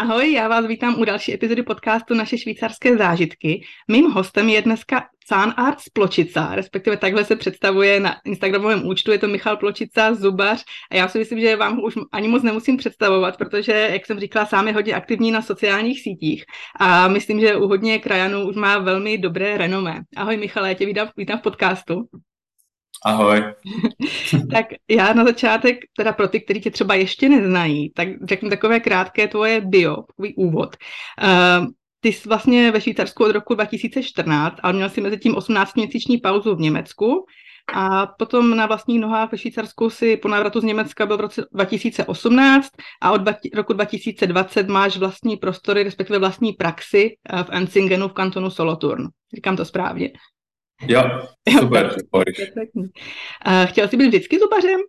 Ahoj, 0.00 0.32
já 0.32 0.48
vás 0.48 0.66
vítám 0.66 1.00
u 1.00 1.04
další 1.04 1.34
epizody 1.34 1.62
podcastu 1.62 2.14
Naše 2.14 2.38
švýcarské 2.38 2.96
zážitky. 2.96 3.62
Mým 3.88 4.10
hostem 4.10 4.48
je 4.48 4.62
dneska 4.62 5.04
Zahnarzt 5.28 5.92
Pločica, 5.92 6.54
respektive 6.54 6.96
takhle 6.96 7.24
se 7.24 7.36
představuje 7.36 8.00
na 8.00 8.16
Instagramovém 8.24 8.86
účtu, 8.86 9.12
je 9.12 9.18
to 9.18 9.28
Michal 9.28 9.56
Pločica, 9.56 10.14
zubař 10.14 10.64
a 10.90 10.96
já 10.96 11.08
si 11.08 11.18
myslím, 11.18 11.40
že 11.40 11.56
vám 11.56 11.84
už 11.84 11.94
ani 12.12 12.28
moc 12.28 12.42
nemusím 12.42 12.76
představovat, 12.76 13.36
protože, 13.36 13.88
jak 13.92 14.06
jsem 14.06 14.20
říkala, 14.20 14.46
sám 14.46 14.66
je 14.68 14.74
hodně 14.74 14.94
aktivní 14.94 15.30
na 15.30 15.42
sociálních 15.42 16.02
sítích 16.02 16.44
a 16.80 17.08
myslím, 17.08 17.40
že 17.40 17.56
u 17.56 17.68
hodně 17.68 17.98
krajanů 17.98 18.48
už 18.48 18.56
má 18.56 18.78
velmi 18.78 19.18
dobré 19.18 19.58
renomé. 19.58 20.00
Ahoj 20.16 20.36
Michale, 20.36 20.68
já 20.68 20.74
tě 20.74 20.86
vítám, 20.86 21.08
vítám 21.16 21.38
v 21.38 21.42
podcastu. 21.42 21.94
Ahoj. 23.04 23.44
tak 24.50 24.66
já 24.88 25.12
na 25.12 25.24
začátek, 25.24 25.76
teda 25.96 26.12
pro 26.12 26.28
ty, 26.28 26.40
kteří 26.40 26.60
tě 26.60 26.70
třeba 26.70 26.94
ještě 26.94 27.28
neznají, 27.28 27.92
tak 27.92 28.08
řeknu 28.28 28.50
takové 28.50 28.80
krátké 28.80 29.28
tvoje 29.28 29.60
bio, 29.60 29.96
tvůj 30.16 30.34
úvod. 30.36 30.76
Uh, 31.22 31.66
ty 32.00 32.12
jsi 32.12 32.28
vlastně 32.28 32.70
ve 32.70 32.80
Švýcarsku 32.80 33.24
od 33.24 33.32
roku 33.32 33.54
2014, 33.54 34.56
ale 34.62 34.72
měl 34.72 34.90
si 34.90 35.00
mezi 35.00 35.18
tím 35.18 35.34
18-měsíční 35.34 36.20
pauzu 36.20 36.56
v 36.56 36.60
Německu 36.60 37.26
a 37.72 38.06
potom 38.06 38.56
na 38.56 38.66
vlastních 38.66 39.00
nohách 39.00 39.32
ve 39.32 39.38
Švýcarsku 39.38 39.90
si 39.90 40.16
po 40.16 40.28
návratu 40.28 40.60
z 40.60 40.64
Německa 40.64 41.06
byl 41.06 41.16
v 41.16 41.20
roce 41.20 41.46
2018 41.52 42.68
a 43.02 43.12
od 43.12 43.20
roku 43.54 43.72
2020 43.72 44.68
máš 44.68 44.96
vlastní 44.96 45.36
prostory, 45.36 45.82
respektive 45.82 46.18
vlastní 46.18 46.52
praxi 46.52 47.16
eh, 47.28 47.44
v 47.44 47.46
Enzingenu 47.50 48.08
v 48.08 48.12
kantonu 48.12 48.50
Solothurn. 48.50 49.08
Říkám 49.34 49.56
to 49.56 49.64
správně. 49.64 50.10
Jo, 50.88 51.28
super. 51.58 51.96
Uh, 52.74 53.66
chtěl 53.66 53.88
jsi 53.88 53.96
být 53.96 54.08
vždycky 54.08 54.38
zubařem? 54.38 54.80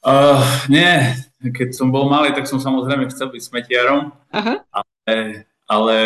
Uh, 0.00 0.40
nie, 0.72 1.12
keď 1.52 1.76
som 1.76 1.92
bol 1.92 2.08
malý, 2.08 2.32
tak 2.32 2.48
som 2.48 2.56
samozrejme 2.56 3.12
chcel 3.12 3.28
byť 3.36 3.42
smetiarom, 3.44 4.16
Aha. 4.32 4.64
ale, 4.72 5.44
ale 5.68 5.96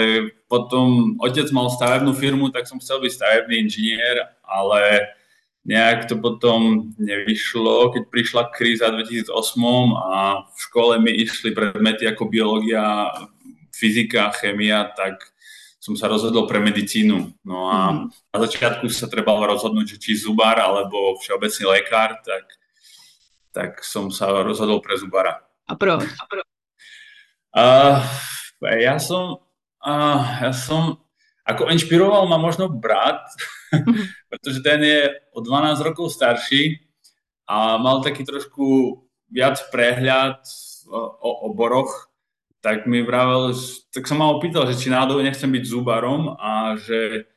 potom 0.50 1.14
otec 1.22 1.46
mal 1.55 1.70
stavebnú 1.70 2.11
firmu, 2.11 2.50
tak 2.50 2.66
som 2.66 2.83
chcel 2.83 2.98
byť 2.98 3.12
stavebný 3.14 3.55
inžinier, 3.55 4.34
ale 4.42 5.14
nejak 5.62 6.11
to 6.11 6.18
potom 6.18 6.91
nevyšlo, 6.98 7.94
keď 7.94 8.02
prišla 8.11 8.42
kríza 8.50 8.91
v 8.91 9.06
2008 9.30 9.30
a 9.94 10.42
v 10.42 10.58
škole 10.58 10.98
mi 10.98 11.14
išli 11.14 11.55
predmety 11.55 12.11
ako 12.11 12.27
biológia, 12.27 13.14
fyzika, 13.70 14.34
chemia, 14.42 14.91
tak 14.91 15.22
som 15.84 16.00
sa 16.00 16.08
rozhodol 16.08 16.48
pre 16.48 16.64
medicínu. 16.64 17.44
No 17.44 17.68
a 17.68 17.92
mm. 17.92 18.32
na 18.32 18.38
začiatku 18.40 18.88
sa 18.88 19.04
trebalo 19.04 19.44
rozhodnúť, 19.44 19.96
že 19.96 20.00
či 20.00 20.16
zubár 20.16 20.56
alebo 20.56 21.20
všeobecný 21.20 21.64
lekár, 21.77 22.24
tak, 22.24 22.44
tak 23.52 23.70
som 23.84 24.08
sa 24.08 24.32
rozhodol 24.40 24.80
pre 24.80 24.96
zubára. 24.96 25.44
A 25.68 25.77
pro? 25.77 26.00
A 26.00 26.24
pro? 26.24 26.40
Uh, 27.52 28.00
ja 28.80 28.96
som, 28.96 29.44
uh, 29.84 30.24
ja 30.40 30.56
som, 30.56 31.05
ako 31.44 31.68
inšpiroval 31.68 32.32
ma 32.32 32.40
možno 32.40 32.72
brat, 32.72 33.28
pretože 34.32 34.64
ten 34.64 34.80
je 34.80 35.12
o 35.36 35.44
12 35.44 35.84
rokov 35.84 36.16
starší 36.16 36.80
a 37.44 37.77
mal 37.77 38.00
taký 38.00 38.24
trošku 38.24 38.96
viac 39.28 39.60
prehľad 39.68 40.40
o, 40.88 40.96
o 40.96 41.30
oboroch, 41.52 42.08
tak 42.64 42.88
mi 42.88 43.04
vravel, 43.04 43.52
tak 43.92 44.08
som 44.08 44.24
ma 44.24 44.32
opýtal, 44.32 44.64
že 44.64 44.80
či 44.80 44.88
náhodou 44.88 45.20
nechcem 45.20 45.52
byť 45.52 45.64
zubarom 45.68 46.32
a 46.40 46.80
že, 46.80 47.28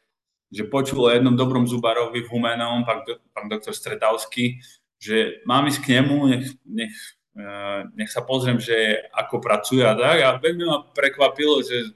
že 0.47 0.63
počul 0.71 1.03
o 1.03 1.11
jednom 1.11 1.35
dobrom 1.35 1.67
zubarovi 1.67 2.23
v 2.23 2.31
Humenom, 2.31 2.87
pán, 2.87 3.03
pán 3.35 3.51
doktor 3.51 3.75
Stretavský, 3.75 4.63
že 4.95 5.43
mám 5.43 5.67
ísť 5.67 5.83
k 5.83 5.99
nemu, 5.99 6.17
nech, 6.31 6.47
nech, 6.63 6.95
eh, 7.35 7.79
nech 7.99 8.07
sa 8.07 8.23
pozriem, 8.23 8.55
že 8.55 9.03
ako 9.11 9.43
pracuje 9.43 9.83
a 9.83 9.99
tak. 9.99 10.17
A 10.23 10.39
veľmi 10.39 10.63
ma 10.63 10.87
prekvapilo, 10.95 11.59
že, 11.59 11.91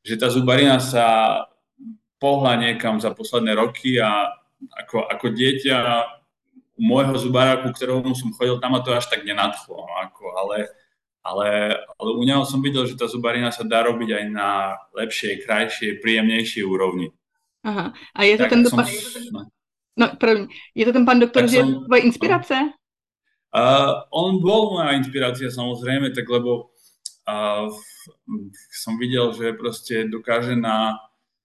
že 0.00 0.16
tá 0.16 0.32
zubarina 0.32 0.80
sa 0.80 1.44
pohla 2.16 2.56
niekam 2.56 2.96
za 3.04 3.12
posledné 3.12 3.52
roky 3.52 4.00
a 4.00 4.32
ako, 4.80 5.12
ako 5.12 5.26
dieťa 5.36 5.76
môjho 6.80 7.20
zubára, 7.20 7.60
ku 7.60 7.68
ktorému 7.68 8.16
som 8.16 8.32
chodil, 8.32 8.56
tam 8.64 8.72
ma 8.72 8.80
to 8.80 8.96
až 8.96 9.12
tak 9.12 9.28
nenadchlo. 9.28 9.84
Ako, 10.08 10.32
ale 10.40 10.72
ale, 11.26 11.74
ale 11.98 12.10
u 12.14 12.22
neho 12.22 12.46
som 12.46 12.62
videl, 12.62 12.86
že 12.86 12.94
tá 12.94 13.10
zubarina 13.10 13.50
sa 13.50 13.66
dá 13.66 13.82
robiť 13.82 14.10
aj 14.14 14.24
na 14.30 14.78
lepšej, 14.94 15.42
krajšej, 15.42 15.98
príjemnejšej 15.98 16.62
úrovni. 16.62 17.10
Aha. 17.66 17.90
A 18.14 18.20
je 18.22 18.38
to 18.38 18.46
tak 18.46 18.50
ten 18.54 18.62
som, 18.70 18.78
no. 19.34 19.40
no, 19.98 20.06
první. 20.14 20.46
Je 20.78 20.86
to 20.86 20.92
ten 20.94 21.02
pán 21.02 21.18
doktor, 21.18 21.42
tak 21.42 21.50
že 21.50 21.66
som, 21.66 21.66
je 21.66 21.74
tvoje 21.90 22.02
inspirace? 22.06 22.56
Uh, 23.50 24.06
on 24.14 24.38
bol 24.38 24.78
moja 24.78 24.94
inspirácia 24.94 25.50
samozrejme, 25.50 26.14
tak 26.14 26.30
lebo 26.30 26.70
uh, 27.26 27.66
som 28.70 28.94
videl, 28.94 29.34
že 29.34 29.58
proste 29.58 30.06
dokáže 30.06 30.54
na, 30.54 30.94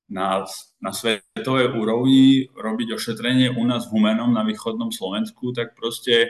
na, 0.05 0.45
na 0.77 0.91
svetovej 0.93 1.73
úrovni 1.73 2.53
robiť 2.53 2.93
ošetrenie 2.93 3.57
u 3.57 3.63
nás 3.65 3.89
v 3.89 3.97
Humenom 3.97 4.29
na 4.29 4.45
východnom 4.45 4.93
Slovensku, 4.93 5.57
tak 5.57 5.73
proste 5.73 6.29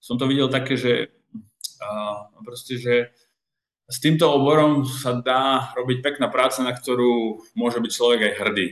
som 0.00 0.16
to 0.16 0.30
videl 0.30 0.46
také, 0.46 0.78
že 0.78 1.12
a 1.82 2.28
proste, 2.44 2.78
že 2.78 2.94
s 3.86 4.02
týmto 4.02 4.26
oborom 4.32 4.82
sa 4.82 5.14
dá 5.14 5.70
robiť 5.78 6.02
pekná 6.02 6.26
práca, 6.26 6.62
na 6.66 6.74
ktorú 6.74 7.38
môže 7.54 7.78
byť 7.78 7.90
človek 7.94 8.20
aj 8.22 8.32
hrdý. 8.42 8.68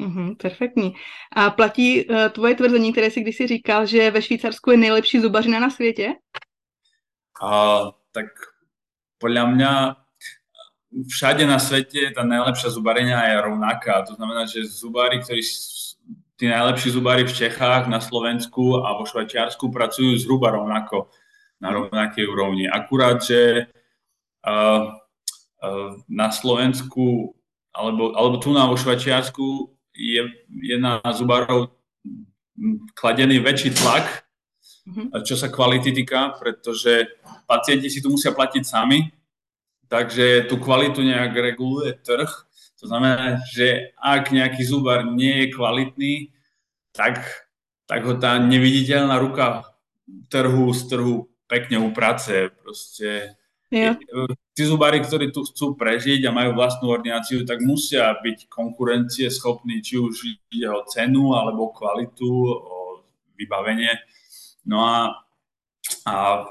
Mm-hmm, 0.00 0.28
perfektní. 0.36 0.96
A 1.32 1.50
platí 1.50 2.04
uh, 2.04 2.28
tvoje 2.28 2.54
tvrzení, 2.54 2.92
které 2.92 3.10
si 3.10 3.20
kdysi 3.20 3.46
říkal, 3.46 3.86
že 3.86 4.10
ve 4.10 4.22
Švýcarsku 4.22 4.70
je 4.70 4.76
nejlepší 4.76 5.20
zubařina 5.20 5.60
na 5.60 5.70
světě? 5.70 6.14
A, 7.42 7.84
tak 8.12 8.26
podľa 9.20 9.44
mňa 9.44 9.72
všade 10.90 11.46
na 11.46 11.58
svete 11.62 12.10
tá 12.10 12.26
najlepšia 12.26 12.68
zubarina 12.74 13.30
je 13.30 13.36
rovnaká. 13.40 14.02
To 14.02 14.18
znamená, 14.18 14.48
že 14.48 14.66
zubári, 14.66 15.22
ktorí 15.22 15.40
tí 16.34 16.48
najlepší 16.48 16.90
zubári 16.90 17.22
v 17.28 17.36
Čechách, 17.36 17.86
na 17.86 18.00
Slovensku 18.00 18.80
a 18.80 18.96
vo 18.96 19.04
Švajčiarsku 19.06 19.70
pracujú 19.70 20.16
zhruba 20.18 20.50
rovnako 20.50 21.12
na 21.60 21.68
rovnakej 21.70 22.24
úrovni. 22.24 22.64
Akurát, 22.66 23.20
že 23.20 23.68
uh, 24.48 24.96
uh, 25.60 25.90
na 26.08 26.28
Slovensku 26.32 27.36
alebo, 27.70 28.16
alebo 28.18 28.36
tu 28.42 28.50
na 28.50 28.66
vo 28.66 28.74
Švačiarsku 28.74 29.70
je, 29.94 30.22
je 30.64 30.76
na 30.80 30.98
zubárov 31.14 31.70
kladený 32.98 33.38
väčší 33.40 33.72
tlak, 33.78 34.26
mm-hmm. 34.88 35.22
čo 35.22 35.38
sa 35.38 35.48
kvality 35.48 35.94
týka, 35.94 36.36
pretože 36.36 37.08
pacienti 37.46 37.88
si 37.88 38.02
tu 38.02 38.10
musia 38.10 38.34
platiť 38.34 38.62
sami, 38.66 39.06
takže 39.86 40.50
tú 40.50 40.58
kvalitu 40.58 41.00
nejak 41.00 41.32
reguluje 41.32 41.94
trh. 42.02 42.28
To 42.80 42.84
znamená, 42.88 43.38
že 43.52 43.92
ak 44.00 44.32
nejaký 44.32 44.64
zubár 44.64 45.04
nie 45.06 45.46
je 45.46 45.54
kvalitný, 45.54 46.14
tak, 46.90 47.22
tak 47.86 48.02
ho 48.02 48.18
tá 48.18 48.40
neviditeľná 48.40 49.14
ruka 49.20 49.68
trhu 50.26 50.74
z 50.74 50.80
trhu 50.90 51.29
pekne 51.50 51.82
uprace. 51.82 52.54
Proste 52.62 53.34
ja. 53.74 53.98
tí 54.54 54.62
zubári, 54.62 55.02
ktorí 55.02 55.34
tu 55.34 55.42
chcú 55.42 55.74
prežiť 55.74 56.22
a 56.26 56.34
majú 56.34 56.54
vlastnú 56.54 56.94
ordináciu, 56.94 57.42
tak 57.42 57.58
musia 57.66 58.14
byť 58.14 58.46
konkurencie 58.46 59.26
schopní, 59.26 59.82
či 59.82 59.98
už 59.98 60.14
ide 60.54 60.70
o 60.70 60.86
cenu, 60.86 61.34
alebo 61.34 61.74
kvalitu, 61.74 62.30
o 62.54 63.02
vybavenie. 63.34 63.98
No 64.62 64.86
a, 64.86 64.98
a, 66.06 66.46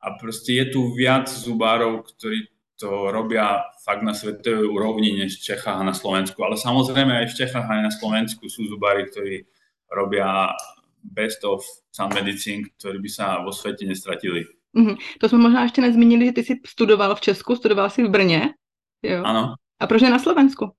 a 0.00 0.06
proste 0.20 0.60
je 0.60 0.76
tu 0.76 0.92
viac 0.92 1.32
zubárov, 1.32 2.04
ktorí 2.04 2.52
to 2.78 3.10
robia 3.10 3.66
fakt 3.82 4.06
na 4.06 4.14
svetovej 4.14 4.70
úrovni 4.70 5.18
než 5.18 5.42
v 5.42 5.52
Čechách 5.52 5.82
a 5.82 5.88
na 5.88 5.96
Slovensku. 5.96 6.38
Ale 6.46 6.54
samozrejme 6.54 7.10
aj 7.10 7.26
v 7.34 7.38
Čechách 7.44 7.66
aj 7.66 7.82
na 7.82 7.92
Slovensku 7.92 8.46
sú 8.46 8.70
zubári, 8.70 9.10
ktorí 9.10 9.42
robia 9.90 10.54
best 11.02 11.44
of 11.44 11.64
sound 11.92 12.14
medicine, 12.14 12.64
ktorí 12.78 12.98
by 12.98 13.10
sa 13.10 13.42
vo 13.42 13.52
svete 13.52 13.86
nestratili. 13.86 14.44
Mm-hmm. 14.76 14.96
To 15.20 15.28
jsme 15.28 15.38
možná 15.38 15.62
ještě 15.62 15.80
nezmínili, 15.80 16.26
že 16.26 16.32
ty 16.32 16.44
jsi 16.44 16.60
studoval 16.66 17.14
v 17.14 17.20
Česku, 17.20 17.56
studoval 17.56 17.90
jsi 17.90 18.04
v 18.04 18.10
Brně. 18.10 18.54
Jo. 19.02 19.22
Ano. 19.24 19.54
A 19.80 19.86
proč 19.86 20.02
na 20.02 20.18
Slovensku? 20.18 20.72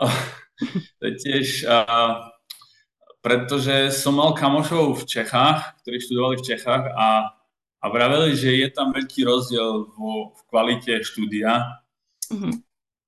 Oh, 0.00 0.12
to 1.00 1.06
je 1.06 1.12
tiež, 1.16 1.64
uh, 1.64 2.28
pretože 3.24 3.96
som 3.96 4.12
mal 4.20 4.36
kamošov 4.36 5.02
v 5.02 5.08
Čechách, 5.08 5.80
ktorí 5.80 5.96
študovali 6.04 6.36
v 6.36 6.46
Čechách 6.52 6.84
a, 6.92 7.32
a 7.80 7.84
vraveli, 7.88 8.36
že 8.36 8.52
je 8.52 8.68
tam 8.70 8.92
veľký 8.92 9.24
rozdiel 9.24 9.88
vo, 9.96 10.36
v 10.36 10.40
kvalite 10.52 11.00
štúdia. 11.00 11.80
Mm-hmm. 12.28 12.54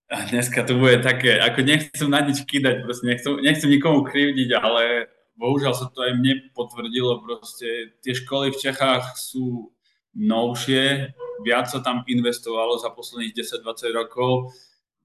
A 0.08 0.16
dneska 0.32 0.64
to 0.64 0.80
bude 0.80 1.04
také, 1.04 1.36
ako 1.36 1.60
nechcem 1.60 2.08
na 2.08 2.24
nič 2.24 2.40
kýdať, 2.48 2.80
proste 2.80 3.04
nechcem, 3.04 3.36
nechcem 3.44 3.68
nikomu 3.68 4.00
krivdiť, 4.08 4.48
ale 4.56 5.12
bohužiaľ 5.38 5.72
sa 5.72 5.86
to 5.88 6.02
aj 6.02 6.18
mne 6.18 6.50
potvrdilo, 6.52 7.22
proste 7.22 7.94
tie 8.02 8.12
školy 8.12 8.50
v 8.50 8.60
Čechách 8.60 9.14
sú 9.14 9.70
novšie, 10.18 11.14
viac 11.46 11.70
sa 11.70 11.78
tam 11.78 12.02
investovalo 12.10 12.74
za 12.82 12.90
posledných 12.90 13.32
10-20 13.38 13.94
rokov, 13.94 14.50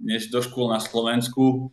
než 0.01 0.33
do 0.33 0.41
škôl 0.41 0.73
na 0.73 0.81
Slovensku. 0.81 1.69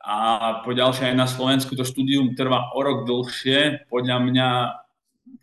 A 0.00 0.16
po 0.64 0.72
ďalšie 0.72 1.12
aj 1.12 1.16
na 1.16 1.28
Slovensku 1.28 1.76
to 1.76 1.84
štúdium 1.84 2.32
trvá 2.32 2.72
o 2.72 2.80
rok 2.80 3.04
dlhšie. 3.04 3.84
Podľa 3.92 4.16
mňa 4.24 4.48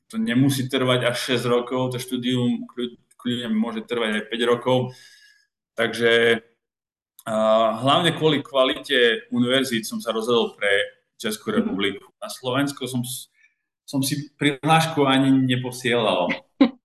to 0.09 0.18
nemusí 0.18 0.65
trvať 0.65 1.13
až 1.13 1.38
6 1.38 1.45
rokov, 1.45 1.94
to 1.94 2.01
štúdium 2.01 2.65
kľudne 3.21 3.54
môže 3.54 3.86
trvať 3.86 4.18
aj 4.18 4.24
5 4.33 4.50
rokov. 4.50 4.98
Takže 5.77 6.42
uh, 6.42 7.69
hlavne 7.86 8.18
kvôli 8.18 8.42
kvalite 8.42 9.30
univerzít 9.30 9.86
som 9.86 10.01
sa 10.01 10.09
rozhodol 10.09 10.57
pre 10.57 10.97
Českú 11.18 11.52
mhm. 11.52 11.58
republiku. 11.58 12.06
Na 12.24 12.30
Slovensku 12.30 12.88
som, 12.88 13.02
som 13.86 14.04
si 14.04 14.30
prihlášku 14.38 15.06
ani 15.08 15.31
neposielal. 15.31 16.28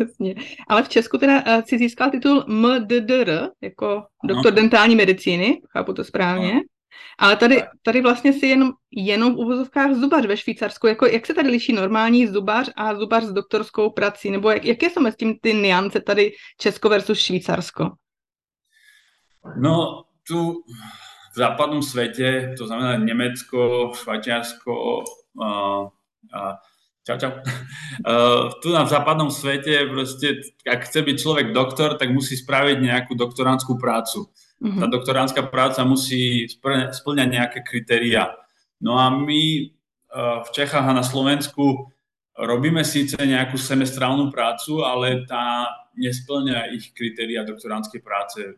Jasně. 0.00 0.34
Ale 0.68 0.82
v 0.82 0.88
Česku 0.88 1.18
teda 1.18 1.42
uh, 1.46 1.62
si 1.68 1.78
získal 1.78 2.10
titul 2.10 2.44
MDDR, 2.46 3.48
jako 3.60 4.04
doktor 4.24 4.54
dentální 4.54 4.96
medicíny, 4.96 5.62
chápu 5.70 5.92
to 5.92 6.04
správně. 6.04 6.50
Ano. 6.50 6.60
Ale 7.18 7.36
tady, 7.36 7.62
tady 7.82 8.00
vlastně 8.00 8.32
si 8.32 8.46
jenom, 8.46 8.72
jenom 8.90 9.34
v 9.34 9.38
uvozovkách 9.38 9.94
zubař 9.94 10.26
ve 10.26 10.36
Švýcarsku. 10.36 10.86
Jako, 10.86 11.06
jak 11.06 11.26
se 11.26 11.34
tady 11.34 11.48
liší 11.48 11.72
normální 11.72 12.26
zubař 12.26 12.70
a 12.76 12.94
zubař 12.94 13.24
s 13.24 13.32
doktorskou 13.32 13.90
prací? 13.90 14.30
Nebo 14.30 14.50
jak, 14.50 14.64
jaké 14.64 14.90
jsou 14.90 15.00
mezi 15.00 15.16
tím 15.16 15.38
ty 15.40 15.54
niance 15.54 16.00
tady 16.00 16.32
Česko 16.60 16.88
versus 16.88 17.18
Švýcarsko? 17.18 17.90
No, 19.56 20.04
tu 20.28 20.54
v 21.36 21.38
západnom 21.38 21.84
svete, 21.84 22.56
to 22.56 22.64
znamená 22.64 22.96
Nemecko, 22.96 23.92
Švajčiarsko, 23.92 24.72
uh, 25.36 25.92
uh, 26.32 26.54
čau, 27.04 27.16
čau. 27.20 27.32
Uh, 28.00 28.48
tu 28.64 28.72
na 28.72 28.88
v 28.88 28.92
západnom 28.96 29.28
svete 29.28 29.84
proste, 29.84 30.40
ak 30.64 30.88
chce 30.88 31.04
byť 31.04 31.16
človek 31.20 31.46
doktor, 31.52 32.00
tak 32.00 32.08
musí 32.08 32.40
spraviť 32.40 32.80
nejakú 32.80 33.12
doktorantskú 33.12 33.76
prácu. 33.76 34.32
Mm-hmm. 34.64 34.80
Tá 34.80 34.86
doktoránska 34.88 35.42
práca 35.52 35.84
musí 35.84 36.48
splňať 36.96 37.28
nejaké 37.28 37.60
kritéria. 37.60 38.32
No 38.80 38.96
a 38.96 39.12
my 39.12 39.68
uh, 40.16 40.40
v 40.40 40.48
Čechách 40.56 40.88
a 40.88 40.96
na 40.96 41.04
Slovensku 41.04 41.92
robíme 42.32 42.80
síce 42.80 43.20
nejakú 43.20 43.60
semestrálnu 43.60 44.32
prácu, 44.32 44.80
ale 44.80 45.28
tá 45.28 45.68
nesplňa 46.00 46.72
ich 46.72 46.96
kritéria 46.96 47.44
doktoránskej 47.44 48.00
práce, 48.00 48.56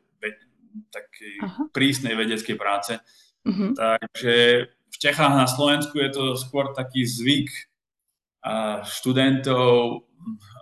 takej 0.89 1.35
Aha. 1.43 1.63
prísnej 1.75 2.15
vedeckej 2.15 2.57
práce. 2.59 2.99
Mm-hmm. 3.47 3.71
Takže 3.75 4.35
v 4.69 4.97
Čechách 4.97 5.35
na 5.35 5.47
Slovensku 5.47 5.99
je 6.01 6.11
to 6.11 6.25
skôr 6.39 6.73
taký 6.75 7.05
zvyk 7.05 7.49
študentov 8.87 10.05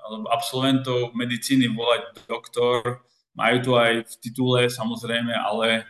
alebo 0.07 0.27
absolventov 0.31 1.11
medicíny 1.19 1.67
volať 1.67 2.31
doktor, 2.31 3.03
majú 3.35 3.57
to 3.59 3.73
aj 3.75 4.07
v 4.07 4.15
titule 4.23 4.61
samozrejme, 4.71 5.35
ale, 5.35 5.83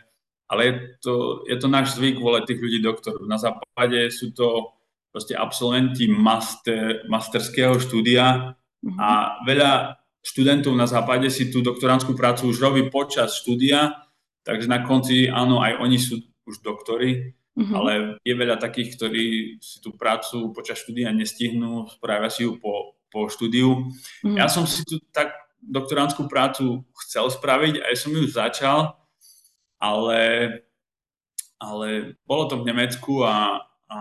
ale 0.49 0.61
je, 0.65 0.73
to, 0.99 1.13
je 1.45 1.55
to 1.55 1.67
náš 1.69 1.95
zvyk 1.95 2.17
volať 2.17 2.43
tých 2.49 2.61
ľudí 2.65 2.79
doktor. 2.81 3.21
Na 3.29 3.37
západe 3.37 4.09
sú 4.09 4.33
to 4.33 4.73
proste 5.13 5.37
absolventi 5.37 6.09
master, 6.09 7.05
masterského 7.05 7.77
štúdia 7.77 8.57
mm-hmm. 8.57 8.97
a 8.97 9.09
veľa 9.45 10.01
študentov 10.25 10.75
na 10.75 10.89
západe 10.89 11.31
si 11.31 11.47
tú 11.47 11.63
doktorantskú 11.63 12.17
prácu 12.17 12.51
už 12.51 12.57
robí 12.59 12.89
počas 12.91 13.37
štúdia, 13.39 14.06
takže 14.47 14.71
na 14.71 14.79
konci 14.87 15.27
áno, 15.27 15.59
aj 15.59 15.83
oni 15.83 15.99
sú 15.99 16.23
už 16.47 16.63
doktory, 16.63 17.35
mm-hmm. 17.59 17.75
ale 17.75 17.91
je 18.23 18.31
veľa 18.31 18.55
takých, 18.55 18.95
ktorí 18.95 19.25
si 19.59 19.83
tú 19.83 19.91
prácu 19.91 20.55
počas 20.55 20.79
štúdia 20.79 21.11
nestihnú, 21.11 21.91
spravia 21.91 22.31
si 22.31 22.47
ju 22.47 22.55
po, 22.55 22.95
po 23.11 23.27
štúdiu. 23.27 23.91
Mm-hmm. 24.23 24.39
Ja 24.39 24.47
som 24.47 24.63
si 24.63 24.87
tu 24.87 25.03
tak 25.11 25.35
doktorantskú 25.59 26.31
prácu 26.31 26.87
chcel 27.03 27.27
spraviť, 27.27 27.83
aj 27.83 27.95
som 27.99 28.15
ju 28.15 28.23
začal, 28.23 28.95
ale, 29.75 30.21
ale 31.59 32.15
bolo 32.23 32.47
to 32.47 32.63
v 32.63 32.71
Nemecku 32.71 33.27
a, 33.27 33.67
a, 33.91 33.99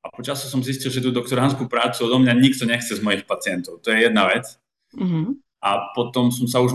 a 0.00 0.06
počasu 0.16 0.48
som 0.48 0.64
zistil, 0.64 0.88
že 0.88 1.04
tú 1.04 1.12
doktorantskú 1.12 1.68
prácu 1.68 2.08
odo 2.08 2.16
mňa 2.16 2.32
nikto 2.40 2.64
nechce 2.64 2.96
z 2.96 3.04
mojich 3.04 3.28
pacientov. 3.28 3.84
To 3.84 3.92
je 3.92 4.08
jedna 4.08 4.32
vec. 4.32 4.48
Mm-hmm. 4.96 5.51
A 5.62 5.94
potom 5.94 6.34
som 6.34 6.50
sa 6.50 6.58
už 6.58 6.74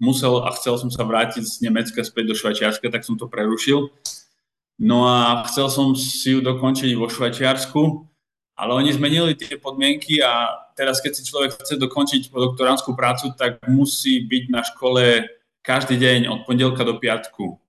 musel 0.00 0.40
a 0.40 0.50
chcel 0.56 0.80
som 0.80 0.88
sa 0.88 1.04
vrátiť 1.04 1.44
z 1.44 1.68
Nemecka 1.68 2.00
späť 2.00 2.32
do 2.32 2.34
Švajčiarska, 2.34 2.88
tak 2.88 3.04
som 3.04 3.20
to 3.20 3.28
prerušil. 3.28 3.92
No 4.80 5.04
a 5.04 5.44
chcel 5.44 5.68
som 5.68 5.92
si 5.92 6.32
ju 6.32 6.40
dokončiť 6.40 6.96
vo 6.96 7.12
Švajčiarsku, 7.12 7.80
ale 8.56 8.72
oni 8.72 8.96
zmenili 8.96 9.36
tie 9.36 9.60
podmienky 9.60 10.24
a 10.24 10.48
teraz, 10.72 11.04
keď 11.04 11.12
si 11.12 11.28
človek 11.28 11.60
chce 11.60 11.76
dokončiť 11.76 12.32
doktorantskú 12.32 12.96
prácu, 12.96 13.36
tak 13.36 13.60
musí 13.68 14.24
byť 14.24 14.44
na 14.48 14.64
škole 14.64 15.28
každý 15.60 16.00
deň 16.00 16.32
od 16.32 16.40
pondelka 16.48 16.88
do 16.88 16.96
piatku. 16.96 17.60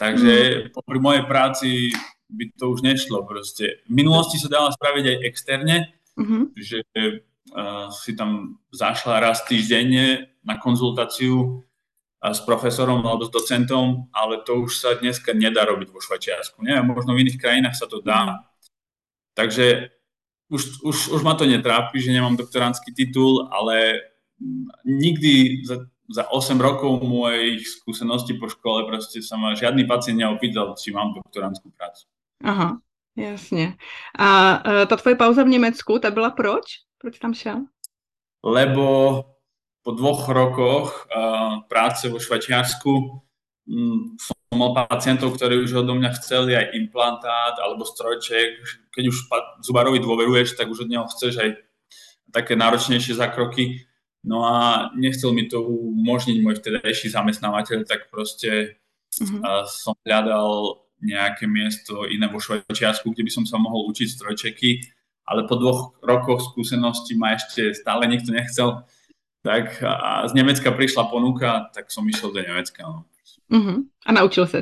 Takže 0.00 0.32
mm. 0.32 0.60
popri 0.72 0.98
mojej 1.04 1.24
práci 1.28 1.92
by 2.32 2.44
to 2.56 2.64
už 2.72 2.80
nešlo 2.80 3.28
proste. 3.28 3.84
V 3.84 3.92
minulosti 3.92 4.40
sa 4.40 4.48
dala 4.48 4.72
spraviť 4.72 5.04
aj 5.04 5.16
externe, 5.28 5.76
mm-hmm. 6.16 6.42
že 6.56 6.80
si 7.90 8.14
tam 8.16 8.60
zašla 8.70 9.20
raz 9.20 9.42
týždenne 9.44 10.30
na 10.46 10.56
konzultáciu 10.56 11.64
s 12.20 12.40
profesorom 12.44 13.00
alebo 13.02 13.24
s 13.26 13.32
docentom, 13.32 14.12
ale 14.12 14.44
to 14.44 14.68
už 14.68 14.76
sa 14.76 14.94
dneska 14.94 15.32
nedá 15.32 15.64
robiť 15.64 15.88
vo 15.88 16.04
Švajčiarsku. 16.04 16.60
Možno 16.84 17.16
v 17.16 17.26
iných 17.26 17.40
krajinách 17.40 17.76
sa 17.76 17.88
to 17.88 18.04
dá, 18.04 18.20
mhm. 18.24 18.50
Takže 19.34 19.88
už, 20.50 20.82
už, 20.82 20.96
už 21.08 21.20
ma 21.22 21.34
to 21.34 21.46
netrápi, 21.46 22.02
že 22.02 22.12
nemám 22.12 22.36
doktorantský 22.36 22.92
titul, 22.92 23.48
ale 23.48 24.04
nikdy 24.84 25.64
za, 25.64 25.86
za 26.10 26.26
8 26.28 26.58
rokov 26.60 27.00
mojich 27.06 27.62
skúseností 27.64 28.34
po 28.34 28.50
škole 28.50 28.84
proste 28.84 29.22
sa 29.22 29.38
ma 29.38 29.54
žiadny 29.54 29.86
pacient 29.86 30.18
neopýtal, 30.18 30.74
či 30.74 30.90
mám 30.90 31.14
doktorantskú 31.14 31.70
prácu. 31.72 32.10
Aha, 32.42 32.82
jasne. 33.14 33.78
A 34.18 34.28
uh, 34.58 34.84
ta 34.90 34.96
tvoje 34.98 35.14
pauza 35.14 35.46
v 35.46 35.56
Nemecku, 35.56 35.98
ta 36.02 36.10
byla 36.10 36.34
proč? 36.34 36.82
Proč 37.00 37.16
tam 37.16 37.32
šel? 37.32 37.64
Lebo 38.44 38.84
po 39.80 39.90
dvoch 39.96 40.28
rokoch 40.28 41.08
uh, 41.08 41.64
práce 41.64 42.12
vo 42.12 42.20
Švajčiarsku 42.20 42.92
um, 43.64 44.14
som 44.20 44.36
mal 44.52 44.76
pacientov, 44.76 45.32
ktorí 45.32 45.64
už 45.64 45.80
odo 45.80 45.96
mňa 45.96 46.10
chceli 46.20 46.52
aj 46.52 46.76
implantát 46.76 47.56
alebo 47.56 47.88
strojček. 47.88 48.60
Keď 48.92 49.04
už 49.08 49.16
zubarovi 49.64 50.04
dôveruješ, 50.04 50.60
tak 50.60 50.68
už 50.68 50.84
od 50.84 50.92
neho 50.92 51.08
chceš 51.08 51.40
aj 51.40 51.50
také 52.28 52.54
náročnejšie 52.54 53.16
zákroky. 53.16 53.88
No 54.20 54.44
a 54.44 54.90
nechcel 54.92 55.32
mi 55.32 55.48
to 55.48 55.64
umožniť 55.64 56.36
môj 56.44 56.60
vtedajší 56.60 57.08
zamestnávateľ, 57.08 57.88
tak 57.88 58.12
proste 58.12 58.76
mm-hmm. 59.16 59.64
som 59.64 59.96
hľadal 60.04 60.84
nejaké 61.00 61.48
miesto 61.48 62.04
iné 62.04 62.28
vo 62.28 62.36
Švajčiarsku, 62.36 63.16
kde 63.16 63.24
by 63.24 63.32
som 63.32 63.44
sa 63.48 63.56
mohol 63.56 63.88
učiť 63.88 64.08
strojčeky, 64.12 64.70
ale 65.30 65.46
po 65.46 65.54
dvoch 65.54 65.94
rokoch 66.02 66.42
skúsenosti 66.42 67.14
ma 67.14 67.38
ešte 67.38 67.70
stále 67.70 68.10
nikto 68.10 68.34
nechcel. 68.34 68.82
Tak 69.46 69.78
a 69.80 70.26
z 70.26 70.34
Nemecka 70.34 70.74
prišla 70.74 71.06
ponuka, 71.06 71.70
tak 71.70 71.88
som 71.88 72.02
išiel 72.10 72.34
do 72.34 72.42
Nemecka. 72.42 72.82
No. 72.82 73.06
Uh-huh. 73.48 73.86
A 74.04 74.10
naučil 74.10 74.44
sa 74.50 74.60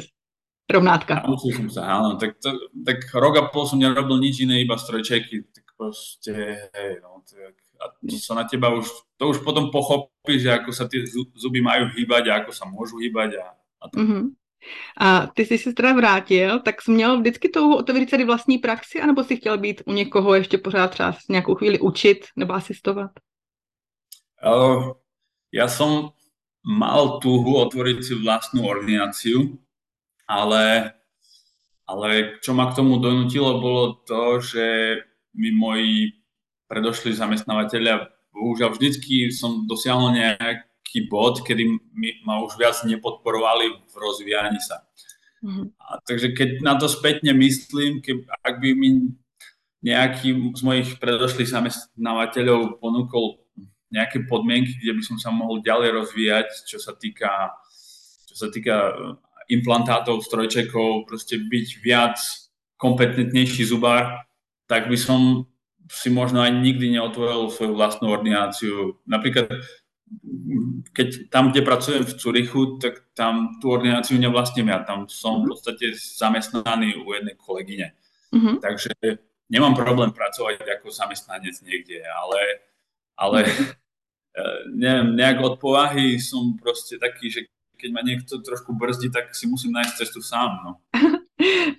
rovnátka. 0.69 1.25
Naučil 1.25 1.57
som 1.57 1.69
sa, 1.73 1.99
áno. 1.99 2.21
Tak, 2.21 2.39
to, 2.39 2.53
tak 2.85 3.09
rok 3.17 3.35
a 3.41 3.43
pol 3.49 3.65
som 3.65 3.81
nerobil 3.81 4.21
nič 4.21 4.45
iné, 4.45 4.61
iba 4.63 4.77
strojčeky. 4.77 5.51
Tak 5.51 5.67
proste, 5.75 6.69
hej, 6.77 7.01
no, 7.01 7.25
tak, 7.25 7.57
a 7.81 7.85
to 7.99 8.17
sa 8.21 8.37
na 8.37 8.45
teba 8.45 8.71
už, 8.71 8.87
to 9.17 9.25
už 9.33 9.41
potom 9.43 9.73
pochopíš, 9.73 10.47
že 10.47 10.51
ako 10.53 10.71
sa 10.71 10.85
tie 10.87 11.03
zuby 11.35 11.65
majú 11.65 11.91
hýbať 11.97 12.25
a 12.29 12.33
ako 12.45 12.53
sa 12.55 12.69
môžu 12.69 13.01
hýbať. 13.01 13.41
A, 13.41 13.47
a 13.57 13.85
to. 13.89 13.97
Uh-huh. 13.99 14.31
A 15.01 15.27
ty 15.27 15.47
jsi 15.47 15.59
se 15.59 15.73
teda 15.73 15.93
vrátil, 15.93 16.61
tak 16.61 16.83
jsi 16.83 16.91
měl 16.91 17.21
vždycky 17.21 17.49
touhu 17.49 17.77
otevřít 17.77 18.11
tady 18.11 18.25
vlastní 18.25 18.59
praxi, 18.59 19.01
anebo 19.01 19.25
si 19.25 19.37
chtěl 19.37 19.59
být 19.59 19.83
u 19.87 19.93
někoho 19.93 20.35
ještě 20.35 20.59
pořád 20.59 20.89
třeba 20.89 21.17
nějakou 21.29 21.55
chvíli 21.55 21.79
učit 21.79 22.27
nebo 22.37 22.55
asistovat? 22.55 23.11
Uh, 24.39 24.95
ja 25.51 25.67
som 25.67 26.15
mal 26.63 27.19
túhu 27.19 27.59
otvoriť 27.59 27.99
si 28.07 28.15
vlastnú 28.15 28.71
ordináciu, 28.71 29.59
ale, 30.31 30.95
ale 31.91 32.39
čo 32.39 32.55
ma 32.55 32.71
k 32.71 32.79
tomu 32.79 33.03
donutilo, 33.03 33.59
bolo 33.59 33.99
to, 34.07 34.39
že 34.39 34.67
mi 35.35 35.51
moji 35.51 36.15
predošli 36.71 37.17
zamestnávateľia, 37.17 38.07
bohužiaľ 38.31 38.79
vždycky 38.79 39.33
som 39.35 39.67
dosiahol 39.67 40.15
nejaký 40.89 41.05
bod, 41.13 41.45
kedy 41.45 41.69
ma 42.25 42.41
už 42.41 42.57
viac 42.57 42.81
nepodporovali 42.81 43.77
v 43.93 43.95
rozvíjaní 44.01 44.57
sa. 44.57 44.89
Mm-hmm. 45.45 45.67
A, 45.77 46.01
takže 46.09 46.33
keď 46.33 46.65
na 46.65 46.81
to 46.81 46.89
spätne 46.89 47.37
myslím, 47.37 48.01
keď, 48.01 48.25
ak 48.41 48.57
by 48.57 48.73
mi 48.73 49.13
nejaký 49.85 50.57
z 50.57 50.63
mojich 50.65 50.97
predošlých 50.97 51.53
zamestnávateľov 51.53 52.81
ponúkol 52.81 53.45
nejaké 53.93 54.25
podmienky, 54.25 54.81
kde 54.81 54.97
by 54.97 55.03
som 55.05 55.17
sa 55.21 55.29
mohol 55.29 55.61
ďalej 55.61 55.93
rozvíjať, 55.93 56.49
čo 56.65 56.81
sa 56.81 56.97
týka, 56.97 57.53
čo 58.25 58.35
sa 58.35 58.49
týka 58.49 58.77
eh, 58.89 59.53
implantátov, 59.53 60.25
strojčekov, 60.25 61.05
proste 61.05 61.37
byť 61.37 61.69
viac 61.85 62.17
kompetentnejší 62.81 63.69
zubár, 63.69 64.25
tak 64.65 64.89
by 64.89 64.97
som 64.97 65.45
si 65.89 66.09
možno 66.09 66.41
aj 66.45 66.53
nikdy 66.53 66.97
neotvoril 66.97 67.49
svoju 67.49 67.73
vlastnú 67.77 68.13
ordináciu. 68.13 69.01
Napríklad, 69.09 69.49
keď 70.93 71.29
tam, 71.29 71.51
kde 71.51 71.63
pracujem 71.63 72.05
v 72.05 72.17
Curichu, 72.17 72.63
tak 72.81 73.13
tam 73.15 73.61
tú 73.61 73.71
ordináciu 73.71 74.19
nevlastním 74.19 74.73
ja. 74.73 74.83
Tam 74.83 75.09
som 75.09 75.43
v 75.43 75.45
mhm. 75.45 75.51
podstate 75.53 75.85
zamestnaný 75.97 77.03
u 77.05 77.13
jednej 77.13 77.37
kolegyne. 77.37 77.89
Mm-hmm. 78.29 78.61
Takže 78.61 78.93
nemám 79.49 79.73
problém 79.73 80.13
pracovať 80.13 80.61
ako 80.61 80.93
zamestnanec 80.93 81.57
niekde, 81.65 82.05
ale 82.05 82.61
ale 83.17 83.49
neviem, 84.77 85.17
nejak 85.17 85.41
od 85.41 85.55
povahy 85.57 86.21
som 86.21 86.55
proste 86.61 87.01
taký, 87.01 87.33
že 87.33 87.41
keď 87.79 87.91
ma 87.95 88.03
niekto 88.05 88.43
trošku 88.43 88.75
brzdí, 88.77 89.09
tak 89.09 89.33
si 89.33 89.49
musím 89.49 89.75
nájsť 89.75 89.97
cestu 89.97 90.21
sám. 90.21 90.61
No. 90.61 90.73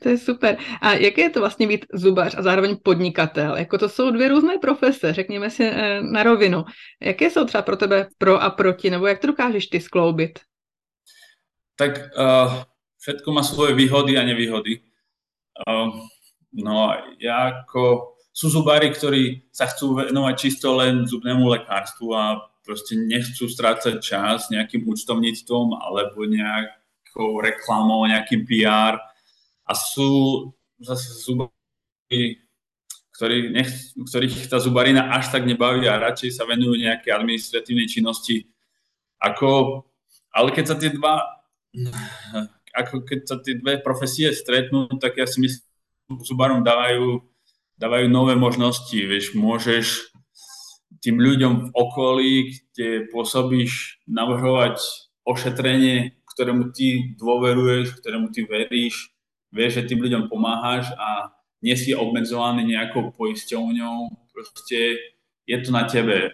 to 0.02 0.10
je 0.10 0.18
super. 0.18 0.58
A 0.82 0.94
jaké 0.94 1.22
je 1.22 1.30
to 1.30 1.40
vlastně 1.40 1.68
být 1.68 1.86
zubař 1.94 2.36
a 2.38 2.42
zároveň 2.42 2.78
podnikatel? 2.84 3.56
Jako 3.56 3.78
to 3.78 3.90
jsou 3.90 4.12
dvě 4.12 4.28
různé 4.28 4.58
profese, 4.58 5.14
řekněme 5.14 5.50
si 5.50 5.66
eh, 5.66 6.02
na 6.02 6.24
rovinu. 6.24 6.66
Jaké 7.02 7.30
jsou 7.30 7.46
třeba 7.46 7.62
pro 7.62 7.78
tebe 7.78 8.08
pro 8.18 8.42
a 8.42 8.50
proti, 8.50 8.90
nebo 8.90 9.08
jak 9.08 9.20
to 9.20 9.28
dokážeš 9.28 9.68
ty 9.68 9.80
skloubit? 9.80 10.40
Tak 11.76 11.92
uh, 11.98 12.64
všetko 13.00 13.32
má 13.32 13.44
svoje 13.44 13.74
výhody 13.74 14.18
a 14.18 14.24
nevýhody. 14.24 14.84
Uh, 15.68 15.96
no 16.52 16.92
ja 17.20 17.64
ako 17.64 18.16
sú 18.36 18.52
zubári, 18.52 18.92
ktorí 18.92 19.48
sa 19.52 19.68
chcú 19.68 19.96
venovať 19.96 20.36
čisto 20.36 20.76
len 20.76 21.08
zubnému 21.08 21.48
lekárstvu 21.48 22.16
a 22.16 22.52
proste 22.64 22.96
nechcú 22.96 23.48
strácať 23.48 24.00
čas 24.00 24.48
nejakým 24.52 24.86
účtovníctvom 24.88 25.76
alebo 25.76 26.28
nejakou 26.28 27.40
reklamou, 27.42 28.06
nejakým 28.08 28.44
PR 28.44 29.09
a 29.70 29.72
sú 29.78 30.50
zase 30.82 31.14
zubarí, 31.22 32.42
ktorí 33.14 33.54
nech, 33.54 33.94
ktorých 33.94 34.50
tá 34.50 34.58
zubarina 34.58 35.14
až 35.14 35.30
tak 35.30 35.46
nebaví 35.46 35.86
a 35.86 36.02
radšej 36.02 36.34
sa 36.34 36.50
venujú 36.50 36.74
nejaké 36.74 37.14
administratívnej 37.14 37.86
činnosti. 37.86 38.50
Ako, 39.22 39.86
ale 40.34 40.50
keď 40.50 40.66
sa 40.74 40.76
tie 40.80 40.90
dva 40.90 41.22
ako 42.74 43.06
keď 43.06 43.20
sa 43.26 43.36
tie 43.42 43.58
dve 43.58 43.82
profesie 43.82 44.30
stretnú, 44.34 44.90
tak 45.02 45.18
ja 45.18 45.26
si 45.26 45.42
myslím, 45.42 46.22
zubarom 46.22 46.62
dávajú, 46.62 47.22
dávajú 47.78 48.06
nové 48.10 48.34
možnosti. 48.38 48.96
Vieš, 48.96 49.34
môžeš 49.38 50.14
tým 51.00 51.18
ľuďom 51.18 51.54
v 51.70 51.74
okolí, 51.74 52.34
kde 52.74 53.10
pôsobíš, 53.10 54.04
navrhovať 54.10 54.82
ošetrenie, 55.24 56.20
ktorému 56.36 56.74
ty 56.76 57.16
dôveruješ, 57.16 58.00
ktorému 58.00 58.34
ty 58.34 58.44
veríš, 58.44 59.14
vieš, 59.54 59.82
že 59.82 59.88
tým 59.94 60.00
ľuďom 60.02 60.24
pomáhaš 60.30 60.90
a 60.96 61.34
nie 61.60 61.76
si 61.76 61.92
obmedzovaný 61.92 62.64
nejakou 62.64 63.12
poisťovňou, 63.14 64.30
proste 64.32 64.96
je 65.44 65.58
to 65.60 65.70
na 65.76 65.84
tebe. 65.90 66.32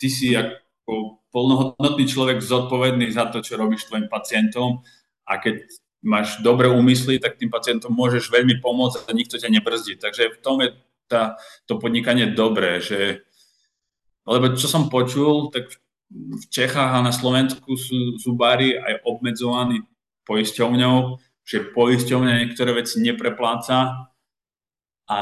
Ty 0.00 0.08
si 0.10 0.34
ako 0.34 1.22
plnohodnotný 1.30 2.04
človek 2.10 2.42
zodpovedný 2.42 3.10
za 3.14 3.30
to, 3.30 3.38
čo 3.44 3.54
robíš 3.58 3.86
tvojim 3.86 4.10
pacientom 4.10 4.82
a 5.26 5.38
keď 5.38 5.62
máš 6.04 6.42
dobré 6.44 6.68
úmysly, 6.68 7.16
tak 7.16 7.40
tým 7.40 7.48
pacientom 7.48 7.94
môžeš 7.94 8.28
veľmi 8.28 8.60
pomôcť 8.60 9.08
a 9.08 9.10
nikto 9.16 9.40
ťa 9.40 9.48
nebrzdí. 9.48 9.96
Takže 9.96 10.36
v 10.36 10.38
tom 10.44 10.60
je 10.60 10.76
tá, 11.08 11.40
to 11.64 11.80
podnikanie 11.80 12.28
dobré, 12.32 12.80
že 12.80 13.24
lebo 14.24 14.56
čo 14.56 14.68
som 14.68 14.88
počul, 14.88 15.52
tak 15.52 15.68
v 16.08 16.44
Čechách 16.48 17.00
a 17.00 17.04
na 17.04 17.12
Slovensku 17.12 17.76
sú 17.76 18.16
zubári 18.20 18.76
aj 18.76 19.04
obmedzovaní 19.04 19.84
poisťovňou, 20.24 21.20
že 21.44 21.70
poisťovňa 21.76 22.40
niektoré 22.40 22.72
veci 22.72 23.04
neprepláca 23.04 24.08
a, 25.04 25.20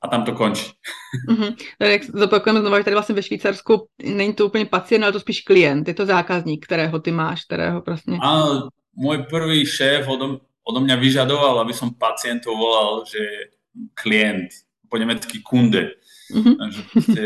a 0.00 0.04
tam 0.08 0.24
to 0.24 0.32
končí. 0.32 0.72
Mm-hmm. 1.28 1.56
Jak 1.80 2.04
zopakujeme 2.04 2.60
znova, 2.60 2.78
že 2.78 2.84
tady 2.84 2.94
vlastně 2.94 3.14
ve 3.14 3.22
Švýcarsku 3.22 3.88
není 4.02 4.34
to 4.34 4.46
úplně 4.46 4.66
pacient, 4.66 5.02
ale 5.02 5.12
to 5.12 5.20
spíš 5.20 5.40
klient. 5.40 5.88
Je 5.88 5.94
to 5.94 6.06
zákazník, 6.06 6.64
kterého 6.64 6.98
ty 6.98 7.10
máš, 7.10 7.44
kterého 7.44 7.80
prostě... 7.80 8.10
Áno, 8.20 8.68
môj 8.96 9.28
prvý 9.28 9.68
šéf 9.68 10.08
odo, 10.08 10.40
odo 10.64 10.80
mňa 10.80 10.96
vyžadoval, 10.96 11.60
aby 11.60 11.72
som 11.76 11.94
pacientov 11.94 12.56
volal, 12.56 13.04
že 13.04 13.52
klient, 13.94 14.48
po 14.88 14.96
nemecky 14.96 15.44
kunde. 15.44 16.00
Mm-hmm. 16.32 16.56
Proste, 16.92 17.24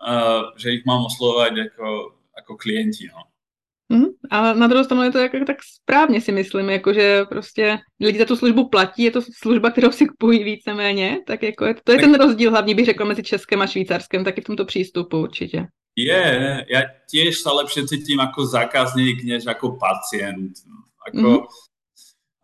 uh, 0.00 0.52
že 0.56 0.80
ich 0.80 0.84
mám 0.84 1.08
oslovať 1.08 1.72
ako, 1.72 1.88
ako 2.36 2.52
klienti. 2.56 3.08
No. 3.08 3.32
Mm, 3.88 4.04
a 4.30 4.54
na 4.54 4.66
druhou 4.66 4.84
stranu 4.84 5.02
je 5.02 5.12
to 5.12 5.18
jako, 5.18 5.36
tak 5.46 5.56
správně 5.62 6.20
si 6.20 6.32
myslím, 6.32 6.70
jako 6.70 6.92
že 6.92 7.24
prostě 7.24 7.78
lidi 8.00 8.18
za 8.18 8.24
tu 8.24 8.36
službu 8.36 8.68
platí, 8.68 9.02
je 9.02 9.10
to 9.10 9.22
služba, 9.22 9.70
kterou 9.70 9.92
si 9.92 10.06
kupují 10.06 10.44
víceméně, 10.44 11.18
tak 11.26 11.42
jako 11.42 11.64
je, 11.64 11.74
to 11.84 11.92
je 11.92 11.98
ten 11.98 12.14
rozdíl 12.14 12.50
hlavní, 12.50 12.74
bych 12.74 12.86
řekla, 12.86 13.06
mezi 13.06 13.22
Českem 13.22 13.62
a 13.62 13.66
Švýcarskem, 13.66 14.24
taky 14.24 14.40
v 14.40 14.44
tomto 14.44 14.64
přístupu 14.64 15.18
určitě. 15.18 15.66
Je, 15.96 16.20
ja 16.68 16.92
tiež 17.08 17.40
sa 17.40 17.56
lepšie 17.56 17.88
cítim 17.88 18.20
ako 18.20 18.44
zákazník, 18.44 19.24
než 19.24 19.48
ako 19.48 19.80
pacient. 19.80 20.60
Ako, 21.08 21.16
mm-hmm. 21.16 21.48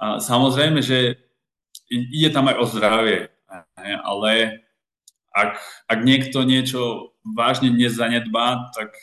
a 0.00 0.06
samozrejme, 0.24 0.80
že 0.80 1.20
ide 1.92 2.32
tam 2.32 2.48
aj 2.48 2.56
o 2.56 2.64
zdravie, 2.64 3.28
ale 4.08 4.32
ak, 5.36 5.60
ak 5.84 5.98
niekto 6.00 6.48
niečo 6.48 7.12
vážne 7.36 7.68
nezanedbá, 7.68 8.72
tak 8.72 8.96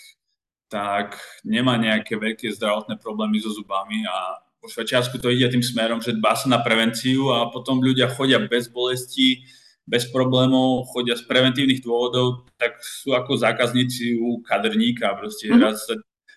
tak 0.70 1.18
nemá 1.42 1.76
nejaké 1.82 2.16
veľké 2.16 2.54
zdravotné 2.54 3.02
problémy 3.02 3.42
so 3.42 3.50
zubami 3.50 4.06
a 4.06 4.38
vo 4.62 4.68
Švajčiarsku 4.70 5.18
to 5.18 5.34
ide 5.34 5.50
tým 5.50 5.64
smerom, 5.64 6.00
že 6.04 6.14
dbá 6.14 6.36
sa 6.36 6.46
na 6.52 6.62
prevenciu 6.62 7.32
a 7.34 7.50
potom 7.50 7.82
ľudia 7.82 8.12
chodia 8.12 8.38
bez 8.38 8.70
bolesti, 8.70 9.42
bez 9.90 10.06
problémov, 10.14 10.86
chodia 10.94 11.18
z 11.18 11.26
preventívnych 11.26 11.82
dôvodov, 11.82 12.46
tak 12.62 12.78
sú 12.84 13.18
ako 13.18 13.40
zákazníci 13.40 14.22
u 14.22 14.46
kaderníka. 14.46 15.18
Proste 15.18 15.50
mm. 15.50 15.58
raz, 15.58 15.90
za, 15.90 15.96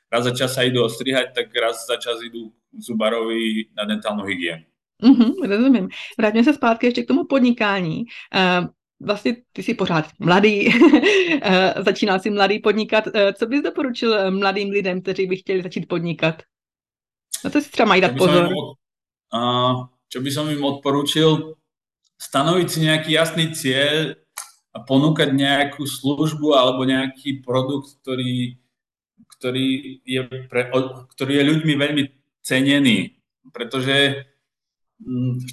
raz 0.09 0.23
za 0.25 0.33
čas 0.33 0.51
sa 0.57 0.65
idú 0.65 0.81
ostrihať, 0.81 1.37
tak 1.37 1.53
raz 1.53 1.85
za 1.85 2.01
čas 2.01 2.17
idú 2.25 2.49
zubarovi 2.73 3.69
na 3.77 3.85
dentálnu 3.85 4.25
hygienu. 4.25 4.65
Mm-hmm, 5.03 5.47
rozumím. 5.47 5.89
Vrátíme 6.19 6.45
se 6.45 6.55
zpátky 6.55 6.87
ještě 6.87 7.03
k 7.03 7.09
tomu 7.09 7.25
podnikání. 7.25 8.05
Vlastně 9.02 9.37
ty 9.52 9.62
jsi 9.62 9.75
pořád 9.75 10.04
mladý, 10.18 10.68
eh, 11.42 11.75
začínal 11.82 12.21
si 12.21 12.30
mladý 12.30 12.59
podnikat. 12.59 13.04
Eh, 13.14 13.32
co 13.32 13.47
bys 13.47 13.62
doporučil 13.62 14.14
eh, 14.14 14.30
mladým 14.30 14.71
lidem, 14.71 15.02
kteří 15.02 15.26
by 15.26 15.37
chtěli 15.37 15.62
začít 15.62 15.88
podnikat? 15.88 16.42
Na 17.44 17.50
to 17.50 17.61
si 17.61 17.71
třeba 17.71 17.88
mají 17.88 18.00
dát 18.00 18.16
pozor. 18.18 18.44
Od, 18.44 18.76
uh, 19.35 19.87
čo 20.09 20.21
by 20.21 20.30
som 20.30 20.47
im 20.52 20.62
odporučil? 20.64 21.56
Stanoviť 22.21 22.68
si 22.71 22.78
nejaký 22.87 23.11
jasný 23.18 23.50
cieľ 23.50 24.14
a 24.71 24.78
ponúkať 24.87 25.35
nejakú 25.35 25.82
službu 25.82 26.54
alebo 26.54 26.87
nejaký 26.87 27.42
produkt, 27.42 27.99
ktorý, 27.99 28.62
ktorý, 29.26 29.99
je, 30.06 30.21
pre, 30.47 30.71
ktorý 31.18 31.32
je 31.35 31.49
ľuďmi 31.50 31.75
veľmi 31.75 32.02
cenený. 32.47 33.18
Pretože 33.50 34.30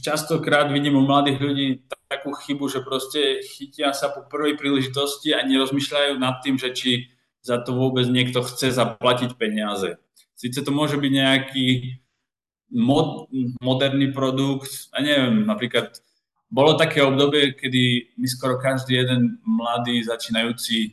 častokrát 0.02 0.72
vidím 0.72 0.98
u 0.98 1.04
mladých 1.06 1.40
ľudí 1.42 1.68
takú 2.10 2.34
chybu, 2.34 2.66
že 2.70 2.86
proste 2.86 3.22
chytia 3.46 3.94
sa 3.94 4.10
po 4.10 4.26
prvej 4.26 4.58
príležitosti 4.58 5.34
a 5.34 5.46
nerozmýšľajú 5.46 6.18
nad 6.18 6.42
tým, 6.42 6.58
že 6.58 6.74
či 6.74 6.92
za 7.42 7.62
to 7.62 7.74
vôbec 7.74 8.06
niekto 8.10 8.44
chce 8.46 8.76
zaplatiť 8.76 9.38
peniaze. 9.40 9.98
Sice 10.36 10.60
to 10.62 10.72
môže 10.72 10.98
byť 10.98 11.12
nejaký 11.12 11.68
mod, 12.76 13.30
moderný 13.62 14.14
produkt, 14.14 14.92
a 14.94 15.02
neviem, 15.02 15.46
napríklad 15.46 16.00
bolo 16.50 16.74
také 16.78 17.06
obdobie, 17.06 17.54
kedy 17.54 18.16
mi 18.18 18.28
skoro 18.28 18.58
každý 18.58 19.06
jeden 19.06 19.38
mladý 19.46 20.02
začínajúci 20.02 20.78
e, 20.82 20.90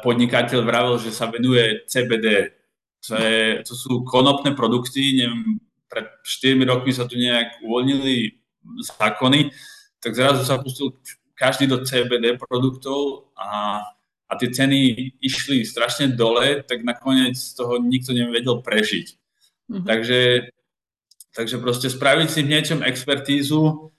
podnikateľ 0.00 0.60
vravel, 0.64 0.96
že 0.96 1.12
sa 1.12 1.28
venuje 1.28 1.84
CBD. 1.84 2.56
To, 3.08 3.14
je, 3.14 3.62
to 3.62 3.74
sú 3.76 4.02
konopné 4.08 4.56
produkty, 4.56 5.20
neviem, 5.20 5.60
pred 5.88 6.06
4 6.22 6.60
rokmi 6.68 6.92
sa 6.92 7.08
tu 7.08 7.16
nejak 7.16 7.64
uvoľnili 7.64 8.38
zákony, 8.84 9.50
tak 9.98 10.14
zrazu 10.14 10.44
sa 10.44 10.60
pustil 10.60 10.94
každý 11.34 11.66
do 11.66 11.82
CBD 11.82 12.36
produktov 12.36 13.32
a, 13.34 13.82
a 14.28 14.32
tie 14.36 14.52
ceny 14.52 14.78
išli 15.18 15.64
strašne 15.64 16.12
dole, 16.12 16.62
tak 16.62 16.84
nakoniec 16.84 17.34
z 17.34 17.56
toho 17.56 17.80
nikto 17.80 18.12
nevedel 18.12 18.60
prežiť. 18.60 19.06
Mm-hmm. 19.68 19.86
Takže, 19.86 20.20
takže 21.34 21.56
proste 21.62 21.88
spraviť 21.88 22.28
si 22.28 22.40
v 22.44 22.52
niečom 22.52 22.80
expertízu, 22.82 23.92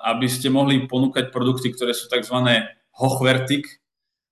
aby 0.00 0.26
ste 0.30 0.48
mohli 0.48 0.86
ponúkať 0.88 1.28
produkty, 1.34 1.74
ktoré 1.74 1.92
sú 1.92 2.08
tzv. 2.08 2.36
hochvertik, 2.96 3.66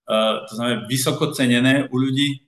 to 0.09 0.53
znamená 0.57 0.89
vysoko 0.89 1.37
cenené 1.37 1.85
u 1.93 1.97
ľudí 2.01 2.48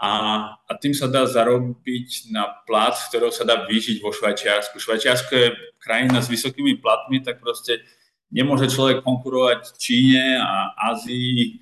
a, 0.00 0.12
a 0.56 0.72
tým 0.80 0.96
sa 0.96 1.12
dá 1.12 1.28
zarobiť 1.28 2.32
na 2.32 2.48
plat, 2.64 2.96
z 2.96 3.12
ktorého 3.12 3.28
sa 3.28 3.44
dá 3.44 3.68
vyžiť 3.68 4.00
vo 4.00 4.16
Švajčiarsku. 4.16 4.80
Švajčiarsko 4.80 5.32
je 5.36 5.48
krajina 5.76 6.24
s 6.24 6.32
vysokými 6.32 6.80
platmi, 6.80 7.20
tak 7.20 7.44
proste 7.44 7.84
nemôže 8.32 8.72
človek 8.72 9.04
konkurovať 9.04 9.76
Číne 9.76 10.40
a 10.40 10.72
Ázii 10.88 11.60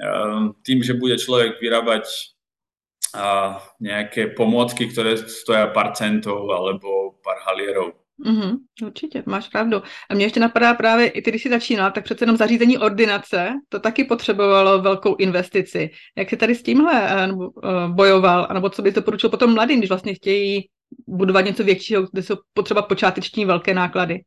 ehm, 0.00 0.56
tým, 0.64 0.80
že 0.80 0.96
bude 0.96 1.20
človek 1.20 1.60
vyrábať 1.60 2.08
nejaké 3.80 4.36
pomôcky, 4.36 4.92
ktoré 4.92 5.16
stoja 5.16 5.72
pár 5.72 5.96
centov 5.96 6.44
alebo 6.52 7.16
pár 7.24 7.40
halierov. 7.48 7.96
Mm-hmm, 8.26 8.56
určitě, 8.82 9.22
máš 9.26 9.48
pravdu. 9.48 9.82
A 10.10 10.14
mě 10.14 10.24
ještě 10.24 10.40
napadá 10.40 10.74
právě, 10.74 11.08
i 11.08 11.22
když 11.22 11.42
jsi 11.42 11.50
začínal, 11.50 11.90
tak 11.90 12.04
přece 12.04 12.22
jenom 12.22 12.36
zařízení 12.36 12.78
ordinace, 12.78 13.50
to 13.68 13.78
taky 13.78 14.04
potřebovalo 14.04 14.82
velkou 14.82 15.16
investici. 15.16 15.90
Jak 16.16 16.30
jsi 16.30 16.36
tady 16.36 16.54
s 16.54 16.62
tímhle 16.62 17.26
uh, 17.32 17.54
bojoval, 17.94 18.48
nebo 18.54 18.70
co 18.70 18.82
bys 18.82 18.94
doporučil 18.94 19.30
potom 19.30 19.54
mladým, 19.54 19.78
když 19.78 19.90
vlastně 19.90 20.14
chtějí 20.14 20.68
budovat 21.06 21.40
něco 21.40 21.64
většího, 21.64 22.06
kde 22.12 22.22
jsou 22.22 22.36
potřeba 22.54 22.82
počáteční 22.82 23.44
velké 23.44 23.74
náklady? 23.74 24.22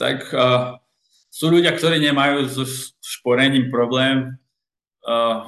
Tak 0.00 0.32
uh, 0.32 0.80
sú 1.28 1.52
ľudia, 1.52 1.76
ktorí 1.76 2.00
nemajú 2.00 2.48
so 2.48 2.64
šporením 3.04 3.68
problém 3.68 4.40
uh, 5.04 5.44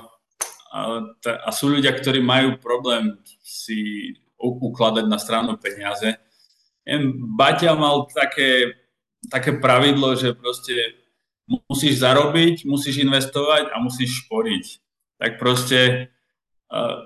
a, 0.69 0.81
a 1.25 1.51
sú 1.57 1.73
ľudia, 1.73 1.97
ktorí 1.97 2.21
majú 2.21 2.61
problém 2.61 3.17
si 3.41 4.13
ukladať 4.37 5.09
na 5.09 5.17
stranu 5.17 5.57
peniaze. 5.57 6.21
Baťa 7.39 7.79
mal 7.79 8.11
také, 8.11 8.79
také 9.31 9.55
pravidlo, 9.59 10.19
že 10.19 10.35
proste 10.35 10.99
musíš 11.71 12.03
zarobiť, 12.03 12.67
musíš 12.67 13.03
investovať 13.03 13.71
a 13.71 13.77
musíš 13.79 14.27
šporiť. 14.27 14.65
Tak 15.19 15.39
proste 15.39 16.11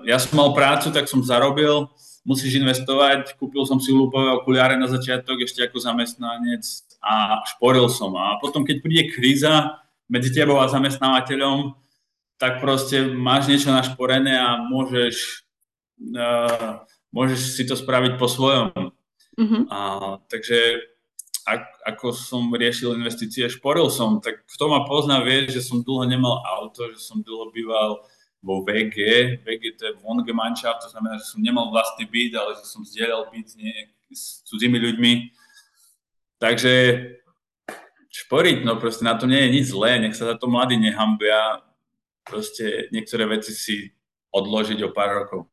ja 0.07 0.17
som 0.17 0.39
mal 0.39 0.55
prácu, 0.55 0.89
tak 0.95 1.11
som 1.11 1.19
zarobil, 1.21 1.91
musíš 2.23 2.59
investovať, 2.59 3.35
kúpil 3.39 3.63
som 3.67 3.79
si 3.79 3.91
lúpové 3.91 4.31
okuliare 4.35 4.75
na 4.75 4.87
začiatok 4.87 5.43
ešte 5.43 5.63
ako 5.63 5.79
zamestnanec 5.79 6.63
a 7.03 7.43
šporil 7.55 7.87
som. 7.87 8.15
A 8.15 8.39
potom, 8.39 8.67
keď 8.67 8.83
príde 8.83 9.03
kríza 9.11 9.79
medzi 10.07 10.31
tebou 10.31 10.59
a 10.59 10.71
zamestnávateľom, 10.71 11.75
tak 12.35 12.59
proste 12.63 13.07
máš 13.07 13.49
niečo 13.49 13.73
našporené 13.73 14.35
a 14.37 14.61
môžeš, 14.61 15.47
uh, 16.15 16.85
môžeš 17.11 17.39
si 17.57 17.63
to 17.65 17.73
spraviť 17.75 18.15
po 18.15 18.27
svojom. 18.29 18.86
Mm-hmm. 19.37 19.63
A, 19.69 19.79
takže 20.27 20.81
ak, 21.47 21.63
ako 21.87 22.11
som 22.11 22.51
riešil 22.51 22.97
investície, 22.99 23.47
šporil 23.47 23.87
som, 23.87 24.19
tak 24.19 24.43
kto 24.49 24.67
ma 24.67 24.83
pozná, 24.83 25.23
vie, 25.23 25.47
že 25.47 25.63
som 25.63 25.79
dlho 25.79 26.03
nemal 26.03 26.43
auto, 26.43 26.91
že 26.91 26.99
som 26.99 27.23
dlho 27.23 27.53
býval 27.55 28.03
vo 28.43 28.61
VG. 28.67 28.97
VG 29.47 29.63
to 29.79 29.83
je 29.87 29.97
Wohngemeinschaft, 30.03 30.83
to 30.83 30.91
znamená, 30.91 31.15
že 31.17 31.31
som 31.31 31.39
nemal 31.39 31.71
vlastný 31.71 32.03
byt, 32.05 32.33
ale 32.35 32.59
že 32.59 32.65
som 32.67 32.83
zdieľal 32.83 33.31
byt 33.31 33.47
s 34.11 34.43
cudzími 34.43 34.75
ľuďmi. 34.75 35.13
Takže 36.37 36.73
šporiť, 38.11 38.67
no 38.67 38.75
proste 38.77 39.07
na 39.07 39.15
to 39.15 39.25
nie 39.25 39.39
je 39.47 39.53
nič 39.53 39.65
zlé, 39.71 40.01
nech 40.03 40.17
sa 40.17 40.33
za 40.33 40.35
to 40.35 40.51
mladí 40.51 40.75
nehambia, 40.75 41.63
proste 42.27 42.91
niektoré 42.91 43.23
veci 43.23 43.55
si 43.55 43.75
odložiť 44.35 44.83
o 44.83 44.91
pár 44.91 45.23
rokov. 45.23 45.47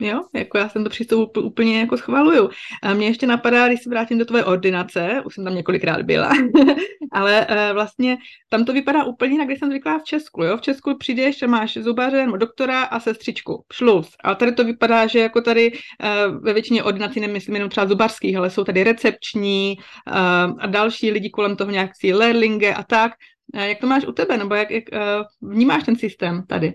Jo, 0.00 0.22
jako 0.34 0.58
já 0.58 0.68
jsem 0.68 0.84
to 0.84 0.90
přístup 0.90 1.36
úplně 1.36 1.80
jako 1.80 1.96
schvaluju. 1.96 2.50
A 2.82 2.94
mě 2.94 3.06
ještě 3.06 3.26
napadá, 3.26 3.68
když 3.68 3.82
se 3.82 3.90
vrátím 3.90 4.18
do 4.18 4.24
tvoje 4.24 4.44
ordinace, 4.44 5.22
už 5.24 5.34
jsem 5.34 5.44
tam 5.44 5.54
několikrát 5.54 6.02
byla, 6.02 6.30
ale 7.12 7.46
uh, 7.46 7.74
vlastně 7.74 8.16
tam 8.48 8.64
to 8.64 8.72
vypadá 8.72 9.04
úplně 9.04 9.32
jinak, 9.32 9.46
když 9.46 9.58
jsem 9.58 9.70
zvyklá 9.70 9.98
v 9.98 10.04
Česku, 10.04 10.42
jo. 10.42 10.56
V 10.56 10.60
Česku 10.60 10.96
přijdeš 10.98 11.42
a 11.42 11.46
máš 11.46 11.76
zubaře, 11.76 12.26
doktora 12.36 12.82
a 12.82 13.00
sestřičku, 13.00 13.64
šluz. 13.72 14.10
A 14.24 14.34
tady 14.34 14.52
to 14.52 14.64
vypadá, 14.64 15.06
že 15.06 15.18
jako 15.18 15.40
tady 15.40 15.72
uh, 15.72 16.36
ve 16.42 16.52
většině 16.52 16.82
ordinací, 16.82 17.20
nemyslím 17.20 17.54
jenom 17.54 17.70
třeba 17.70 17.86
zubarských, 17.86 18.36
ale 18.36 18.50
jsou 18.50 18.64
tady 18.64 18.84
recepční 18.84 19.76
uh, 19.78 20.14
a 20.58 20.66
další 20.66 21.10
lidi 21.10 21.30
kolem 21.30 21.56
toho 21.56 21.70
nějak 21.70 21.90
si 21.96 22.14
lerlinge 22.14 22.74
a 22.74 22.82
tak. 22.82 23.12
Jak 23.54 23.78
to 23.78 23.86
máš 23.86 24.04
u 24.04 24.12
tebe, 24.12 24.36
nebo 24.36 24.54
jak, 24.54 24.70
jak 24.70 24.84
uh, 24.92 25.50
vnímáš 25.52 25.84
ten 25.84 25.96
systém 25.96 26.42
tady? 26.48 26.74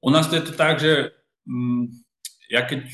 U 0.00 0.10
nás 0.10 0.26
to 0.26 0.34
je 0.34 0.40
to 0.40 0.52
tak, 0.52 0.80
že 0.80 1.10
ja 2.50 2.62
keď 2.66 2.86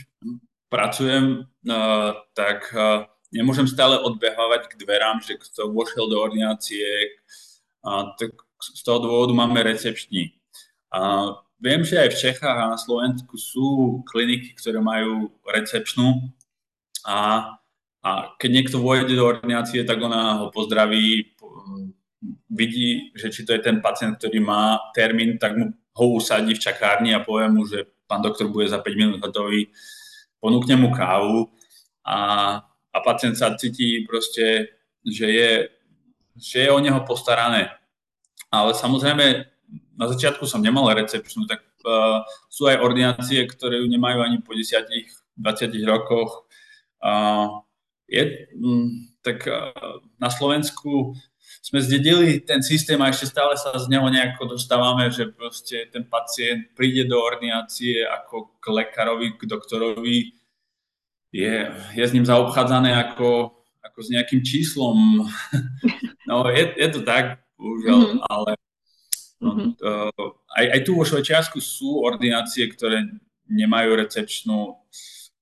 pracujem, 0.72 1.44
uh, 1.44 2.10
tak 2.32 2.72
uh, 2.72 3.04
nemôžem 3.32 3.68
stále 3.68 4.00
odbehávať 4.00 4.72
k 4.72 4.78
dverám, 4.80 5.20
že 5.24 5.40
kto 5.40 5.72
vošiel 5.72 6.08
do 6.08 6.20
ordinácie, 6.20 7.16
tak 7.82 8.30
z 8.62 8.80
toho 8.86 9.02
dôvodu 9.02 9.34
máme 9.34 9.58
recepční. 9.66 10.38
Uh, 10.94 11.34
viem, 11.58 11.82
že 11.82 11.98
aj 11.98 12.14
v 12.14 12.20
Čechách 12.28 12.58
a 12.58 12.70
na 12.70 12.78
Slovensku 12.78 13.34
sú 13.34 14.00
kliniky, 14.06 14.54
ktoré 14.54 14.78
majú 14.78 15.34
recepčnú 15.42 16.30
a, 17.02 17.50
a 18.04 18.10
keď 18.38 18.50
niekto 18.50 18.76
vojde 18.78 19.16
do 19.16 19.24
ordinácie, 19.26 19.82
tak 19.82 19.98
ona 19.98 20.42
ho 20.42 20.46
pozdraví, 20.54 21.34
vidí, 22.50 23.10
že 23.16 23.32
či 23.32 23.42
to 23.42 23.56
je 23.56 23.64
ten 23.64 23.82
pacient, 23.82 24.18
ktorý 24.18 24.38
má 24.44 24.78
termín, 24.94 25.40
tak 25.40 25.58
mu 25.58 25.72
ho 25.72 26.06
usadí 26.16 26.54
v 26.54 26.62
čakárni 26.62 27.10
a 27.16 27.24
povie 27.24 27.48
mu, 27.50 27.66
že 27.66 27.88
pán 28.12 28.20
doktor 28.20 28.52
bude 28.52 28.68
za 28.68 28.76
5 28.76 28.92
minút 28.92 29.24
hotový, 29.24 29.72
ponúkne 30.36 30.76
mu 30.76 30.92
kávu 30.92 31.48
a, 32.04 32.18
a 32.92 32.98
pacient 33.00 33.40
sa 33.40 33.56
cíti 33.56 34.04
proste, 34.04 34.76
že 35.00 35.32
je, 35.32 35.50
že 36.36 36.68
je 36.68 36.68
o 36.68 36.76
neho 36.76 37.00
postarané. 37.08 37.72
Ale 38.52 38.76
samozrejme, 38.76 39.48
na 39.96 40.06
začiatku 40.12 40.44
som 40.44 40.60
nemal 40.60 40.92
recepčnú, 40.92 41.48
tak 41.48 41.64
uh, 41.88 42.20
sú 42.52 42.68
aj 42.68 42.84
ordinácie, 42.84 43.48
ktoré 43.48 43.80
ju 43.80 43.88
nemajú 43.88 44.20
ani 44.20 44.44
po 44.44 44.52
10-20 44.52 45.08
rokoch. 45.88 46.44
Uh, 47.00 47.64
je, 48.12 48.52
um, 48.60 49.08
tak 49.24 49.48
uh, 49.48 49.72
na 50.20 50.28
Slovensku 50.28 51.16
sme 51.62 51.78
zdedili 51.78 52.42
ten 52.42 52.58
systém 52.58 52.98
a 52.98 53.14
ešte 53.14 53.30
stále 53.30 53.54
sa 53.54 53.70
z 53.78 53.86
neho 53.86 54.10
nejako 54.10 54.58
dostávame, 54.58 55.06
že 55.14 55.30
proste 55.30 55.86
ten 55.94 56.02
pacient 56.02 56.74
príde 56.74 57.06
do 57.06 57.22
ordinácie 57.22 58.02
ako 58.02 58.58
k 58.58 58.64
lekárovi, 58.82 59.38
k 59.38 59.46
doktorovi, 59.46 60.34
je, 61.30 61.54
je 61.94 62.04
s 62.04 62.12
ním 62.12 62.26
zaobchádzané 62.26 62.98
ako, 62.98 63.54
ako 63.78 63.98
s 64.02 64.08
nejakým 64.10 64.42
číslom. 64.42 64.98
No, 66.22 66.46
je, 66.48 66.64
je 66.78 66.88
to 66.88 67.02
tak, 67.02 67.42
bohužiaľ, 67.58 67.98
mm-hmm. 67.98 68.20
ale 68.30 68.52
no, 69.42 69.50
mm-hmm. 69.52 69.70
uh, 69.84 70.30
aj, 70.54 70.66
aj 70.70 70.80
tu 70.86 70.90
vo 70.94 71.02
Švajčiarsku 71.02 71.58
sú 71.58 71.98
ordinácie, 71.98 72.62
ktoré 72.70 73.10
nemajú 73.50 73.98
recepčnú. 73.98 74.80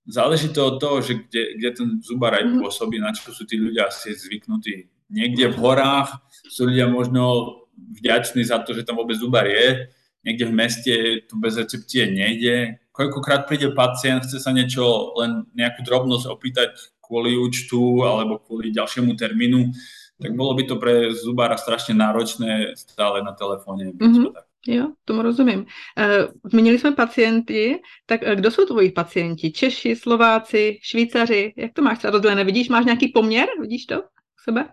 Záleží 0.08 0.50
to 0.56 0.72
od 0.72 0.76
toho, 0.80 1.04
že 1.04 1.20
kde, 1.20 1.42
kde 1.60 1.70
ten 1.76 1.88
zubar 2.00 2.32
aj 2.32 2.48
mm-hmm. 2.48 2.60
pôsobí, 2.64 2.96
na 2.96 3.12
čo 3.12 3.28
sú 3.28 3.44
tí 3.44 3.60
ľudia 3.60 3.92
asi 3.92 4.16
zvyknutí 4.16 4.88
niekde 5.10 5.50
v 5.52 5.60
horách 5.60 6.22
sú 6.48 6.70
ľudia 6.70 6.86
možno 6.88 7.54
vďační 8.00 8.46
za 8.46 8.62
to, 8.62 8.72
že 8.72 8.86
tam 8.86 8.96
vôbec 8.96 9.18
zubar 9.18 9.46
je, 9.46 9.90
niekde 10.24 10.44
v 10.46 10.56
meste 10.56 10.94
tu 11.28 11.36
bez 11.40 11.56
recepcie 11.56 12.06
nejde. 12.06 12.78
Koľkokrát 12.92 13.48
príde 13.48 13.72
pacient, 13.72 14.24
chce 14.24 14.38
sa 14.40 14.52
niečo, 14.52 15.16
len 15.16 15.48
nejakú 15.54 15.82
drobnosť 15.82 16.26
opýtať 16.28 16.70
kvôli 17.00 17.34
účtu 17.34 18.06
alebo 18.06 18.38
kvôli 18.38 18.70
ďalšiemu 18.70 19.16
termínu, 19.16 19.74
tak 20.20 20.36
bolo 20.36 20.54
by 20.54 20.62
to 20.68 20.76
pre 20.76 21.10
zubára 21.16 21.56
strašne 21.56 21.96
náročné 21.96 22.76
stále 22.76 23.24
na 23.24 23.32
telefóne. 23.32 23.96
Mm-hmm. 23.96 24.36
Jo, 24.66 24.92
tomu 25.08 25.22
rozumím. 25.22 25.64
Uh, 25.96 26.28
zmínili 26.44 26.78
jsme 26.78 26.92
pacienty, 26.92 27.80
tak 28.06 28.22
uh, 28.22 28.32
kdo 28.32 28.50
jsou 28.50 28.64
tvoji 28.66 28.92
pacienti? 28.92 29.50
Češi, 29.52 29.96
Slováci, 29.96 30.78
Švýcaři? 30.82 31.52
Jak 31.56 31.72
to 31.72 31.82
máš 31.82 31.98
třeba 31.98 32.10
rozdělené? 32.10 32.44
Vidíš, 32.44 32.68
máš 32.68 32.84
nějaký 32.84 33.08
poměr? 33.08 33.48
Vidíš 33.60 33.86
to 33.86 34.00
u 34.00 34.04
sebe? 34.44 34.68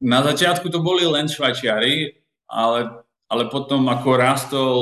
Na 0.00 0.24
začiatku 0.24 0.72
to 0.72 0.80
boli 0.80 1.04
len 1.04 1.28
Švajčiari, 1.28 2.16
ale, 2.48 3.04
ale 3.28 3.42
potom 3.52 3.84
ako 3.86 4.08
rástol 4.16 4.76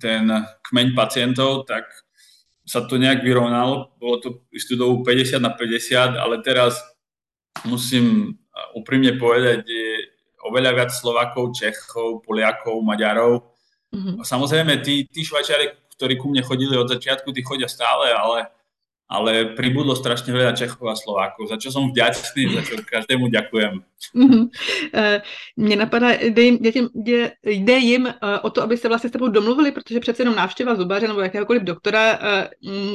ten 0.00 0.30
kmeň 0.70 0.96
pacientov, 0.96 1.66
tak 1.68 1.84
sa 2.66 2.82
to 2.86 2.98
nejak 2.98 3.22
vyrovnalo. 3.22 3.94
Bolo 3.98 4.16
to 4.18 4.28
istú 4.50 4.74
dobu 4.74 5.06
50 5.06 5.38
na 5.38 5.54
50, 5.54 6.18
ale 6.18 6.42
teraz 6.42 6.78
musím 7.66 8.38
úprimne 8.74 9.14
povedať, 9.20 9.66
je 9.66 9.88
oveľa 10.46 10.70
viac 10.72 10.90
Slovakov, 10.94 11.52
Čechov, 11.52 12.22
Poliakov, 12.22 12.78
Maďarov. 12.80 13.54
Mm-hmm. 13.92 14.22
Samozrejme, 14.22 14.82
tí, 14.82 15.06
tí 15.10 15.26
Švajčiari, 15.26 15.90
ktorí 15.94 16.18
ku 16.18 16.30
mne 16.30 16.46
chodili 16.46 16.74
od 16.78 16.90
začiatku, 16.90 17.30
tí 17.34 17.42
chodia 17.42 17.66
stále, 17.66 18.14
ale 18.14 18.50
ale 19.06 19.54
pribudlo 19.54 19.94
strašne 19.94 20.34
veľa 20.34 20.58
Čechov 20.58 20.82
a 20.90 20.98
Slovákov, 20.98 21.46
za 21.46 21.56
čo 21.62 21.70
som 21.70 21.94
vďačný, 21.94 22.58
za 22.58 22.62
čo 22.66 22.74
každému 22.82 23.30
ďakujem. 23.30 23.78
Mm-hmm. 24.14 24.44
Mně 25.56 25.76
napadá, 25.76 26.12
jde 26.12 26.42
jim, 26.42 26.58
jde, 26.94 27.32
jde 27.42 27.76
jim 27.76 28.06
eh, 28.06 28.38
o 28.42 28.50
to, 28.50 28.62
aby 28.62 28.76
se 28.76 28.88
vlastně 28.88 29.10
s 29.10 29.12
tebou 29.12 29.28
domluvili, 29.28 29.72
protože 29.72 30.00
přece 30.00 30.22
jenom 30.22 30.34
návštěva 30.34 30.74
zubaře 30.74 31.08
nebo 31.08 31.20
jakéhokoliv 31.20 31.62
doktora 31.62 32.18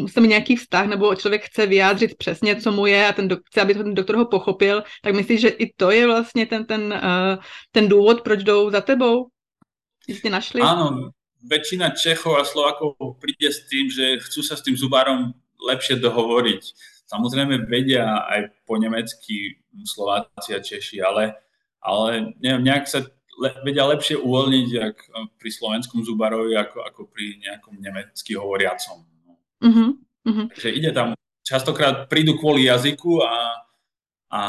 se 0.07 0.21
mi 0.21 0.27
nějaký 0.27 0.55
vztah, 0.55 0.87
nebo 0.87 1.15
člověk 1.15 1.45
chce 1.45 1.65
vyjádřit 1.65 2.17
přesně, 2.17 2.55
co 2.55 2.71
mu 2.71 2.85
je 2.85 3.07
a 3.07 3.13
ten 3.13 3.27
dok- 3.27 3.41
chce, 3.45 3.61
aby 3.61 3.73
ten 3.73 3.93
doktor 3.93 4.15
ho 4.15 4.25
pochopil, 4.25 4.83
tak 5.03 5.15
myslíš, 5.15 5.41
že 5.41 5.49
i 5.49 5.73
to 5.73 5.91
je 5.91 6.07
vlastně 6.07 6.45
ten, 6.45 6.65
ten, 6.65 7.01
ten 7.71 7.89
důvod, 7.89 8.21
proč 8.21 8.43
jdou 8.43 8.69
za 8.69 8.81
tebou? 8.81 9.27
Jste 10.09 10.29
našli? 10.29 10.61
Áno, 10.61 11.13
väčšina 11.41 11.93
Čechov 11.93 12.37
a 12.37 12.43
Slovákov 12.43 12.97
príde 13.17 13.49
s 13.49 13.65
tým, 13.65 13.89
že 13.89 14.21
chcú 14.21 14.41
sa 14.45 14.57
s 14.57 14.65
tým 14.65 14.77
zubárom 14.77 15.33
lepšie 15.61 16.01
dohovoriť. 16.01 16.63
Samozrejme 17.05 17.67
vedia 17.67 18.23
aj 18.27 18.55
po 18.63 18.79
nemecky 18.79 19.59
Slováci 19.83 20.55
a 20.55 20.59
Češi, 20.63 21.03
ale, 21.03 21.37
ale 21.83 22.35
neviem, 22.39 22.63
nejak 22.65 22.87
sa 22.87 23.03
le, 23.41 23.49
vedia 23.65 23.83
lepšie 23.87 24.15
uvoľniť 24.19 24.67
jak 24.71 24.97
pri 25.35 25.49
slovenskom 25.51 26.05
zubarovi 26.05 26.55
ako, 26.55 26.83
ako 26.85 27.01
pri 27.11 27.41
nejakom 27.41 27.79
nemecky 27.79 28.37
hovoriacom. 28.37 29.03
Uh-huh, 29.61 29.89
uh-huh. 30.25 30.45
Takže 30.55 30.69
ide 30.73 30.91
tam, 30.95 31.13
častokrát 31.45 32.07
prídu 32.07 32.39
kvôli 32.39 32.65
jazyku 32.65 33.21
a, 33.21 33.65
a, 34.31 34.41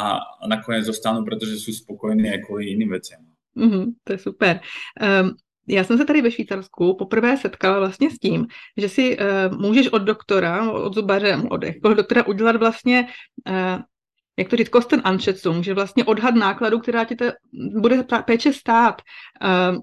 nakoniec 0.48 0.88
zostanú, 0.88 1.26
pretože 1.26 1.60
sú 1.60 1.74
spokojní 1.74 2.32
aj 2.32 2.40
kvôli 2.46 2.72
iným 2.72 2.96
veciam. 2.96 3.22
Uh-huh, 3.58 3.92
to 4.06 4.16
je 4.16 4.20
super. 4.22 4.64
Um, 4.96 5.36
já 5.68 5.84
jsem 5.84 5.98
se 5.98 6.04
tady 6.04 6.22
ve 6.22 6.30
Švýcarsku 6.30 6.96
poprvé 6.96 7.36
setkala 7.36 7.78
vlastně 7.78 8.10
s 8.10 8.18
tím, 8.18 8.46
že 8.76 8.88
si 8.88 9.18
uh, 9.18 9.58
můžeš 9.58 9.88
od 9.88 10.02
doktora, 10.02 10.72
od 10.72 10.94
zubaře, 10.94 11.36
od 11.82 11.94
doktora 11.94 12.26
udělat 12.26 12.56
vlastně, 12.56 13.08
uh, 13.48 13.80
jak 14.38 14.48
to 14.48 14.56
říct, 14.56 14.68
kosten 14.68 15.00
anschätzung, 15.00 15.62
že 15.62 15.74
vlastně 15.74 16.04
odhad 16.04 16.34
nákladu, 16.34 16.78
která 16.78 17.04
ti 17.04 17.16
te, 17.16 17.32
bude 17.80 18.04
péče 18.26 18.52
stát. 18.52 19.02
Uh, 19.42 19.82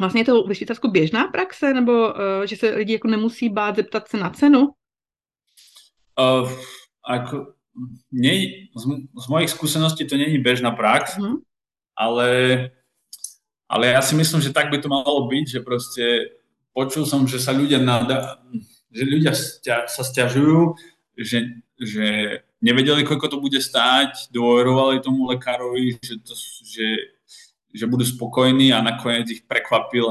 Vlastně 0.00 0.20
je 0.20 0.24
to 0.24 0.42
ve 0.42 0.54
Švýcarsku 0.54 0.90
běžná 0.90 1.28
praxe, 1.28 1.74
nebo 1.74 1.92
uh, 1.92 2.44
že 2.44 2.56
se 2.56 2.70
lidi 2.74 2.92
jako 2.92 3.08
nemusí 3.08 3.48
bát 3.48 3.76
zeptat 3.76 4.08
se 4.08 4.16
na 4.16 4.30
cenu? 4.30 4.68
Uh, 6.16 6.52
ako, 7.04 7.52
nie, 8.12 8.68
z, 8.76 8.82
z 9.24 9.28
mojich 9.28 9.50
skúseností 9.50 10.08
to 10.08 10.16
není 10.16 10.38
bežná 10.38 10.70
prax, 10.70 11.18
mm. 11.18 11.36
ale, 11.96 12.28
ale 13.70 13.94
ja 13.94 14.02
si 14.02 14.18
myslím, 14.18 14.42
že 14.42 14.50
tak 14.50 14.66
by 14.74 14.82
to 14.82 14.90
malo 14.90 15.30
byť, 15.30 15.46
že 15.46 15.60
proste 15.62 16.04
počul 16.74 17.06
som, 17.06 17.22
že 17.22 17.38
sa 17.38 17.54
ľudia 17.54 17.78
nada, 17.78 18.42
že 18.90 19.06
ľudia 19.06 19.30
stia, 19.30 19.86
sa 19.86 20.02
stiažujú, 20.02 20.74
že, 21.14 21.62
že 21.78 22.06
nevedeli, 22.58 23.06
koľko 23.06 23.26
to 23.30 23.38
bude 23.38 23.62
stáť, 23.62 24.34
dôverovali 24.34 24.98
tomu 24.98 25.30
lekárovi, 25.30 26.02
že, 26.02 26.18
to, 26.18 26.34
že, 26.66 26.88
že 27.70 27.84
budú 27.86 28.02
spokojní 28.02 28.74
a 28.74 28.82
nakoniec 28.82 29.30
ich 29.30 29.42
prekvapil, 29.46 30.02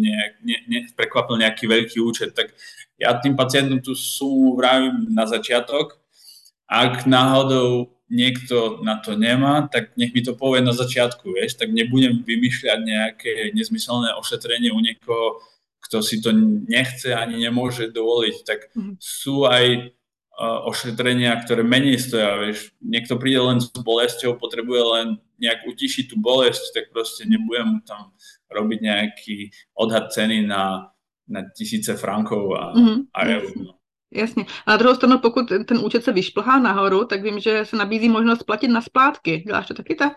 nejak, 0.00 0.32
ne, 0.40 0.56
ne, 0.72 0.78
prekvapil 0.96 1.36
nejaký 1.36 1.68
veľký 1.68 2.00
účet. 2.00 2.32
Tak 2.32 2.56
ja 2.96 3.12
tým 3.20 3.36
pacientom 3.36 3.84
tú 3.84 3.92
sumu 3.92 4.56
vravím 4.56 5.12
na 5.12 5.28
začiatok. 5.28 6.00
Ak 6.64 7.04
náhodou 7.04 7.92
niekto 8.12 8.84
na 8.84 9.00
to 9.00 9.16
nemá, 9.16 9.72
tak 9.72 9.96
nech 9.96 10.12
mi 10.12 10.20
to 10.20 10.36
povie 10.36 10.60
na 10.60 10.76
začiatku, 10.76 11.32
vieš, 11.32 11.56
tak 11.56 11.72
nebudem 11.72 12.20
vymýšľať 12.20 12.78
nejaké 12.84 13.32
nezmyselné 13.56 14.12
ošetrenie 14.20 14.68
u 14.68 14.80
niekoho, 14.84 15.40
kto 15.88 16.04
si 16.04 16.20
to 16.20 16.30
nechce 16.68 17.08
ani 17.08 17.40
nemôže 17.40 17.88
dovoliť. 17.88 18.36
Tak 18.44 18.60
mm. 18.76 18.94
sú 19.00 19.48
aj 19.48 19.96
ošetrenia, 20.42 21.36
ktoré 21.44 21.64
menej 21.64 22.00
stoja, 22.00 22.40
vieš. 22.40 22.72
Niekto 22.80 23.20
príde 23.20 23.40
len 23.40 23.60
s 23.60 23.68
bolesťou, 23.72 24.40
potrebuje 24.40 24.82
len 24.82 25.06
nejak 25.36 25.68
utišiť 25.68 26.12
tú 26.12 26.16
bolesť, 26.20 26.72
tak 26.72 26.84
proste 26.92 27.28
nebudem 27.28 27.76
mu 27.76 27.78
tam 27.84 28.16
robiť 28.48 28.78
nejaký 28.80 29.36
odhad 29.76 30.08
ceny 30.12 30.48
na, 30.48 30.92
na 31.28 31.40
tisíce 31.52 31.94
frankov 31.96 32.52
a, 32.56 32.72
mm-hmm. 32.72 32.98
a 33.12 33.20
eur. 33.28 33.44
No. 33.60 33.72
Jasně. 34.12 34.44
A 34.66 34.70
na 34.70 34.76
druhou 34.76 34.94
stranu, 34.94 35.18
pokud 35.18 35.48
ten 35.48 35.78
účet 35.78 36.04
se 36.04 36.12
vyšplhá 36.12 36.58
nahoru, 36.58 37.04
tak 37.04 37.22
vím, 37.22 37.40
že 37.40 37.64
se 37.64 37.76
nabízí 37.76 38.08
možnost 38.08 38.42
platit 38.42 38.68
na 38.68 38.80
splátky. 38.80 39.42
Děláš 39.46 39.68
to 39.68 39.74
taky 39.74 39.94
tak? 39.94 40.12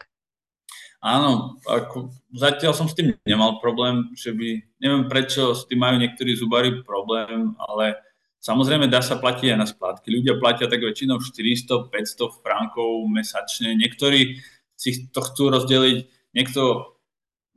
Áno, 1.06 1.62
ako, 1.70 2.10
zatiaľ 2.34 2.74
som 2.74 2.90
s 2.90 2.98
tým 2.98 3.14
nemal 3.30 3.62
problém, 3.62 4.10
že 4.18 4.34
by, 4.34 4.58
neviem 4.82 5.06
prečo 5.06 5.54
s 5.54 5.70
tým 5.70 5.78
majú 5.78 6.02
niektorí 6.02 6.34
zubári 6.34 6.82
problém, 6.82 7.54
ale 7.62 8.02
Samozrejme, 8.46 8.86
dá 8.86 9.02
sa 9.02 9.18
platiť 9.18 9.58
aj 9.58 9.58
na 9.58 9.66
splátky. 9.66 10.06
Ľudia 10.06 10.38
platia 10.38 10.70
tak 10.70 10.86
väčšinou 10.86 11.18
400-500 11.18 12.46
frankov 12.46 13.10
mesačne. 13.10 13.74
Niektorí 13.74 14.38
si 14.78 15.10
to 15.10 15.26
chcú 15.26 15.50
rozdeliť. 15.50 15.98
Niekto 16.38 16.94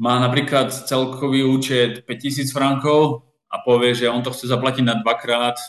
má 0.01 0.17
napríklad 0.17 0.73
celkový 0.73 1.45
účet 1.45 2.09
5000 2.09 2.49
frankov 2.57 3.29
a 3.53 3.61
povie, 3.61 3.93
že 3.93 4.09
on 4.09 4.25
to 4.25 4.33
chce 4.33 4.49
zaplatiť 4.49 4.81
na 4.81 4.97
dvakrát. 5.05 5.61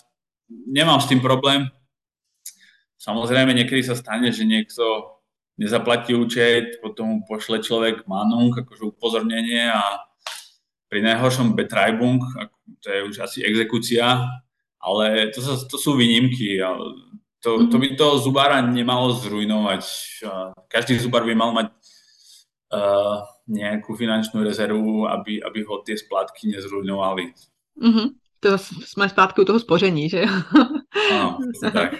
Nemám 0.50 1.00
s 1.00 1.10
tým 1.10 1.22
problém. 1.22 1.70
Samozrejme, 3.00 3.56
niekedy 3.56 3.86
sa 3.86 3.96
stane, 3.96 4.34
že 4.34 4.44
niekto 4.44 5.16
nezaplatí 5.56 6.16
účet, 6.16 6.84
potom 6.84 7.24
pošle 7.24 7.64
človek 7.64 8.08
manung, 8.08 8.52
akože 8.52 8.96
upozornenie 8.96 9.72
a 9.72 10.04
pri 10.90 11.06
najhoršom 11.06 11.54
betreibung, 11.54 12.24
to 12.82 12.88
je 12.90 13.00
už 13.06 13.16
asi 13.22 13.40
exekúcia, 13.46 14.26
ale 14.82 15.30
to, 15.30 15.40
sa, 15.44 15.54
to 15.70 15.78
sú 15.78 15.94
výnimky. 15.94 16.58
To, 17.40 17.70
to 17.70 17.76
mhm. 17.78 17.80
by 17.80 17.88
toho 17.96 18.16
zubára 18.20 18.60
nemalo 18.64 19.16
zrujnovať. 19.16 19.84
Každý 20.68 20.98
zubár 21.00 21.24
by 21.24 21.36
mal 21.38 21.52
mať 21.54 21.68
uh, 22.74 23.24
nejakú 23.50 23.98
finančnú 23.98 24.46
rezervu, 24.46 25.10
aby, 25.10 25.42
aby 25.42 25.60
ho 25.66 25.82
tie 25.82 25.98
splátky 25.98 26.54
nezrujnovali. 26.54 27.34
Mm-hmm. 27.80 28.08
To 28.40 28.58
jsme 28.58 29.10
zpátky 29.10 29.42
u 29.42 29.46
toho 29.46 29.60
spoření, 29.60 30.10
že 30.10 30.26
Ano, 31.12 31.38
tak. 31.74 31.96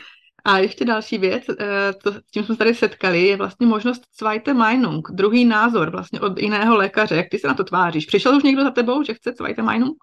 A 0.46 0.58
ještě 0.58 0.86
další 0.86 1.18
věc, 1.18 1.44
eh, 1.60 1.94
to, 2.04 2.12
s 2.14 2.32
tím 2.32 2.44
jsme 2.44 2.56
tady 2.56 2.76
setkali, 2.76 3.22
je 3.22 3.38
vlastně 3.38 3.68
možnost 3.68 4.02
Zweite 4.20 4.54
Meinung, 4.54 5.08
druhý 5.12 5.46
názor 5.46 5.90
vlastně 5.90 6.20
od 6.20 6.40
jiného 6.40 6.78
lékaře. 6.78 7.16
Jak 7.16 7.30
ty 7.30 7.40
se 7.40 7.48
na 7.48 7.54
to 7.54 7.64
tváříš? 7.64 8.06
Přišel 8.06 8.36
už 8.36 8.44
někdo 8.44 8.64
za 8.64 8.72
tebou, 8.72 9.04
že 9.04 9.14
chce 9.14 9.32
Zweite 9.32 9.62
Meinung? 9.62 9.98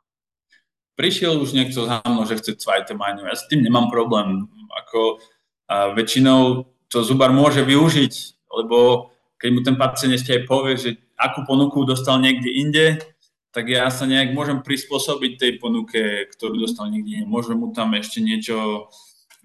prišiel 0.96 1.36
už 1.36 1.52
niekto 1.52 1.84
za 1.84 2.00
mnou, 2.08 2.24
že 2.24 2.40
chce 2.40 2.56
Zweite 2.56 2.96
Meinung. 2.96 3.28
Ja 3.28 3.36
s 3.36 3.46
tým 3.46 3.62
nemám 3.62 3.92
problém. 3.92 4.48
Ako, 4.72 5.20
a 5.68 5.92
väčšinou 5.92 6.66
to 6.88 7.04
zubar 7.04 7.30
môže 7.30 7.62
využiť, 7.62 8.12
lebo 8.50 9.10
keď 9.36 9.48
mu 9.52 9.60
ten 9.60 9.76
pacient 9.76 10.16
ešte 10.16 10.32
aj 10.32 10.42
povie, 10.48 10.74
že 10.80 10.90
akú 11.20 11.44
ponuku 11.44 11.84
dostal 11.84 12.16
niekde 12.18 12.48
inde, 12.48 12.84
tak 13.56 13.72
ja 13.72 13.88
sa 13.88 14.04
nejak 14.04 14.36
môžem 14.36 14.60
prispôsobiť 14.60 15.32
tej 15.40 15.52
ponuke, 15.56 16.28
ktorú 16.36 16.60
dostal 16.60 16.92
niekde. 16.92 17.24
Môžem 17.24 17.56
mu 17.56 17.72
tam 17.72 17.96
ešte 17.96 18.20
niečo 18.20 18.92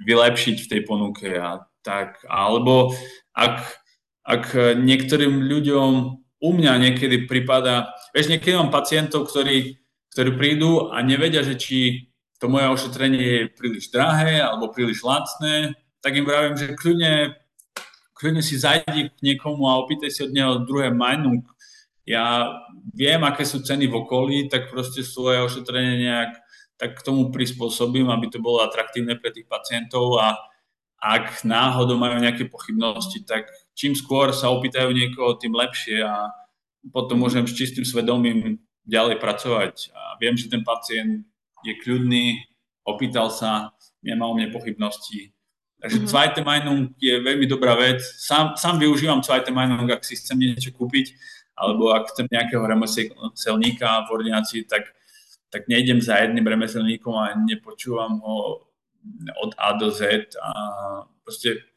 vylepšiť 0.04 0.68
v 0.68 0.70
tej 0.76 0.82
ponuke. 0.84 1.32
A 1.40 1.64
tak, 1.80 2.20
alebo 2.28 2.92
ak, 3.32 3.64
ak 4.28 4.76
niektorým 4.76 5.48
ľuďom 5.48 5.92
u 6.44 6.50
mňa 6.52 6.74
niekedy 6.76 7.24
prípada, 7.24 7.96
vieš, 8.12 8.28
niekedy 8.28 8.60
mám 8.60 8.68
pacientov, 8.68 9.32
ktorí 9.32 9.82
ktorí 10.12 10.36
prídu 10.36 10.92
a 10.92 11.00
nevedia, 11.00 11.40
že 11.42 11.56
či 11.56 12.12
to 12.36 12.52
moje 12.52 12.68
ošetrenie 12.68 13.24
je 13.24 13.42
príliš 13.56 13.90
drahé 13.96 14.44
alebo 14.44 14.74
príliš 14.74 15.08
lacné, 15.08 15.72
tak 16.04 16.20
im 16.20 16.28
vravím, 16.28 16.60
že 16.60 16.76
kľudne, 16.76 17.40
kľudne 18.18 18.44
si 18.44 18.60
zajdi 18.60 19.14
k 19.14 19.18
niekomu 19.24 19.64
a 19.72 19.80
opýtaj 19.80 20.12
si 20.12 20.22
od 20.28 20.36
neho 20.36 20.60
druhé 20.68 20.92
Meinung. 20.92 21.48
Ja 22.12 22.60
viem, 22.92 23.24
aké 23.24 23.48
sú 23.48 23.64
ceny 23.64 23.88
v 23.88 24.04
okolí, 24.04 24.52
tak 24.52 24.68
proste 24.68 25.00
svoje 25.00 25.40
ošetrenie 25.40 26.04
nejak 26.04 26.32
tak 26.76 26.98
k 26.98 27.06
tomu 27.06 27.30
prispôsobím, 27.30 28.10
aby 28.10 28.28
to 28.28 28.42
bolo 28.42 28.66
atraktívne 28.66 29.14
pre 29.16 29.30
tých 29.30 29.46
pacientov 29.46 30.18
a 30.18 30.34
ak 30.98 31.46
náhodou 31.46 31.98
majú 31.98 32.18
nejaké 32.18 32.50
pochybnosti, 32.50 33.22
tak 33.22 33.46
čím 33.78 33.94
skôr 33.94 34.34
sa 34.34 34.50
opýtajú 34.50 34.90
niekoho, 34.90 35.38
tým 35.38 35.54
lepšie 35.54 36.02
a 36.02 36.34
potom 36.90 37.22
môžem 37.22 37.46
s 37.46 37.54
čistým 37.54 37.86
svedomím 37.86 38.58
ďalej 38.86 39.22
pracovať. 39.22 39.94
A 39.94 40.18
viem, 40.18 40.34
že 40.34 40.50
ten 40.50 40.66
pacient 40.66 41.22
je 41.62 41.74
kľudný, 41.86 42.42
opýtal 42.82 43.30
sa, 43.30 43.78
nemá 44.02 44.26
o 44.26 44.34
mne 44.34 44.50
pochybnosti. 44.50 45.34
Takže 45.82 46.06
mm-hmm. 46.06 46.14
Zweite 46.14 46.42
Meinung 46.46 46.94
je 46.98 47.14
veľmi 47.18 47.46
dobrá 47.50 47.74
vec. 47.74 48.02
Sám, 48.02 48.58
sám 48.58 48.78
využívam 48.78 49.26
Zweite 49.26 49.50
Meinung, 49.50 49.90
ak 49.90 50.06
si 50.06 50.18
chcem 50.18 50.38
niečo 50.38 50.74
kúpiť, 50.74 51.14
alebo 51.62 51.94
ak 51.94 52.10
chcem 52.10 52.26
nejakého 52.26 52.66
remeselníka 52.66 54.10
v 54.10 54.14
ordinácii, 54.18 54.66
tak, 54.66 54.90
tak 55.54 55.70
nejdem 55.70 56.02
za 56.02 56.18
jedným 56.18 56.44
remeselníkom 56.44 57.14
a 57.14 57.38
nepočúvam 57.38 58.18
ho 58.26 58.66
od 59.46 59.52
A 59.58 59.78
do 59.78 59.94
Z. 59.94 60.34
A 60.42 60.52
proste 61.22 61.70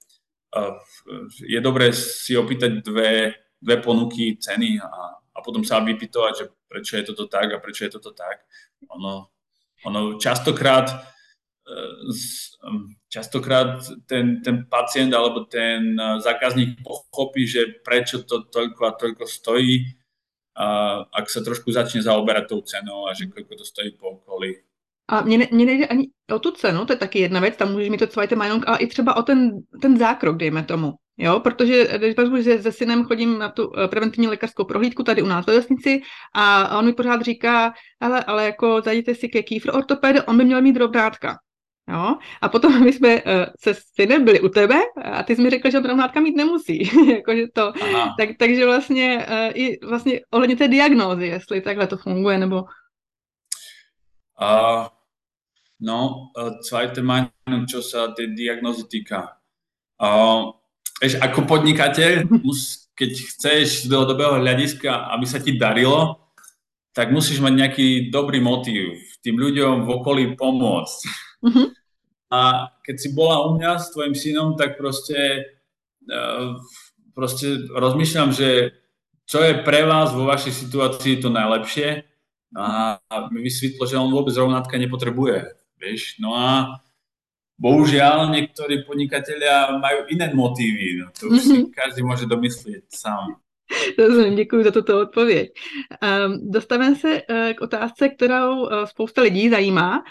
je 1.45 1.61
dobré 1.61 1.93
si 1.93 2.33
opýtať 2.37 2.81
dve, 2.81 3.35
dve 3.61 3.77
ponuky, 3.85 4.41
ceny 4.41 4.81
a, 4.81 4.89
a 5.21 5.39
potom 5.45 5.61
sa 5.67 5.85
vypytovať, 5.85 6.33
že 6.33 6.45
prečo 6.69 6.97
je 6.97 7.05
toto 7.13 7.29
tak 7.29 7.53
a 7.53 7.61
prečo 7.61 7.85
je 7.85 7.93
toto 7.93 8.17
tak. 8.17 8.47
Ono, 8.89 9.29
ono 9.85 10.01
častokrát 10.17 11.14
častokrát 13.09 13.81
ten, 14.07 14.43
ten 14.43 14.67
pacient 14.71 15.15
alebo 15.15 15.45
ten 15.45 16.01
eh, 16.01 16.21
zákazník 16.21 16.83
pochopí, 16.83 17.47
že 17.47 17.81
prečo 17.85 18.23
to 18.23 18.45
toľko 18.51 18.81
a 18.87 18.93
toľko 18.93 19.25
stojí, 19.27 19.87
a 20.55 20.67
ak 21.11 21.27
sa 21.27 21.43
trošku 21.43 21.75
začne 21.75 21.99
zaoberať 22.03 22.47
tou 22.47 22.63
cenou 22.63 23.11
a 23.11 23.15
že 23.15 23.27
koľko 23.27 23.59
to 23.59 23.65
stojí 23.65 23.91
po 23.99 24.19
okolí. 24.19 24.57
A 25.09 25.21
mně, 25.21 25.49
mně 25.53 25.67
nejde 25.67 25.87
ani 25.87 26.09
o 26.33 26.39
tu 26.39 26.51
cenu, 26.51 26.85
to 26.85 26.93
je 26.93 26.97
taky 26.97 27.19
jedna 27.19 27.41
věc, 27.41 27.57
tam 27.57 27.73
můžeš 27.73 27.89
mít 27.89 27.99
to 27.99 28.07
Zweite 28.07 28.37
Meinung, 28.37 28.69
ale 28.69 28.79
i 28.79 28.87
třeba 28.87 29.17
o 29.17 29.23
ten, 29.23 29.51
ten 29.83 29.99
zákrok, 29.99 30.37
dejme 30.37 30.63
tomu. 30.65 30.93
Jo, 31.19 31.41
protože 31.41 31.99
když 31.99 32.17
vezmu, 32.17 32.43
že 32.43 32.63
se 32.63 32.73
synem 32.73 33.05
chodím 33.05 33.39
na 33.39 33.49
tu 33.49 33.73
eh, 33.79 33.89
preventivní 33.89 34.29
lékařskou 34.29 34.65
prohlídku 34.65 35.03
tady 35.03 35.23
u 35.23 35.27
nás 35.27 35.47
ve 35.47 35.55
vesnici 35.55 36.03
a 36.35 36.79
on 36.79 36.85
mi 36.85 36.93
pořád 36.93 37.23
říká, 37.23 37.75
ale, 38.01 38.25
ale 38.25 38.45
jako 38.45 38.81
zajděte 38.85 39.15
si 39.15 39.29
ke 39.29 39.43
kýfr 39.43 39.71
ortoped, 39.75 40.17
on 40.27 40.39
by 40.39 40.45
měl 40.45 40.63
mít 40.63 40.77
rovnátka. 40.77 41.39
Jo? 41.89 42.17
A 42.41 42.49
potom 42.49 42.73
my 42.85 42.93
jsme 42.93 43.23
uh, 43.23 43.45
se 43.61 43.75
synem 43.95 44.25
byli 44.25 44.41
u 44.41 44.49
tebe 44.49 44.81
a 45.05 45.23
ty 45.23 45.37
jsi 45.37 45.43
mi 45.43 45.51
řekl, 45.51 45.71
že 45.71 45.79
on 45.79 45.85
rovnátka 45.85 46.21
mít 46.21 46.37
nemusí. 46.37 46.91
Jakože 47.17 47.47
to, 47.53 47.73
tak, 48.19 48.29
takže 48.39 48.67
vlastně 48.67 49.27
uh, 49.31 49.51
i 49.55 49.79
vlastně 49.87 50.21
ohledně 50.31 50.57
té 50.57 50.69
diagnózy, 50.69 51.27
jestli 51.27 51.61
takhle 51.61 51.87
to 51.87 51.97
funguje, 51.97 52.39
nebo... 52.39 52.65
Uh, 54.43 54.87
no, 55.81 56.31
uh, 56.39 56.51
zweite 56.59 57.03
Meinung, 57.03 57.71
čo 57.71 57.79
sa 57.83 58.11
tej 58.11 58.35
diagnózy 58.35 58.83
týka. 58.91 59.39
Uh, 60.03 60.51
Vieš, 61.03 61.19
ako 61.19 61.45
podnikateľ, 61.45 62.25
mus, 62.47 62.87
keď 62.95 63.11
chceš 63.35 63.85
z 63.85 63.91
dlhodobého 63.91 64.39
hľadiska, 64.39 65.11
aby 65.11 65.27
sa 65.27 65.43
ti 65.43 65.59
darilo, 65.59 66.31
tak 66.95 67.11
musíš 67.11 67.43
mať 67.43 67.53
nejaký 67.53 67.89
dobrý 68.15 68.39
motív 68.39 69.03
tým 69.19 69.35
ľuďom 69.35 69.85
v 69.85 69.89
okolí 69.91 70.25
pomôcť. 70.39 70.99
Mm-hmm. 71.45 71.67
A 72.33 72.41
keď 72.81 72.97
si 72.99 73.09
bola 73.13 73.45
u 73.47 73.61
mňa 73.61 73.73
s 73.79 73.93
tvojim 73.93 74.17
synom, 74.17 74.57
tak 74.57 74.81
proste, 74.81 75.53
uh, 76.09 76.57
proste 77.13 77.69
rozmýšľam, 77.69 78.33
že 78.33 78.73
čo 79.25 79.41
je 79.41 79.61
pre 79.65 79.85
vás 79.85 80.13
vo 80.13 80.29
vašej 80.29 80.53
situácii 80.53 81.21
to 81.21 81.33
najlepšie. 81.33 82.05
a 82.55 83.01
mi 83.35 83.43
vysvetlo, 83.43 83.83
že 83.83 83.99
on 83.99 84.15
vôbec 84.15 84.31
rovnátka 84.31 84.79
nepotrebuje. 84.79 85.59
Vieš? 85.75 86.23
No 86.23 86.39
a 86.39 86.79
bohužiaľ 87.59 88.31
niektorí 88.31 88.87
podnikatelia 88.87 89.75
majú 89.83 90.07
iné 90.07 90.31
motívy. 90.31 91.03
No, 91.03 91.11
to 91.11 91.35
už 91.35 91.41
si 91.43 91.59
mhm. 91.67 91.75
každý 91.75 92.07
môže 92.07 92.31
domyslieť 92.31 92.87
sám. 92.95 93.43
Rozumím, 93.99 94.35
děkuji 94.35 94.65
za 94.65 94.71
tuto 94.71 95.01
odpověď. 95.01 95.51
Um, 95.99 96.51
Dostaneme 96.51 96.97
se 96.97 97.23
uh, 97.23 97.53
k 97.53 97.61
otázce, 97.61 98.09
kterou 98.09 98.61
uh, 98.61 98.85
spousta 98.85 99.23
lidí 99.23 99.51
zajímá, 99.51 100.05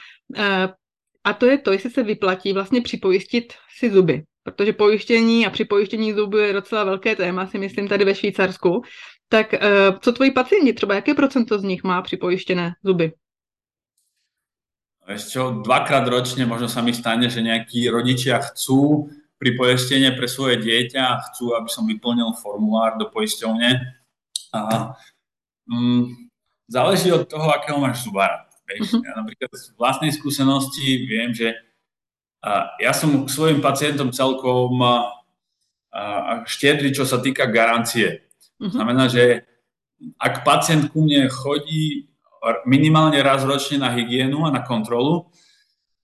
a 1.23 1.33
to 1.33 1.45
je 1.45 1.57
to, 1.57 1.71
jestli 1.71 1.89
se 1.89 2.03
vyplatí 2.03 2.53
vlastně 2.53 2.81
připojistit 2.81 3.53
si 3.77 3.91
zuby. 3.91 4.23
Protože 4.43 4.73
pojištění 4.73 5.47
a 5.47 5.49
připojištění 5.49 6.13
zuby 6.13 6.37
je 6.37 6.53
docela 6.53 6.83
velké 6.83 7.15
téma, 7.15 7.47
si 7.47 7.57
myslím, 7.57 7.87
tady 7.87 8.05
ve 8.05 8.15
Švýcarsku. 8.15 8.81
Tak 9.29 9.53
co 9.99 10.11
tvoji 10.11 10.31
pacienti, 10.31 10.73
třeba 10.73 10.95
jaké 10.95 11.13
procento 11.13 11.59
z 11.59 11.63
nich 11.63 11.83
má 11.83 12.01
připojištěné 12.01 12.73
zuby? 12.83 13.11
Ešte 15.03 15.35
dvakrát 15.67 16.07
ročne 16.07 16.47
možno 16.47 16.71
sa 16.71 16.79
mi 16.79 16.95
stane, 16.95 17.27
že 17.27 17.43
nejakí 17.43 17.91
rodičia 17.91 18.39
chcú 18.39 19.11
pri 19.35 19.51
poistenie 19.59 20.15
pre 20.15 20.31
svoje 20.31 20.63
dieťa 20.63 21.01
a 21.03 21.19
chcú, 21.27 21.51
aby 21.59 21.67
som 21.67 21.83
vyplnil 21.83 22.31
formulár 22.39 22.95
do 22.95 23.11
poisťovne. 23.11 23.83
A, 24.55 24.95
mm, 25.67 26.31
záleží 26.71 27.11
od 27.11 27.27
toho, 27.27 27.51
akého 27.51 27.83
máš 27.83 28.07
zubára. 28.07 28.47
Uh-huh. 28.63 29.03
Ja 29.03 29.19
napríklad 29.19 29.51
z 29.51 29.75
vlastnej 29.75 30.11
skúsenosti 30.15 31.03
viem, 31.03 31.35
že 31.35 31.53
ja 32.79 32.91
som 32.95 33.23
k 33.23 33.31
svojim 33.31 33.59
pacientom 33.59 34.15
celkom 34.15 34.79
štiedry, 36.47 36.95
čo 36.95 37.03
sa 37.03 37.19
týka 37.19 37.47
garancie. 37.51 38.25
Uh-huh. 38.59 38.71
Znamená, 38.71 39.11
že 39.11 39.43
ak 40.19 40.43
pacient 40.43 40.91
ku 40.91 41.03
mne 41.03 41.27
chodí 41.31 42.07
minimálne 42.67 43.19
raz 43.23 43.47
ročne 43.47 43.79
na 43.79 43.91
hygienu 43.95 44.43
a 44.43 44.51
na 44.51 44.63
kontrolu, 44.63 45.31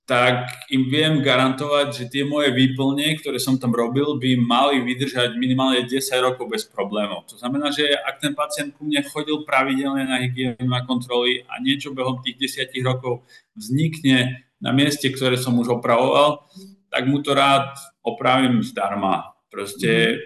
tak 0.10 0.50
im 0.74 0.90
viem 0.90 1.22
garantovať, 1.22 1.94
že 1.94 2.04
tie 2.10 2.26
moje 2.26 2.50
výplne, 2.50 3.14
ktoré 3.22 3.38
som 3.38 3.62
tam 3.62 3.78
robil, 3.78 4.18
by 4.18 4.42
mali 4.42 4.82
vydržať 4.82 5.38
minimálne 5.38 5.86
10 5.86 6.02
rokov 6.26 6.50
bez 6.50 6.66
problémov. 6.66 7.30
To 7.30 7.38
znamená, 7.38 7.70
že 7.70 7.86
ak 7.94 8.18
ten 8.18 8.34
pacient 8.34 8.74
ku 8.74 8.90
mne 8.90 9.06
chodil 9.06 9.46
pravidelne 9.46 10.10
na 10.10 10.18
hygienu 10.18 10.74
a 10.74 10.82
kontroly 10.82 11.46
a 11.46 11.62
niečo 11.62 11.94
behom 11.94 12.26
tých 12.26 12.42
10 12.42 12.74
rokov 12.82 13.22
vznikne 13.54 14.50
na 14.58 14.74
mieste, 14.74 15.06
ktoré 15.14 15.38
som 15.38 15.54
už 15.62 15.78
opravoval, 15.78 16.42
tak 16.90 17.06
mu 17.06 17.22
to 17.22 17.38
rád 17.38 17.70
opravím 18.02 18.66
zdarma. 18.66 19.38
Proste 19.54 20.26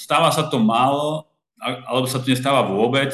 stáva 0.00 0.32
sa 0.32 0.48
to 0.48 0.56
málo, 0.56 1.28
alebo 1.60 2.08
sa 2.08 2.16
to 2.16 2.32
nestáva 2.32 2.64
vôbec. 2.64 3.12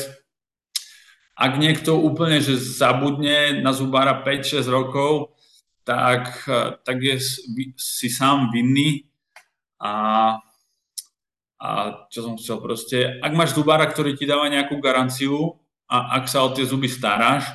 Ak 1.34 1.58
niekto 1.58 1.98
úplne 1.98 2.38
že 2.38 2.54
zabudne 2.54 3.58
na 3.58 3.74
zubára 3.74 4.22
5-6 4.22 4.62
rokov, 4.70 5.34
tak, 5.88 6.44
tak 6.85 6.98
je 7.01 7.16
si 7.81 8.12
sám 8.12 8.53
vinný 8.53 9.09
a, 9.81 10.37
a 11.57 11.68
čo 12.12 12.29
som 12.29 12.35
chcel 12.37 12.61
proste, 12.61 13.16
ak 13.24 13.33
máš 13.33 13.57
zubára, 13.57 13.88
ktorý 13.88 14.12
ti 14.12 14.29
dáva 14.29 14.53
nejakú 14.53 14.85
garanciu 14.85 15.57
a 15.88 16.20
ak 16.20 16.29
sa 16.29 16.44
o 16.44 16.53
tie 16.53 16.68
zuby 16.68 16.92
staráš, 16.92 17.48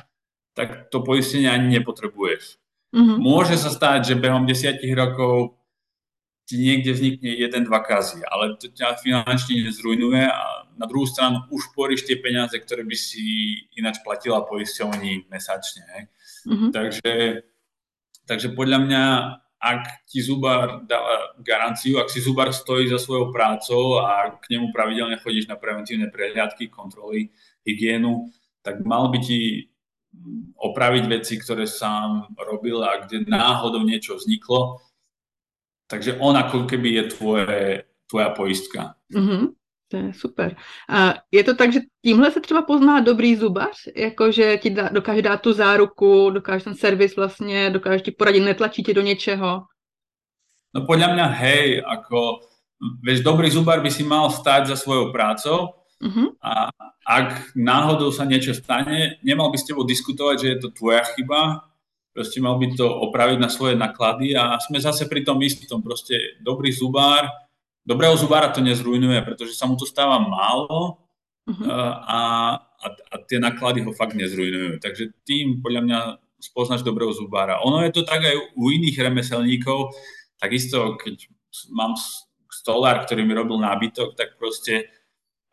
tak 0.50 0.90
to 0.90 1.06
poistenie 1.06 1.46
ani 1.46 1.78
nepotrebuješ. 1.78 2.58
Mm-hmm. 2.90 3.18
Môže 3.22 3.54
sa 3.54 3.70
stať, 3.70 4.14
že 4.14 4.18
behom 4.18 4.50
desiatich 4.50 4.90
rokov 4.98 5.54
ti 6.44 6.58
niekde 6.58 6.90
vznikne 6.90 7.38
jeden, 7.38 7.62
dva 7.70 7.86
kazy, 7.86 8.20
ale 8.26 8.58
to 8.58 8.66
ťa 8.68 8.98
finančne 8.98 9.62
nezrujnuje 9.62 10.26
a 10.26 10.66
na 10.74 10.86
druhú 10.90 11.06
stranu 11.06 11.46
už 11.54 11.70
poríš 11.70 12.02
tie 12.02 12.18
peniaze, 12.18 12.52
ktoré 12.58 12.82
by 12.82 12.98
si 12.98 13.22
ináč 13.78 14.02
platila 14.02 14.42
poisťovní 14.42 15.30
mesačne. 15.30 16.10
Mm-hmm. 16.44 16.70
Takže 16.74 17.12
Takže 18.24 18.56
podľa 18.56 18.78
mňa, 18.84 19.02
ak 19.60 20.08
ti 20.08 20.20
zubár 20.20 20.84
dáva 20.84 21.36
garanciu, 21.40 22.00
ak 22.00 22.12
si 22.12 22.20
zubár 22.20 22.52
stojí 22.52 22.88
za 22.88 23.00
svojou 23.00 23.32
prácou 23.32 24.00
a 24.00 24.36
k 24.36 24.56
nemu 24.56 24.72
pravidelne 24.72 25.16
chodíš 25.20 25.48
na 25.48 25.56
preventívne 25.56 26.12
prehliadky, 26.12 26.68
kontroly, 26.68 27.32
hygienu, 27.64 28.28
tak 28.64 28.84
mal 28.84 29.08
by 29.08 29.18
ti 29.20 29.68
opraviť 30.56 31.04
veci, 31.10 31.34
ktoré 31.40 31.66
sám 31.66 32.32
robil 32.38 32.80
a 32.80 33.02
kde 33.02 33.26
náhodou 33.26 33.82
niečo 33.82 34.16
vzniklo. 34.16 34.80
Takže 35.90 36.16
on 36.22 36.38
ako 36.38 36.64
keby 36.64 36.88
je 36.96 37.04
tvoje, 37.12 37.60
tvoja 38.08 38.30
poistka. 38.32 38.96
Mm-hmm. 39.12 39.42
To 39.88 39.96
je 39.96 40.12
super. 40.14 40.56
A 40.88 41.14
je 41.32 41.44
to 41.44 41.54
tak, 41.54 41.72
že 41.72 41.80
tímhle 42.04 42.30
se 42.30 42.40
třeba 42.40 42.62
pozná 42.62 43.00
dobrý 43.00 43.36
zubař? 43.36 43.88
Jako, 43.96 44.32
že 44.32 44.56
ti 44.56 44.70
dá, 44.70 44.88
dokáže 44.88 45.22
dát 45.22 45.40
tu 45.40 45.52
záruku, 45.52 46.30
dokáže 46.30 46.64
ten 46.64 46.74
servis 46.74 47.16
vlastně, 47.16 47.70
dokáže 47.70 48.00
ti 48.00 48.10
poradit, 48.10 48.40
netlačí 48.40 48.82
ti 48.82 48.94
do 48.94 49.02
něčeho? 49.02 49.62
No 50.74 50.82
podľa 50.90 51.14
mňa 51.14 51.26
hej, 51.38 51.86
ako, 51.86 52.42
vieš, 52.98 53.22
dobrý 53.22 53.46
zubar 53.46 53.78
by 53.78 53.90
si 53.94 54.02
mal 54.02 54.26
stať 54.26 54.74
za 54.74 54.76
svojou 54.76 55.14
prácou 55.14 55.86
uh-huh. 56.02 56.34
a 56.42 56.74
ak 57.06 57.54
náhodou 57.54 58.10
sa 58.10 58.26
niečo 58.26 58.50
stane, 58.58 59.22
nemal 59.22 59.54
by 59.54 59.58
s 59.60 59.70
tebou 59.70 59.86
diskutovať, 59.86 60.36
že 60.42 60.48
je 60.50 60.58
to 60.58 60.68
tvoja 60.74 61.06
chyba, 61.14 61.62
proste 62.10 62.42
mal 62.42 62.58
by 62.58 62.74
to 62.74 62.90
opraviť 62.90 63.38
na 63.38 63.46
svoje 63.46 63.78
náklady 63.78 64.34
a 64.34 64.58
sme 64.58 64.82
zase 64.82 65.06
pri 65.06 65.22
tom 65.22 65.38
istom, 65.46 65.78
proste 65.78 66.42
dobrý 66.42 66.74
zubár 66.74 67.30
dobrého 67.84 68.16
zubára 68.16 68.48
to 68.50 68.64
nezrujnuje, 68.64 69.20
pretože 69.22 69.54
sa 69.54 69.68
mu 69.68 69.76
to 69.76 69.84
stáva 69.84 70.18
málo 70.18 71.04
uh-huh. 71.44 71.68
a, 71.68 72.20
a, 72.60 72.86
a 72.88 73.14
tie 73.28 73.36
náklady 73.38 73.84
ho 73.84 73.92
fakt 73.92 74.16
nezrujnujú. 74.16 74.80
Takže 74.80 75.12
tým 75.28 75.60
podľa 75.60 75.80
mňa 75.84 75.98
spoznáš 76.40 76.84
dobrého 76.84 77.12
zubára. 77.12 77.60
Ono 77.64 77.80
je 77.84 77.92
to 77.92 78.04
tak 78.04 78.20
aj 78.20 78.36
u 78.56 78.64
iných 78.68 79.00
remeselníkov, 79.00 79.96
takisto 80.36 81.00
keď 81.00 81.28
mám 81.72 81.96
stolár, 82.52 83.04
ktorý 83.04 83.24
mi 83.24 83.32
robil 83.32 83.60
nábytok, 83.60 84.12
tak 84.16 84.36
proste 84.36 84.92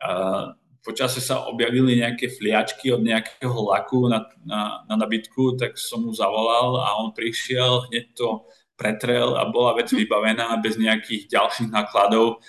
uh, 0.04 0.52
počase 0.84 1.22
sa 1.22 1.46
objavili 1.46 2.02
nejaké 2.02 2.28
fliačky 2.28 2.90
od 2.92 3.00
nejakého 3.06 3.54
laku 3.54 4.10
na, 4.10 4.26
na, 4.42 4.82
na 4.84 4.94
nabytku, 4.98 5.56
tak 5.56 5.78
som 5.78 6.04
mu 6.04 6.12
zavolal 6.12 6.82
a 6.82 6.98
on 7.00 7.14
prišiel, 7.14 7.88
hneď 7.88 8.12
to 8.18 8.44
pretrel 8.76 9.38
a 9.38 9.46
bola 9.48 9.78
vec 9.78 9.92
vybavená 9.92 10.56
bez 10.58 10.80
nejakých 10.80 11.28
ďalších 11.28 11.68
nákladov. 11.70 12.42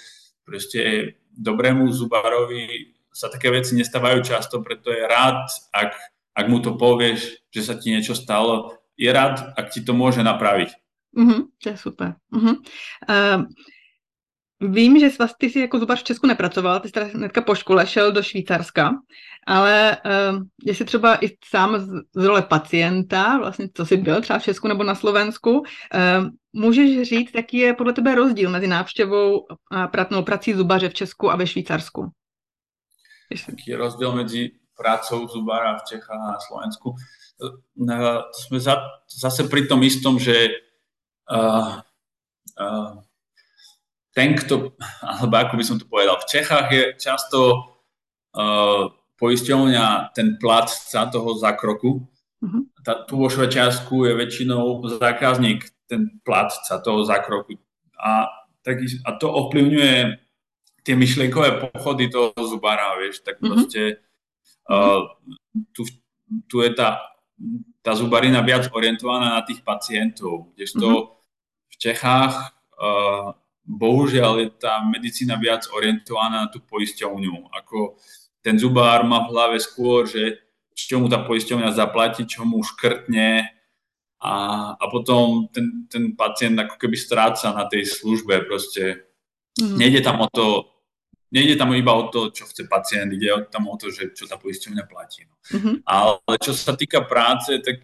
Proste 0.44 1.14
dobrému 1.34 1.90
zubárovi 1.90 2.94
sa 3.14 3.30
také 3.30 3.54
veci 3.54 3.78
nestávajú 3.78 4.26
často, 4.26 4.66
preto 4.66 4.90
je 4.90 5.06
rád, 5.06 5.46
ak, 5.70 5.94
ak 6.34 6.46
mu 6.50 6.58
to 6.60 6.74
povieš, 6.74 7.46
že 7.54 7.62
sa 7.62 7.78
ti 7.78 7.94
niečo 7.94 8.18
stalo, 8.18 8.82
je 8.98 9.10
rád, 9.10 9.54
ak 9.54 9.70
ti 9.70 9.86
to 9.86 9.94
môže 9.94 10.26
napraviť. 10.26 10.74
Mm-hmm, 11.14 11.42
to 11.62 11.66
je 11.70 11.78
super. 11.78 12.18
Mm-hmm. 12.34 12.56
Uh, 13.06 13.46
Vím, 14.64 15.00
že 15.00 15.10
ty 15.38 15.50
si 15.50 15.60
jako 15.60 15.80
zubař 15.80 16.00
v 16.00 16.04
Česku 16.04 16.28
nepracoval, 16.28 16.80
ty 16.80 16.88
jsi 16.88 16.92
teda 16.92 17.06
hnedka 17.06 17.42
po 17.42 17.56
škole 17.56 17.88
šel 17.88 18.12
do 18.12 18.24
Švýcarska, 18.24 18.92
ale 19.48 19.98
uh, 20.06 20.42
jestli 20.64 20.86
třeba 20.86 21.26
i 21.26 21.30
sám 21.46 21.80
z, 21.80 21.88
z 22.16 22.24
role 22.24 22.42
pacienta, 22.42 23.38
vlastně 23.38 23.70
co 23.74 23.86
jsi 23.86 23.98
byl 23.98 24.22
třeba 24.22 24.40
v 24.40 24.44
Česku 24.44 24.68
nebo 24.68 24.84
na 24.84 24.96
Slovensku, 24.96 25.52
uh, 25.60 25.64
můžeš 26.54 27.10
říct, 27.10 27.32
jaký 27.36 27.58
je 27.58 27.74
podle 27.74 27.94
tebe 27.94 28.16
rozdíl 28.16 28.50
mezi 28.50 28.68
návštěvou 28.68 29.46
a 29.72 29.88
pratnou 29.88 30.24
prací 30.24 30.54
zubaře 30.54 30.90
v 30.90 30.94
Česku 30.94 31.32
a 31.32 31.36
ve 31.36 31.48
Švýcarsku? 31.48 32.12
Jaký 33.32 33.72
je 33.72 33.78
rozdíl 33.78 34.12
mezi 34.12 34.52
prácou 34.78 35.28
zubára 35.28 35.78
v 35.78 35.84
Čechách 35.84 36.20
a 36.28 36.32
na 36.32 36.40
Slovensku? 36.40 36.96
Uh, 37.42 38.22
sme 38.48 38.60
za, 38.62 38.78
zase 39.10 39.50
pri 39.50 39.68
tom 39.68 39.84
istom, 39.84 40.22
že 40.22 40.54
uh, 41.28 41.82
uh, 42.62 43.04
ten, 44.14 44.38
kto, 44.38 44.78
alebo 45.20 45.36
ako 45.36 45.54
by 45.58 45.64
som 45.66 45.78
to 45.82 45.86
povedal, 45.90 46.22
v 46.22 46.30
Čechách 46.30 46.68
je 46.72 46.84
často 46.96 47.40
uh, 48.38 48.94
poisťovňa 49.18 50.14
ten 50.14 50.38
platca 50.38 51.10
toho 51.10 51.36
zákroku. 51.38 51.92
Uh-huh. 52.44 52.64
Tá, 52.86 53.04
tu 53.04 53.18
vo 53.18 53.28
Švečiarsku 53.28 54.06
je 54.06 54.14
väčšinou 54.14 54.86
zákazník 55.02 55.66
ten 55.90 56.22
platca 56.22 56.80
toho 56.80 57.04
zákroku. 57.04 57.58
A, 57.98 58.28
tak, 58.62 58.84
a 58.84 59.10
to 59.18 59.28
ovplyvňuje 59.32 60.20
tie 60.84 60.96
myšlienkové 61.00 61.72
pochody 61.72 62.12
toho 62.12 62.36
zubára, 62.44 63.00
vieš, 63.00 63.24
tak 63.24 63.40
uh-huh. 63.40 63.56
proste 63.56 64.04
uh, 64.68 65.08
tu, 65.72 65.88
tu 66.52 66.56
je 66.60 66.70
tá, 66.76 67.16
tá 67.80 67.96
zubarina 67.96 68.44
viac 68.44 68.68
orientovaná 68.76 69.40
na 69.40 69.42
tých 69.48 69.64
pacientov, 69.64 70.52
kdežto 70.54 70.84
uh-huh. 70.84 71.16
v 71.72 71.76
Čechách 71.80 72.60
uh, 72.76 73.40
bohužiaľ 73.64 74.34
je 74.44 74.48
tá 74.60 74.84
medicína 74.84 75.40
viac 75.40 75.68
orientovaná 75.72 76.48
na 76.48 76.50
tú 76.52 76.60
poisťovňu. 76.64 77.52
Ako 77.64 77.96
ten 78.44 78.60
zubár 78.60 79.08
má 79.08 79.24
v 79.24 79.32
hlave 79.32 79.58
skôr, 79.64 80.04
že 80.04 80.44
čo 80.76 81.00
mu 81.00 81.08
tá 81.08 81.24
poisťovňa 81.24 81.72
zaplatí, 81.72 82.28
čo 82.28 82.44
mu 82.44 82.60
škrtne 82.60 83.48
a, 84.20 84.36
a 84.76 84.86
potom 84.92 85.48
ten, 85.48 85.88
ten 85.88 86.12
pacient 86.12 86.60
ako 86.60 86.76
keby 86.76 86.98
stráca 87.00 87.56
na 87.56 87.64
tej 87.70 87.88
službe. 87.88 88.44
Proste 88.44 89.08
mm. 89.56 89.76
nejde 89.80 90.02
tam 90.04 90.20
o 90.24 90.28
to 90.28 90.74
nejde 91.34 91.58
tam 91.58 91.74
iba 91.74 91.90
o 91.98 92.14
to, 92.14 92.30
čo 92.30 92.46
chce 92.46 92.70
pacient, 92.70 93.10
ide 93.10 93.34
tam 93.50 93.66
o 93.66 93.74
to, 93.74 93.90
že 93.90 94.14
čo 94.14 94.30
tá 94.30 94.38
poisťovňa 94.38 94.84
platí. 94.86 95.26
No. 95.26 95.34
Mm-hmm. 95.50 95.76
Ale 95.82 96.38
čo 96.38 96.54
sa 96.54 96.78
týka 96.78 97.02
práce, 97.02 97.58
tak 97.58 97.82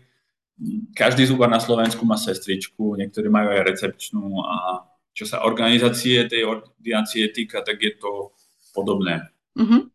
každý 0.93 1.25
zubar 1.25 1.49
na 1.49 1.57
Slovensku 1.57 2.05
má 2.05 2.13
sestričku, 2.13 2.93
niektorí 2.93 3.25
majú 3.25 3.49
aj 3.49 3.65
recepčnú 3.65 4.45
a 4.45 4.85
čo 5.19 5.27
sa 5.27 5.43
organizácie 5.43 6.23
tej 6.31 6.47
ordinácie 6.47 7.27
týka, 7.35 7.59
tak 7.59 7.75
je 7.83 7.91
to 7.99 8.31
podobné. 8.71 9.27
Mm-hmm. 9.59 9.91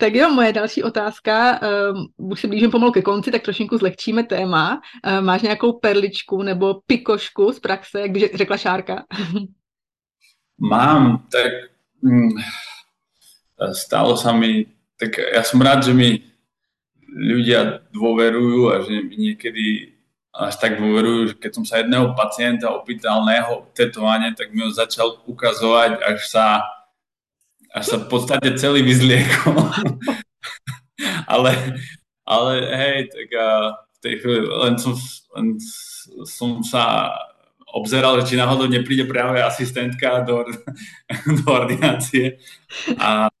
Tak 0.00 0.14
jo, 0.14 0.32
moje 0.32 0.52
další 0.52 0.82
otázka, 0.82 1.60
um, 1.60 2.30
už 2.32 2.40
se 2.40 2.48
blížím 2.48 2.70
pomalu 2.70 2.92
ke 2.92 3.02
konci, 3.02 3.30
tak 3.30 3.42
trošinku 3.42 3.78
zlehčíme 3.78 4.24
téma. 4.24 4.80
Um, 5.04 5.24
máš 5.24 5.42
nějakou 5.42 5.72
perličku 5.72 6.42
nebo 6.42 6.80
pikošku 6.86 7.52
z 7.52 7.60
praxe, 7.60 8.00
jak 8.00 8.10
by 8.10 8.30
řekla 8.34 8.56
Šárka? 8.56 9.04
Mám, 10.58 11.26
tak 11.32 11.52
hm, 12.02 12.28
stalo 13.72 14.16
sa 14.16 14.32
mi, 14.32 14.66
tak 14.94 15.18
ja 15.18 15.42
som 15.42 15.58
rád, 15.58 15.90
že 15.90 15.94
mi 15.94 16.22
ľudia 17.12 17.82
dôverujú 17.90 18.70
a 18.70 18.80
že 18.86 18.94
mi 19.02 19.16
niekedy 19.16 19.91
až 20.32 20.56
tak 20.56 20.80
dôverujú, 20.80 21.20
že 21.28 21.34
keď 21.36 21.50
som 21.60 21.64
sa 21.68 21.84
jedného 21.84 22.16
pacienta 22.16 22.72
opýtal 22.72 23.20
na 23.28 23.36
jeho 23.36 23.68
tetovanie, 23.76 24.32
tak 24.32 24.56
mi 24.56 24.64
ho 24.64 24.72
začal 24.72 25.20
ukazovať, 25.28 26.00
až 26.00 26.20
sa 26.24 26.46
až 27.72 27.84
sa 27.88 27.96
v 27.96 28.06
podstate 28.08 28.52
celý 28.60 28.84
vyzliekol. 28.84 29.56
ale, 31.32 31.80
ale 32.28 32.52
hej, 32.68 32.96
tak 33.08 33.28
a 33.32 33.48
v 33.72 33.98
tej 34.04 34.14
chvíli 34.20 34.44
len 34.44 34.74
som, 34.76 34.92
len 35.36 35.56
som 36.28 36.60
sa 36.60 37.16
obzeral, 37.72 38.20
či 38.28 38.36
náhodou 38.36 38.68
nepríde 38.68 39.08
práve 39.08 39.40
asistentka 39.40 40.20
do, 40.20 40.44
do 41.40 41.44
ordinácie 41.48 42.36
a 43.00 43.32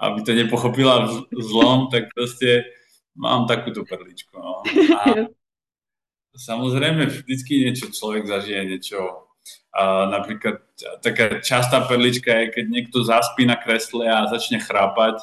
aby 0.00 0.18
to 0.24 0.32
nepochopila 0.32 1.08
zlom, 1.28 1.92
tak 1.92 2.08
proste 2.16 2.64
mám 3.14 3.44
takúto 3.44 3.84
perličku. 3.84 4.32
No. 4.36 4.64
A 4.96 5.28
samozrejme, 6.36 7.06
vždycky 7.06 7.64
niečo 7.64 7.90
človek 7.90 8.26
zažije, 8.26 8.64
niečo 8.64 9.24
a 9.74 10.06
napríklad 10.06 10.62
taká 11.02 11.42
častá 11.42 11.80
perlička 11.80 12.30
je, 12.30 12.48
keď 12.48 12.64
niekto 12.70 13.04
zaspí 13.04 13.46
na 13.46 13.56
kresle 13.58 14.06
a 14.06 14.30
začne 14.30 14.62
chrápať. 14.62 15.18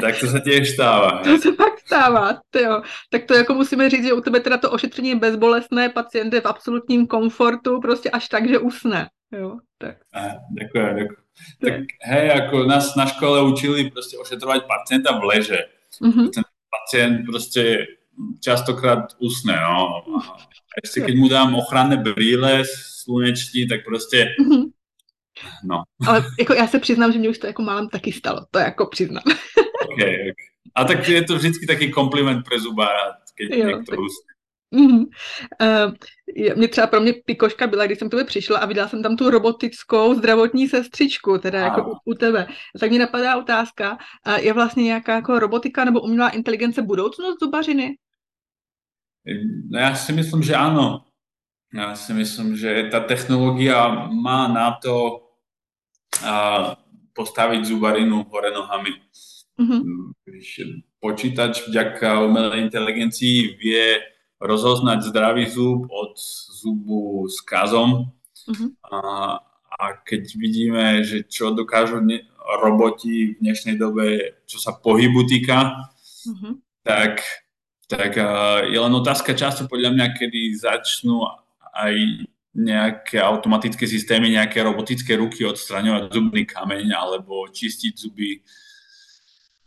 tak, 0.00 0.20
to 0.20 0.26
sa 0.28 0.38
tiež 0.44 0.76
stáva. 0.76 1.24
To 1.24 1.40
sa 1.40 1.52
fakt 1.56 1.80
stává, 1.80 2.44
jo. 2.52 2.82
Tak 3.10 3.24
to 3.24 3.34
jako 3.34 3.54
musíme 3.54 3.90
říct, 3.90 4.04
že 4.04 4.12
u 4.12 4.20
tebe 4.20 4.40
teda 4.40 4.56
to 4.56 4.70
ošetření 4.70 5.08
je 5.08 5.16
bezbolestné, 5.16 5.88
pacient 5.88 6.34
je 6.34 6.40
v 6.40 6.46
absolutním 6.46 7.06
komfortu, 7.06 7.80
prostě 7.80 8.10
až 8.10 8.28
tak, 8.28 8.48
že 8.48 8.58
usne. 8.58 9.08
Jo, 9.32 9.58
tak. 9.78 9.96
Ďakujem, 10.60 10.96
ďakujem. 10.96 11.22
Tak 11.64 11.74
hej, 12.04 12.30
ako 12.30 12.66
nás 12.66 12.96
na 12.96 13.06
škole 13.06 13.42
učili 13.42 13.90
proste 13.90 14.18
ošetrovať 14.18 14.68
pacienta 14.68 15.16
v 15.16 15.24
leže. 15.24 15.60
Mm-hmm. 16.02 16.28
Ten 16.34 16.44
pacient 16.70 17.26
proste 17.26 17.86
častokrát 18.40 19.16
usne, 19.18 19.56
no. 19.56 20.04
A 20.70 20.84
ešte 20.84 21.00
keď 21.00 21.14
mu 21.16 21.28
dám 21.28 21.54
ochranné 21.54 21.96
brýle, 21.96 22.62
sluneční, 23.02 23.68
tak 23.68 23.84
prostě, 23.84 24.34
mm-hmm. 24.40 24.64
no. 25.64 25.82
Ale 26.06 26.24
jako 26.38 26.54
já 26.54 26.66
se 26.66 26.78
přiznám, 26.78 27.12
že 27.12 27.18
mě 27.18 27.28
už 27.28 27.38
to 27.38 27.46
jako 27.46 27.62
málem 27.62 27.88
taky 27.88 28.12
stalo, 28.12 28.46
to 28.50 28.58
jako 28.58 28.86
přiznám. 28.86 29.22
okay, 29.92 30.14
okay. 30.14 30.32
A 30.74 30.84
tak 30.84 31.08
je 31.08 31.22
to 31.24 31.36
vždycky 31.36 31.66
taký 31.66 31.90
kompliment 31.90 32.46
pre 32.46 32.60
zubára, 32.60 33.18
keď 33.34 33.48
jo, 33.50 33.66
niekto 33.66 33.90
tak... 33.90 33.98
usne. 33.98 34.30
Mm-hmm. 34.76 35.06
Uh, 35.62 36.56
mě 36.56 36.68
třeba 36.68 36.86
pro 36.86 37.00
mě 37.00 37.12
pikoška 37.12 37.66
byla, 37.66 37.86
když 37.86 37.98
jsem 37.98 38.10
tebe 38.10 38.24
přišla 38.24 38.58
a 38.58 38.66
viděla 38.66 38.88
jsem 38.88 39.02
tam 39.02 39.16
tu 39.16 39.30
robotickou 39.30 40.14
zdravotní 40.14 40.68
sestřičku, 40.68 41.38
teda 41.38 41.60
a. 41.60 41.64
jako 41.64 41.90
u, 41.90 41.94
u 42.04 42.14
tebe. 42.14 42.46
Tak 42.80 42.90
mě 42.90 42.98
napadá 42.98 43.38
otázka, 43.38 43.98
uh, 44.26 44.34
je 44.34 44.52
vlastně 44.52 44.84
nějaká 44.84 45.14
jako 45.14 45.38
robotika 45.38 45.84
nebo 45.84 46.00
umělá 46.00 46.28
inteligence 46.28 46.82
budoucnost 46.82 47.36
zubařiny? 47.42 47.96
No 49.70 49.76
ja 49.76 49.92
si 49.94 50.12
myslím, 50.16 50.40
že 50.42 50.56
áno. 50.56 51.04
Ja 51.70 51.94
si 51.94 52.10
myslím, 52.16 52.58
že 52.58 52.90
tá 52.90 52.98
technológia 53.04 54.10
má 54.10 54.50
na 54.50 54.74
to 54.80 55.28
a, 56.24 56.74
postaviť 57.14 57.62
zubarinu 57.62 58.26
hore 58.26 58.50
nohami. 58.50 58.90
Mm-hmm. 59.60 60.98
Počítač 60.98 61.68
vďaka 61.68 62.26
umelej 62.26 62.66
inteligencii 62.66 63.60
vie 63.60 64.02
rozoznať 64.40 65.04
zdravý 65.12 65.46
zub 65.46 65.86
od 65.92 66.16
zubu 66.60 67.28
s 67.28 67.44
kazom. 67.44 68.10
Mm-hmm. 68.48 68.68
A, 68.88 68.98
a 69.70 69.82
keď 70.00 70.22
vidíme, 70.34 71.04
že 71.04 71.28
čo 71.28 71.52
dokážu 71.52 72.00
ne- 72.00 72.24
roboti 72.64 73.36
v 73.36 73.38
dnešnej 73.38 73.76
dobe, 73.76 74.40
čo 74.48 74.58
sa 74.58 74.72
pohybu 74.74 75.28
týka, 75.28 75.86
mm-hmm. 76.26 76.52
tak 76.82 77.22
tak 77.90 78.14
je 78.70 78.78
len 78.78 78.94
otázka 78.94 79.34
času 79.34 79.66
podľa 79.66 79.90
mňa, 79.90 80.06
kedy 80.14 80.54
začnú 80.54 81.26
aj 81.74 82.22
nejaké 82.54 83.18
automatické 83.18 83.82
systémy, 83.82 84.30
nejaké 84.30 84.62
robotické 84.62 85.18
ruky 85.18 85.42
odstraňovať 85.42 86.14
zubný 86.14 86.46
kameň 86.46 86.94
alebo 86.94 87.50
čistiť 87.50 87.92
zuby. 87.98 88.46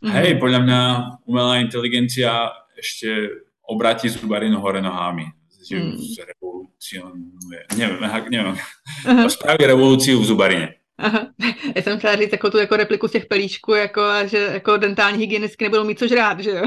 Mm-hmm. 0.00 0.08
Hej, 0.08 0.30
podľa 0.40 0.60
mňa 0.64 0.80
umelá 1.28 1.60
inteligencia 1.60 2.48
ešte 2.76 3.44
obráti 3.68 4.08
zubarinu 4.08 4.60
hore 4.60 4.82
nohami. 4.82 5.24
Mm. 5.72 5.96
Zrevolucionuje. 5.96 7.60
Neviem, 7.76 8.00
neviem. 8.30 8.56
Uh-huh. 9.04 9.28
Spraví 9.28 9.64
revolúciu 9.64 10.20
v 10.20 10.24
zubarine. 10.24 10.74
Aha. 10.98 11.26
Já 11.76 11.82
jsem 11.82 11.98
chtěla 11.98 12.16
říct 12.16 12.32
jako 12.32 12.50
tu 12.50 12.58
jako 12.58 12.76
repliku 12.76 13.08
z 13.08 13.12
těch 13.12 13.26
pelíčků, 13.26 13.72
jako, 13.74 14.02
že 14.26 14.38
jako 14.38 14.76
dentální 14.76 15.18
hygienistky 15.18 15.64
nebudou 15.64 15.84
mít 15.84 15.98
co 15.98 16.08
žrát, 16.08 16.40
že 16.40 16.50
jo? 16.50 16.62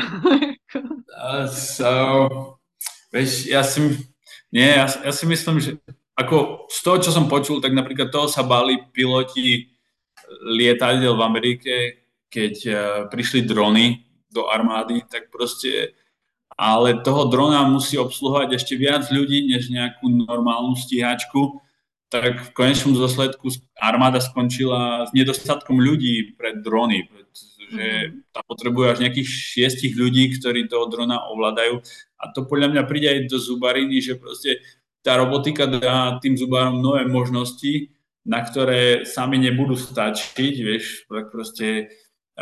uh, 0.75 1.47
so, 1.47 2.29
vieš, 3.13 3.47
ja 3.47 3.63
si, 3.63 3.79
nie, 4.51 4.67
ja, 4.67 4.85
ja 4.85 5.11
si 5.15 5.25
myslím, 5.25 5.63
že 5.63 5.79
ako 6.17 6.67
z 6.67 6.79
toho, 6.83 6.97
čo 6.99 7.11
som 7.15 7.31
počul, 7.31 7.63
tak 7.63 7.71
napríklad 7.71 8.11
toho 8.11 8.27
sa 8.27 8.43
bali 8.43 8.75
piloti 8.91 9.71
lietadiel 10.43 11.15
v 11.15 11.23
Amerike, 11.23 11.73
keď 12.27 12.55
uh, 12.67 12.77
prišli 13.07 13.47
drony 13.47 14.03
do 14.27 14.51
armády, 14.51 15.07
tak 15.07 15.31
proste 15.31 15.95
ale 16.57 17.05
toho 17.05 17.29
drona 17.29 17.69
musí 17.69 18.01
obsluhovať 18.01 18.57
ešte 18.57 18.73
viac 18.75 19.07
ľudí, 19.13 19.45
než 19.45 19.69
nejakú 19.69 20.09
normálnu 20.09 20.73
stíhačku 20.73 21.61
tak 22.07 22.39
v 22.39 22.49
konečnom 22.55 22.95
dôsledku 22.95 23.51
armáda 23.75 24.23
skončila 24.23 25.07
s 25.07 25.11
nedostatkom 25.11 25.75
ľudí 25.75 26.39
pre 26.39 26.55
drony, 26.55 27.03
pretože 27.11 27.67
mhm. 27.67 28.31
tam 28.31 28.43
potrebuje 28.47 28.85
až 28.87 28.97
nejakých 29.03 29.27
šiestich 29.27 29.93
ľudí, 29.99 30.31
ktorí 30.39 30.71
toho 30.71 30.87
drona 30.87 31.27
ovládajú. 31.27 31.83
A 32.17 32.31
to 32.31 32.47
podľa 32.47 32.73
mňa 32.73 32.83
príde 32.87 33.07
aj 33.11 33.19
do 33.27 33.37
zubariny, 33.37 33.99
že 33.99 34.15
proste 34.15 34.63
tá 35.03 35.19
robotika 35.19 35.67
dá 35.67 36.17
tým 36.19 36.35
zubárom 36.35 36.79
nové 36.79 37.05
možnosti, 37.07 37.91
na 38.27 38.43
ktoré 38.43 39.07
sami 39.07 39.39
nebudú 39.39 39.79
stačiť, 39.79 40.55
vieš, 40.59 41.07
tak 41.07 41.31
proste 41.31 41.95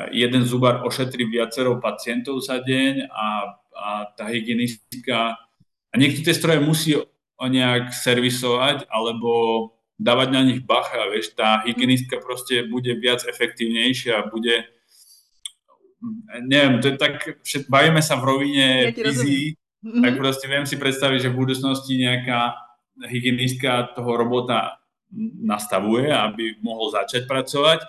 jeden 0.10 0.44
zubar 0.50 0.82
ošetrí 0.82 1.30
viacero 1.30 1.78
pacientov 1.78 2.42
za 2.42 2.58
deň 2.58 3.06
a, 3.06 3.28
a 3.76 4.10
tá 4.16 4.32
hygienistka. 4.32 5.36
A 5.92 5.96
niekto 5.96 6.24
tie 6.24 6.34
stroje 6.34 6.64
musí 6.64 6.96
nejak 7.36 7.92
servisovať 7.92 8.88
alebo 8.88 9.72
dávať 9.96 10.30
na 10.32 10.42
nich 10.44 10.64
bacha, 10.64 11.08
vieš, 11.12 11.36
tá 11.36 11.64
hygienistka 11.64 12.20
proste 12.20 12.68
bude 12.68 12.96
viac 13.00 13.24
efektívnejšia, 13.24 14.28
bude 14.28 14.68
neviem, 16.44 16.84
to 16.84 16.92
je 16.92 16.98
tak, 17.00 17.16
bavíme 17.72 18.04
sa 18.04 18.20
v 18.20 18.24
rovine 18.28 18.92
ja 18.92 18.92
vizí, 18.92 19.56
mm-hmm. 19.82 20.04
tak 20.04 20.14
proste 20.20 20.46
viem 20.52 20.68
si 20.68 20.76
predstaviť, 20.76 21.20
že 21.28 21.32
v 21.32 21.40
budúcnosti 21.40 21.96
nejaká 21.96 22.60
hygienistka 23.08 23.96
toho 23.96 24.20
robota 24.20 24.80
nastavuje, 25.40 26.12
aby 26.12 26.60
mohol 26.60 26.92
začať 26.92 27.24
pracovať 27.24 27.88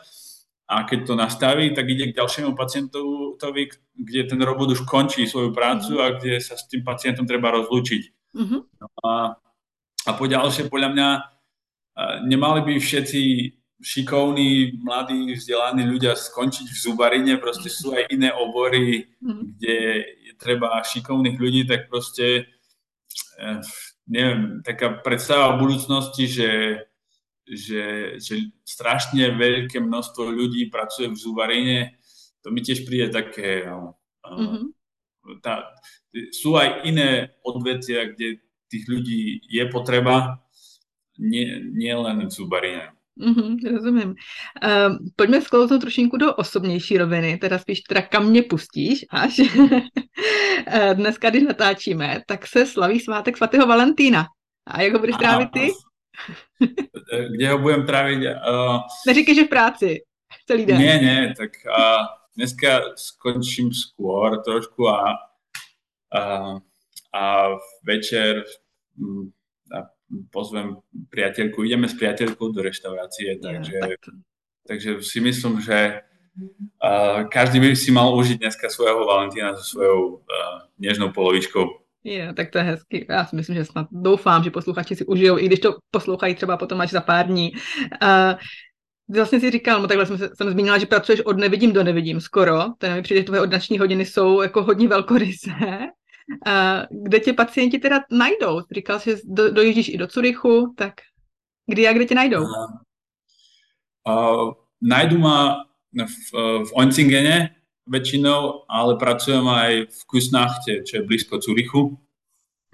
a 0.66 0.82
keď 0.82 1.06
to 1.06 1.14
nastaví, 1.14 1.70
tak 1.70 1.86
ide 1.86 2.10
k 2.10 2.18
ďalšiemu 2.18 2.58
pacientovi, 2.58 3.70
kde 3.94 4.20
ten 4.26 4.40
robot 4.42 4.74
už 4.74 4.82
končí 4.82 5.22
svoju 5.26 5.54
prácu 5.54 6.02
a 6.02 6.18
kde 6.18 6.42
sa 6.42 6.58
s 6.58 6.66
tým 6.66 6.82
pacientom 6.82 7.22
treba 7.22 7.54
rozlúčiť. 7.54 8.02
Mm-hmm. 8.34 8.60
No 8.82 8.86
a, 9.06 9.38
a 10.06 10.10
po 10.18 10.26
ďalšie, 10.26 10.66
podľa 10.66 10.90
mňa, 10.90 11.08
nemali 12.26 12.60
by 12.66 12.72
všetci 12.82 13.20
šikovní, 13.76 14.82
mladí, 14.82 15.36
vzdelaní 15.36 15.86
ľudia 15.86 16.16
skončiť 16.16 16.66
v 16.66 16.80
zubarine, 16.80 17.32
proste 17.38 17.70
sú 17.70 17.94
aj 17.94 18.10
iné 18.10 18.34
obory, 18.34 19.06
mm-hmm. 19.22 19.42
kde 19.56 19.76
je 20.26 20.32
treba 20.34 20.82
šikovných 20.82 21.36
ľudí, 21.38 21.62
tak 21.68 21.86
proste 21.86 22.50
eh, 23.38 23.60
neviem, 24.08 24.66
taká 24.66 24.98
predstava 24.98 25.54
o 25.54 25.60
budúcnosti, 25.62 26.26
že, 26.26 26.50
že, 27.46 28.16
že 28.18 28.50
strašne 28.66 29.30
veľké 29.38 29.78
množstvo 29.78 30.22
ľudí 30.34 30.66
pracuje 30.66 31.08
v 31.08 31.16
zubarine, 31.16 31.78
to 32.42 32.50
mi 32.50 32.62
tiež 32.62 32.86
príde 32.86 33.10
také, 33.10 33.66
mm-hmm. 33.66 34.64
tá, 35.42 35.70
sú 36.34 36.58
aj 36.58 36.86
iné 36.86 37.34
odvetia, 37.46 38.10
kde 38.10 38.42
tých 38.66 38.84
ľudí 38.90 39.46
je 39.46 39.64
potreba, 39.70 40.42
nie, 41.18 41.62
nie 41.72 41.94
len 41.94 42.26
v 42.26 42.32
zubarine. 42.32 42.92
Mm-hmm, 43.16 43.72
rozumím. 43.72 44.10
Uh, 44.60 45.00
pojďme 45.16 45.40
sklouznout 45.40 45.80
trošinku 45.80 46.16
do 46.16 46.34
osobnější 46.34 46.98
roviny, 46.98 47.36
teda 47.36 47.58
spíš 47.58 47.80
teda 47.80 48.02
kam 48.02 48.28
mě 48.28 48.42
pustíš 48.42 49.06
až. 49.10 49.40
Eh, 50.66 50.94
dneska, 50.94 51.30
když 51.30 51.42
natáčíme, 51.42 52.22
tak 52.26 52.46
se 52.46 52.66
slaví 52.66 53.00
svátek 53.00 53.36
svatého 53.36 53.66
Valentína. 53.66 54.26
A 54.66 54.82
jak 54.82 54.92
ho 54.92 54.98
budeš 54.98 55.16
trávit 55.16 55.48
ty? 55.52 55.70
Kde 57.36 57.48
ho 57.48 57.58
budem 57.58 57.86
trávit? 57.86 58.18
Uh... 58.18 58.80
Neříkej, 59.06 59.34
že 59.34 59.44
v 59.44 59.48
práci. 59.48 60.02
Celý 60.46 60.66
den. 60.66 60.78
Nie, 60.78 60.98
nie, 60.98 61.34
tak 61.34 61.50
uh, 61.66 62.06
dneska 62.36 62.94
skončím 62.96 63.72
skôr 63.72 64.42
trošku 64.42 64.88
a, 64.88 65.18
a, 66.12 66.22
a 67.14 67.22
večer 67.82 68.44
mm, 68.98 69.30
a 69.74 69.90
pozvem 70.30 70.76
priateľku, 71.10 71.64
ideme 71.64 71.88
s 71.88 71.98
priateľkou 71.98 72.54
do 72.54 72.62
reštaurácie, 72.62 73.42
takže, 73.42 73.74
ja, 73.74 73.86
tak 73.90 74.14
takže 74.66 75.02
si 75.02 75.18
myslím, 75.20 75.60
že 75.62 76.02
uh, 76.82 77.26
každý 77.26 77.58
by 77.58 77.74
si 77.74 77.90
mal 77.90 78.14
užiť 78.14 78.38
dneska 78.38 78.70
svojho 78.70 79.06
Valentína 79.06 79.56
so 79.58 79.64
svojou 79.64 79.98
uh, 80.22 80.66
nežnou 80.78 81.10
polovičkou. 81.10 81.85
Je, 82.06 82.34
tak 82.34 82.50
to 82.50 82.58
je 82.58 82.64
hezky. 82.64 83.06
Já 83.08 83.26
si 83.26 83.36
myslím, 83.36 83.56
že 83.56 83.64
snad 83.64 83.86
doufám, 83.90 84.44
že 84.44 84.50
posluchači 84.50 84.96
si 84.96 85.06
užijou, 85.06 85.38
i 85.38 85.46
když 85.46 85.60
to 85.60 85.76
poslouchají 85.90 86.34
třeba 86.34 86.56
potom 86.56 86.80
až 86.80 86.90
za 86.90 87.00
pár 87.00 87.26
dní. 87.26 87.52
Uh, 88.02 88.38
Vlastně 89.08 89.40
si 89.40 89.50
říkal, 89.50 89.82
no 89.82 89.88
takhle 89.88 90.06
jsem, 90.06 90.18
jsem 90.18 90.50
zmínila, 90.50 90.78
že 90.78 90.86
pracuješ 90.86 91.20
od 91.20 91.38
nevidím 91.38 91.72
do 91.72 91.84
nevidím 91.84 92.20
skoro. 92.20 92.64
Ten 92.78 92.94
mi 92.94 93.02
přijde, 93.02 93.20
že 93.20 93.24
tvoje 93.24 93.40
odnační 93.40 93.78
hodiny 93.78 94.06
jsou 94.06 94.42
jako 94.42 94.62
hodně 94.62 94.88
velkorysé. 94.88 95.50
kde 96.90 97.20
tě 97.20 97.32
pacienti 97.32 97.78
teda 97.78 98.00
najdou? 98.10 98.60
Říkal 98.74 99.00
jsi, 99.00 99.10
že 99.10 99.16
do, 99.24 99.50
dojíždíš 99.50 99.88
i 99.88 99.98
do 99.98 100.06
Curychu, 100.06 100.74
tak 100.76 100.94
kdy 101.66 101.88
a 101.88 101.92
kde 101.92 102.04
tě 102.04 102.14
najdou? 102.14 102.42
Uh, 102.42 102.46
uh, 104.08 104.52
najdu 104.82 105.18
ma 105.18 105.64
v, 106.32 106.32
v 106.64 106.70
Oncingene 106.74 107.55
väčšinou, 107.86 108.66
ale 108.66 108.98
pracujem 108.98 109.46
aj 109.46 109.72
v 109.90 110.00
Kusnachte, 110.10 110.82
čo 110.82 111.00
je 111.00 111.06
blízko 111.06 111.38
Curychu. 111.38 111.94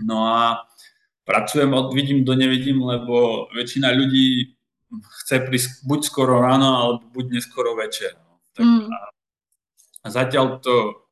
No 0.01 0.27
a 0.27 0.65
pracujem 1.29 1.71
od 1.77 1.93
vidím 1.95 2.25
do 2.25 2.33
nevidím, 2.35 2.83
lebo 2.83 3.47
väčšina 3.53 3.93
ľudí 3.93 4.57
chce 5.23 5.45
prísť 5.49 5.71
buď 5.89 6.01
skoro 6.05 6.41
ráno, 6.41 6.69
alebo 6.77 7.05
buď 7.13 7.41
neskoro 7.41 7.77
večer. 7.77 8.17
No. 8.17 8.41
Tak 8.53 8.65
mm. 8.65 8.89
a 10.05 10.07
zatiaľ, 10.09 10.61
to, 10.61 11.09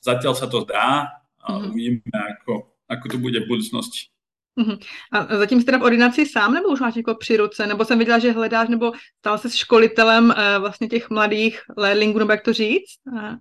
zatiaľ 0.00 0.32
sa 0.36 0.46
to 0.48 0.64
dá, 0.64 1.20
a 1.40 1.46
mm-hmm. 1.48 1.68
uvidíme, 1.72 2.18
ako, 2.36 2.52
ako 2.88 3.04
to 3.08 3.16
bude 3.16 3.38
v 3.40 3.48
budoucnosti. 3.48 4.12
Mm-hmm. 4.60 4.78
A 5.12 5.36
zatím 5.38 5.60
jsi 5.60 5.66
teda 5.66 5.78
v 5.78 5.82
ordinaci 5.82 6.26
sám, 6.26 6.54
nebo 6.54 6.68
už 6.68 6.80
máš 6.80 6.94
někoho 6.94 7.16
při 7.16 7.36
ruce? 7.36 7.66
Nebo 7.66 7.84
jsem 7.84 7.98
viděla, 7.98 8.18
že 8.18 8.32
hledáš, 8.32 8.68
nebo 8.68 8.92
stal 9.18 9.38
se 9.38 9.50
školitelem 9.50 10.24
uh, 10.24 10.60
vlastně 10.60 10.88
těch 10.88 11.10
mladých 11.10 11.60
lérlingů, 11.76 12.18
nebo 12.18 12.32
jak 12.32 12.42
to 12.42 12.52
říct? 12.52 13.00
Uh. 13.12 13.34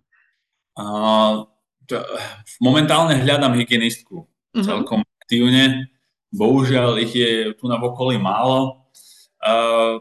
Uh, 0.80 1.44
to, 1.86 2.00
momentálne 2.64 3.20
hľadám 3.20 3.52
hygienistku 3.52 4.24
mm-hmm. 4.24 4.64
celkom 4.64 5.04
aktívne. 5.20 5.92
Bohužiaľ 6.32 7.04
ich 7.04 7.12
je 7.12 7.52
tu 7.58 7.68
na 7.68 7.76
okolí 7.76 8.16
málo. 8.16 8.88
Uh, 9.44 10.00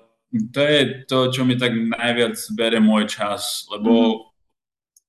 to 0.54 0.60
je 0.60 0.80
to, 1.08 1.34
čo 1.34 1.42
mi 1.42 1.58
tak 1.58 1.74
najviac 1.74 2.38
bere 2.54 2.78
môj 2.78 3.10
čas, 3.10 3.66
lebo 3.74 3.90
mm-hmm 3.90 4.28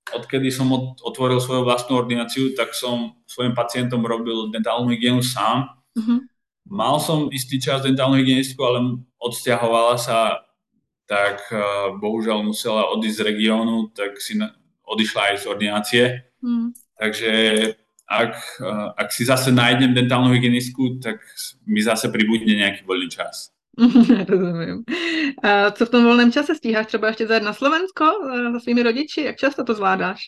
odkedy 0.10 0.50
som 0.50 0.70
otvoril 1.06 1.38
svoju 1.38 1.62
vlastnú 1.66 2.02
ordináciu, 2.02 2.58
tak 2.58 2.74
som 2.74 3.14
svojim 3.30 3.54
pacientom 3.54 4.02
robil 4.02 4.50
dentálnu 4.50 4.90
hygienu 4.90 5.22
sám. 5.22 5.70
Mm-hmm. 5.98 6.20
Mal 6.70 6.96
som 7.02 7.34
istý 7.34 7.58
čas 7.58 7.82
dentálnu 7.82 8.22
hygienistku, 8.22 8.62
ale 8.62 9.02
odsťahovala 9.18 9.96
sa, 9.98 10.46
tak 11.10 11.42
uh, 11.50 11.98
bohužiaľ 11.98 12.46
musela 12.46 12.94
odísť 12.94 13.18
z 13.18 13.26
regiónu, 13.26 13.90
tak 13.90 14.22
si 14.22 14.38
na, 14.38 14.54
odišla 14.86 15.34
aj 15.34 15.36
z 15.42 15.46
ordinácie. 15.50 16.04
Mm. 16.46 16.78
Takže 17.02 17.32
ak, 18.06 18.34
uh, 18.62 18.94
ak 18.94 19.10
si 19.10 19.26
zase 19.26 19.50
nájdem 19.50 19.98
dentálnu 19.98 20.30
hygienistku, 20.38 21.02
tak 21.02 21.26
mi 21.66 21.82
zase 21.82 22.14
pribudne 22.14 22.54
nejaký 22.54 22.86
voľný 22.86 23.10
čas. 23.10 23.50
Rozumím. 24.30 24.84
A 25.44 25.72
co 25.72 25.86
v 25.86 25.90
tom 25.90 26.04
volném 26.04 26.32
čase 26.32 26.56
stíháš 26.56 26.86
třeba 26.86 27.08
ještě 27.08 27.28
zajet 27.28 27.44
na 27.44 27.54
Slovensko 27.54 28.06
eh, 28.06 28.60
svými 28.60 28.84
rodiči? 28.84 29.22
Jak 29.22 29.38
často 29.38 29.64
to 29.64 29.74
zvládáš? 29.74 30.22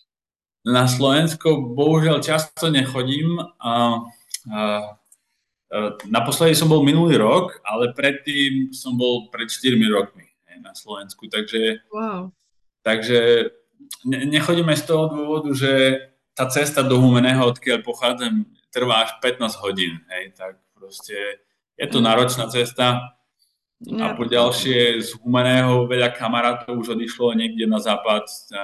Na 0.65 0.85
Slovensko 0.87 1.73
bohužiaľ 1.73 2.21
často 2.21 2.69
nechodím. 2.69 3.41
A, 3.41 3.97
a, 4.53 4.81
naposledy 6.07 6.53
som 6.55 6.67
bol 6.67 6.83
minulý 6.83 7.15
rok, 7.17 7.63
ale 7.63 7.95
predtým 7.95 8.75
som 8.75 8.99
bol 8.99 9.31
pred 9.31 9.47
4 9.47 9.79
rokmi 9.87 10.27
na 10.59 10.75
Slovensku. 10.75 11.31
Takže, 11.31 11.87
wow. 11.89 12.29
takže 12.83 13.49
ne, 14.05 14.19
nechodíme 14.27 14.75
z 14.75 14.83
toho 14.83 15.09
dôvodu, 15.09 15.49
že 15.55 15.73
tá 16.35 16.47
cesta 16.47 16.83
do 16.83 16.99
Humeného, 16.99 17.43
odkiaľ 17.49 17.83
pochádzam, 17.83 18.45
trvá 18.71 19.07
až 19.07 19.19
15 19.19 19.63
hodín. 19.63 19.99
Hej, 20.11 20.35
tak 20.35 20.59
proste 20.75 21.43
je 21.75 21.87
to 21.87 21.99
náročná 21.99 22.47
cesta 22.47 23.17
a 23.81 24.13
po 24.13 24.29
ďalšie 24.29 25.01
z 25.01 25.17
Humaného 25.25 25.89
veľa 25.89 26.13
kamarátov 26.13 26.85
už 26.85 26.93
odišlo 26.93 27.33
niekde 27.33 27.65
na 27.65 27.81
západ, 27.81 28.29
a, 28.53 28.63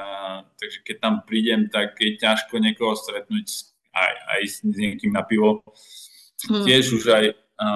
takže 0.61 0.85
keď 0.85 0.95
tam 1.01 1.15
prídem, 1.25 1.65
tak 1.73 1.97
je 1.97 2.21
ťažko 2.21 2.61
niekoho 2.61 2.93
stretnúť 2.93 3.73
aj, 3.97 4.13
aj 4.37 4.41
s 4.45 4.55
niekým 4.61 5.17
na 5.17 5.25
pivo. 5.25 5.65
Hmm. 6.45 6.65
Tiež 6.69 6.93
už 6.93 7.03
aj, 7.09 7.25
a, 7.57 7.67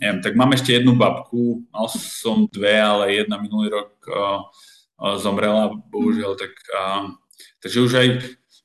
neviem, 0.00 0.20
tak 0.24 0.32
mám 0.32 0.56
ešte 0.56 0.72
jednu 0.72 0.96
babku, 0.96 1.68
mal 1.68 1.92
som 1.92 2.48
dve, 2.48 2.80
ale 2.80 3.20
jedna 3.20 3.36
minulý 3.36 3.76
rok 3.76 3.92
a, 4.08 4.16
a, 4.16 4.24
zomrela, 5.20 5.76
bohužiaľ, 5.92 6.40
tak, 6.40 6.56
a, 6.72 7.12
takže 7.60 7.78
už 7.84 7.92
aj 8.00 8.08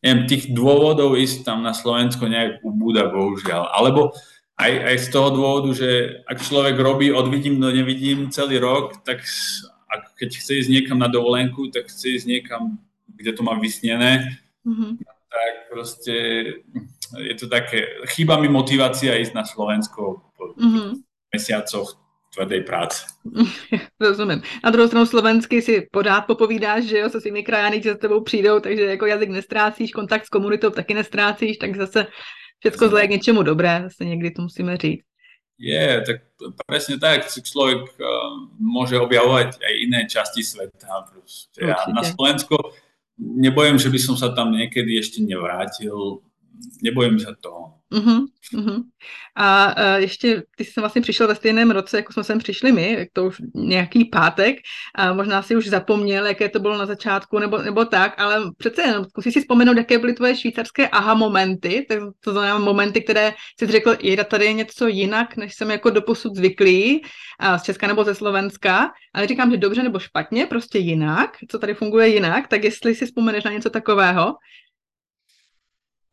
neviem, 0.01 0.25
tých 0.25 0.49
dôvodov 0.51 1.13
ísť 1.13 1.45
tam 1.45 1.61
na 1.61 1.77
Slovensko 1.77 2.25
nejak 2.25 2.65
ubúda, 2.65 3.11
bohužiaľ. 3.13 3.69
Alebo 3.69 4.15
aj, 4.57 4.71
aj 4.93 4.97
z 4.97 5.07
toho 5.13 5.29
dôvodu, 5.33 5.69
že 5.77 6.21
ak 6.25 6.41
človek 6.41 6.75
robí 6.77 7.13
od 7.13 7.29
vidím 7.29 7.61
do 7.61 7.69
nevidím 7.69 8.33
celý 8.33 8.57
rok, 8.57 9.05
tak 9.05 9.21
ak, 9.91 10.17
keď 10.17 10.29
chce 10.37 10.51
ísť 10.65 10.69
niekam 10.69 10.97
na 10.97 11.09
dovolenku, 11.09 11.69
tak 11.69 11.89
chce 11.89 12.21
ísť 12.21 12.27
niekam, 12.27 12.81
kde 13.09 13.31
to 13.33 13.41
má 13.45 13.57
vysnené, 13.59 14.39
mm-hmm. 14.65 14.91
tak 15.05 15.53
proste 15.69 16.15
je 17.17 17.35
to 17.35 17.47
také, 17.47 17.87
chýba 18.15 18.39
mi 18.39 18.47
motivácia 18.47 19.17
ísť 19.17 19.33
na 19.33 19.43
Slovensko 19.43 20.21
po 20.37 20.43
mm-hmm. 20.55 21.01
mesiacoch 21.33 21.97
tvrdej 22.31 22.63
práce. 22.63 23.03
Rozumím. 23.99 24.41
Na 24.63 24.69
druhou 24.71 24.87
stranu 24.87 25.05
slovensky 25.05 25.61
si 25.61 25.87
pořád 25.91 26.21
popovídáš, 26.21 26.83
že 26.83 26.97
jo, 26.97 27.09
se 27.09 27.21
svými 27.21 27.43
krajany, 27.43 27.81
že 27.81 27.91
za 27.91 27.97
tebou 27.97 28.23
přijdou, 28.23 28.59
takže 28.59 28.83
jako 28.83 29.05
jazyk 29.05 29.29
nestrácíš, 29.29 29.91
kontakt 29.91 30.25
s 30.25 30.29
komunitou 30.29 30.69
taky 30.69 30.93
nestrácíš, 30.93 31.57
tak 31.57 31.75
zase 31.75 32.07
Všetko 32.61 32.93
zlé 32.93 33.09
k 33.09 33.17
niečomu 33.17 33.41
dobré, 33.41 33.89
zase 33.89 34.05
niekdy 34.05 34.37
to 34.37 34.41
musíme 34.45 34.77
říct. 34.77 35.01
Je, 35.61 36.01
tak 36.01 36.25
presne 36.65 36.97
tak, 36.97 37.29
človek 37.29 37.85
uh, 38.01 38.49
môže 38.57 38.97
objavovať 38.97 39.61
aj 39.61 39.73
iné 39.77 40.09
časti 40.09 40.41
sveta. 40.41 41.05
Proste. 41.13 41.61
Ja 41.61 41.85
na 41.93 42.01
Slovensko 42.01 42.73
nebojím, 43.17 43.77
že 43.77 43.93
by 43.93 43.99
som 44.01 44.17
sa 44.17 44.33
tam 44.33 44.57
niekedy 44.57 44.97
ešte 44.97 45.21
nevrátil. 45.21 46.25
Nebojím 46.83 47.19
sa 47.19 47.33
toho. 47.41 47.81
Uh-huh, 47.91 48.25
uh-huh. 48.55 48.83
A 49.35 49.75
uh, 49.77 50.01
ještě, 50.01 50.43
ty 50.57 50.65
jsi 50.65 50.79
vlastně 50.79 51.01
přišel 51.01 51.27
ve 51.27 51.35
stejném 51.35 51.71
roce, 51.71 51.97
jako 51.97 52.13
jsme 52.13 52.23
sem 52.23 52.39
přišli 52.39 52.71
my, 52.71 53.07
to 53.13 53.25
už 53.25 53.37
nějaký 53.55 54.05
pátek, 54.05 54.55
a 54.95 55.13
možná 55.13 55.41
si 55.41 55.55
už 55.55 55.67
zapomněl, 55.67 56.25
jaké 56.25 56.49
to 56.49 56.59
bylo 56.59 56.77
na 56.77 56.85
začátku, 56.85 57.39
nebo, 57.39 57.57
nebo 57.57 57.85
tak, 57.85 58.19
ale 58.19 58.51
přece 58.57 58.81
jenom 58.81 59.05
zkusíš 59.05 59.33
si 59.33 59.41
vzpomenout, 59.41 59.77
jaké 59.77 59.99
byly 59.99 60.13
tvoje 60.13 60.35
švýcarské 60.35 60.87
aha 60.87 61.13
momenty, 61.13 61.85
tak 61.89 61.99
to 62.23 62.31
znamená 62.31 62.59
momenty, 62.59 63.01
které 63.01 63.33
jsi 63.59 63.67
řekl, 63.67 63.95
je 64.01 64.23
tady 64.23 64.53
něco 64.53 64.87
jinak, 64.87 65.37
než 65.37 65.55
jsem 65.55 65.71
jako 65.71 65.89
doposud 65.89 66.35
zvyklý, 66.35 67.01
a 67.39 67.57
z 67.57 67.63
Česka 67.63 67.87
nebo 67.87 68.03
ze 68.03 68.15
Slovenska, 68.15 68.91
ale 69.13 69.27
říkám, 69.27 69.51
že 69.51 69.57
dobře 69.57 69.83
nebo 69.83 69.99
špatně, 69.99 70.45
prostě 70.45 70.79
jinak, 70.79 71.37
co 71.47 71.59
tady 71.59 71.73
funguje 71.73 72.07
jinak, 72.07 72.47
tak 72.47 72.63
jestli 72.63 72.95
si 72.95 73.05
vzpomeneš 73.05 73.43
na 73.43 73.51
něco 73.51 73.69
takového. 73.69 74.33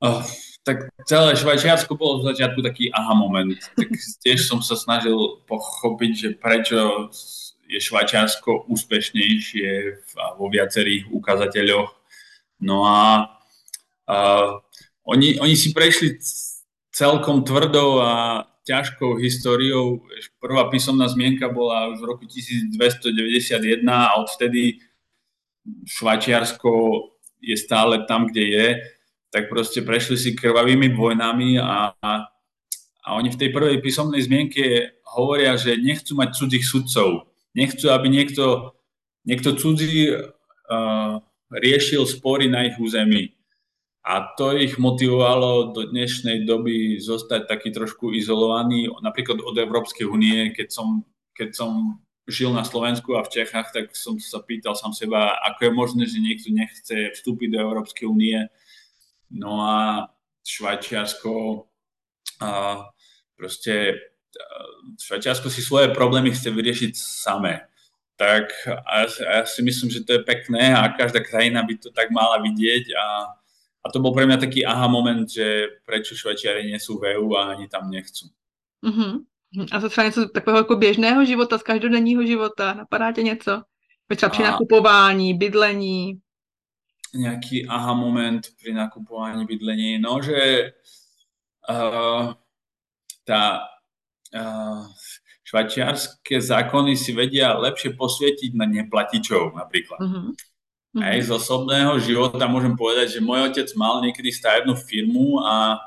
Oh 0.01 0.22
tak 0.68 0.92
celé 1.09 1.32
Švajčiarsko 1.32 1.96
bolo 1.96 2.20
v 2.20 2.28
začiatku 2.28 2.61
taký 2.61 2.92
aha 2.92 3.16
moment. 3.16 3.57
Tak 3.72 3.88
tiež 4.20 4.44
som 4.44 4.61
sa 4.61 4.76
snažil 4.76 5.40
pochopiť, 5.49 6.12
že 6.12 6.28
prečo 6.36 7.09
je 7.64 7.80
Švajčiarsko 7.80 8.68
úspešnejšie 8.68 9.68
vo 10.36 10.53
viacerých 10.53 11.09
ukazateľoch. 11.09 11.88
No 12.61 12.84
a, 12.84 13.32
a 14.05 14.16
oni, 15.09 15.40
oni 15.40 15.57
si 15.57 15.72
prešli 15.72 16.20
celkom 16.92 17.49
tvrdou 17.49 18.05
a 18.05 18.44
ťažkou 18.68 19.16
históriou. 19.24 20.05
Prvá 20.36 20.68
písomná 20.68 21.09
zmienka 21.09 21.49
bola 21.49 21.88
už 21.96 22.05
v 22.05 22.09
roku 22.12 22.24
1291 22.28 23.80
a 23.88 24.20
odvtedy 24.20 24.84
Švajčiarsko 25.88 26.72
je 27.40 27.57
stále 27.57 28.05
tam, 28.05 28.28
kde 28.28 28.44
je 28.44 28.66
tak 29.28 29.52
proste 29.52 29.84
prešli 29.84 30.16
si 30.16 30.30
krvavými 30.32 30.92
vojnami 30.96 31.60
a, 31.60 31.92
a, 32.00 32.12
a 33.04 33.08
oni 33.16 33.28
v 33.32 33.40
tej 33.40 33.50
prvej 33.52 33.78
písomnej 33.84 34.24
zmienke 34.24 34.96
hovoria, 35.04 35.56
že 35.56 35.76
nechcú 35.76 36.16
mať 36.16 36.36
cudzích 36.36 36.64
sudcov, 36.64 37.28
nechcú, 37.52 37.92
aby 37.92 38.08
niekto, 38.08 38.76
niekto 39.28 39.56
cudzí 39.56 40.12
uh, 40.12 41.20
riešil 41.52 42.04
spory 42.04 42.48
na 42.48 42.68
ich 42.68 42.76
území. 42.76 43.36
A 44.08 44.24
to 44.40 44.56
ich 44.56 44.80
motivovalo 44.80 45.76
do 45.76 45.84
dnešnej 45.92 46.48
doby 46.48 46.96
zostať 46.96 47.44
taký 47.44 47.68
trošku 47.76 48.16
izolovaný, 48.16 48.88
napríklad 49.04 49.44
od 49.44 49.52
Európskej 49.52 50.08
únie, 50.08 50.56
keď 50.56 50.72
som, 50.72 51.04
keď 51.36 51.52
som 51.52 52.00
žil 52.24 52.52
na 52.52 52.64
Slovensku 52.64 53.16
a 53.16 53.24
v 53.24 53.32
Čechách, 53.40 53.68
tak 53.72 53.92
som 53.92 54.16
sa 54.16 54.40
pýtal 54.40 54.76
sám 54.76 54.96
seba, 54.96 55.36
ako 55.48 55.60
je 55.60 55.72
možné, 55.72 56.02
že 56.08 56.24
niekto 56.24 56.48
nechce 56.52 57.12
vstúpiť 57.16 57.56
do 57.56 57.58
Európskej 57.60 58.08
únie. 58.08 58.48
No 59.30 59.60
a 59.60 60.08
Švajčiarsko 60.44 61.64
a 62.40 62.50
proste 63.36 63.94
Švajčiarsko 65.00 65.50
si 65.50 65.62
svoje 65.62 65.88
problémy 65.92 66.30
chce 66.30 66.50
vyriešiť 66.50 66.92
samé. 66.96 67.68
Tak 68.18 68.50
a 68.66 69.06
ja 69.06 69.46
si 69.46 69.62
myslím, 69.62 69.90
že 69.90 70.02
to 70.02 70.18
je 70.18 70.26
pekné 70.26 70.74
a 70.74 70.88
každá 70.90 71.20
krajina 71.22 71.62
by 71.62 71.78
to 71.78 71.94
tak 71.94 72.10
mala 72.10 72.42
vidieť 72.42 72.84
a 72.98 73.06
a 73.88 73.90
to 73.90 74.02
bol 74.02 74.10
pre 74.10 74.26
mňa 74.26 74.42
taký 74.42 74.66
aha 74.66 74.90
moment, 74.90 75.24
že 75.24 75.80
prečo 75.86 76.18
Švajčiari 76.18 76.66
nie 76.66 76.76
sú 76.82 76.98
v 76.98 77.16
EU 77.16 77.38
a 77.38 77.54
ani 77.54 77.70
tam 77.70 77.86
nechcú. 77.90 78.26
Uh-huh. 78.84 79.24
A 79.72 79.80
to 79.80 79.88
třeba 79.88 80.04
něco 80.04 80.28
takového 80.28 80.58
jako 80.58 80.76
běžného 80.76 81.24
života, 81.24 81.58
z 81.58 81.62
každodenního 81.62 82.26
života, 82.26 82.74
napadá 82.74 83.12
tě 83.12 83.22
něco? 83.22 83.62
Třeba 84.16 84.30
při 84.30 84.42
nakupování, 84.42 85.34
bydlení? 85.34 86.20
Nějaký 87.14 87.66
aha 87.68 87.94
moment 87.94 88.46
pri 88.62 88.72
nakupování 88.72 89.46
bydlení, 89.46 89.98
no, 89.98 90.22
že 90.22 90.72
uh, 91.70 92.34
tá 93.24 93.61
uh, 94.34 94.84
švajčiarské 95.48 96.40
zákony 96.40 96.92
si 96.96 97.16
vedia 97.16 97.56
lepšie 97.56 97.96
posvietiť 97.96 98.52
na 98.52 98.68
neplatičov 98.68 99.56
napríklad. 99.56 100.00
Mm-hmm. 100.00 100.32
Aj 101.00 101.16
z 101.20 101.30
osobného 101.32 101.96
života 102.00 102.44
môžem 102.44 102.76
povedať, 102.76 103.16
že 103.16 103.24
môj 103.24 103.48
otec 103.48 103.68
mal 103.76 104.04
niekedy 104.04 104.28
stavebnú 104.28 104.76
firmu 104.76 105.40
a, 105.40 105.80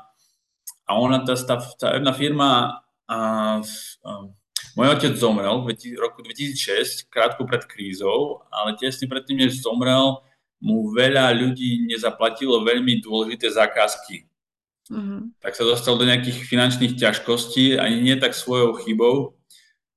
a 0.86 0.90
ona, 0.98 1.22
tá 1.22 1.38
stavebná 1.38 2.10
firma, 2.14 2.82
a, 3.06 3.18
a, 3.18 4.10
môj 4.74 4.88
otec 4.98 5.14
zomrel 5.14 5.62
v 5.62 5.74
roku 5.98 6.22
2006, 6.26 7.06
krátko 7.06 7.46
pred 7.46 7.62
krízou, 7.66 8.42
ale 8.50 8.74
tesne 8.78 9.06
predtým, 9.06 9.46
než 9.46 9.62
zomrel, 9.62 10.22
mu 10.62 10.94
veľa 10.94 11.34
ľudí 11.34 11.90
nezaplatilo 11.90 12.62
veľmi 12.62 13.02
dôležité 13.02 13.50
zákazky. 13.50 14.30
Mm-hmm. 14.86 15.42
Tak 15.42 15.58
sa 15.58 15.66
dostal 15.66 15.98
do 15.98 16.06
nejakých 16.06 16.46
finančných 16.46 16.94
ťažkostí, 16.94 17.74
ani 17.82 17.98
nie 17.98 18.14
tak 18.14 18.38
svojou 18.38 18.78
chybou. 18.78 19.34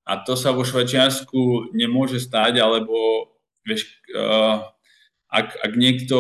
A 0.05 0.21
to 0.25 0.33
sa 0.33 0.53
vo 0.53 0.65
Švajčiarsku 0.65 1.73
nemôže 1.77 2.17
stať, 2.17 2.61
alebo 2.61 3.29
vieš, 3.65 4.01
uh, 4.13 4.65
ak, 5.29 5.53
ak, 5.61 5.73
niekto, 5.77 6.17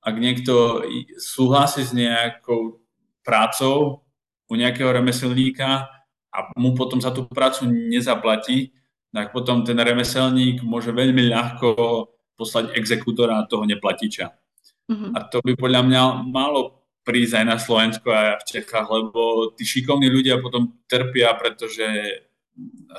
ak 0.00 0.16
niekto 0.16 0.84
súhlasí 1.20 1.84
s 1.84 1.92
nejakou 1.96 2.80
prácou 3.24 4.04
u 4.48 4.52
nejakého 4.56 4.92
remeselníka 4.92 5.88
a 6.28 6.38
mu 6.56 6.76
potom 6.76 7.00
za 7.00 7.12
tú 7.12 7.24
prácu 7.28 7.68
nezaplatí, 7.68 8.72
tak 9.12 9.32
potom 9.32 9.64
ten 9.64 9.76
remeselník 9.76 10.60
môže 10.64 10.92
veľmi 10.92 11.30
ľahko 11.30 11.68
poslať 12.34 12.74
exekútora 12.74 13.46
toho 13.46 13.64
neplatiča. 13.64 14.34
Mm-hmm. 14.90 15.10
A 15.16 15.18
to 15.30 15.40
by 15.40 15.56
podľa 15.56 15.82
mňa 15.86 16.02
malo 16.28 16.84
prísť 17.04 17.40
aj 17.40 17.44
na 17.46 17.56
Slovensku 17.60 18.08
a 18.10 18.40
v 18.40 18.44
Čechách, 18.48 18.88
lebo 18.88 19.52
tí 19.56 19.64
šikovní 19.64 20.08
ľudia 20.08 20.40
potom 20.40 20.72
trpia, 20.88 21.32
pretože 21.36 21.84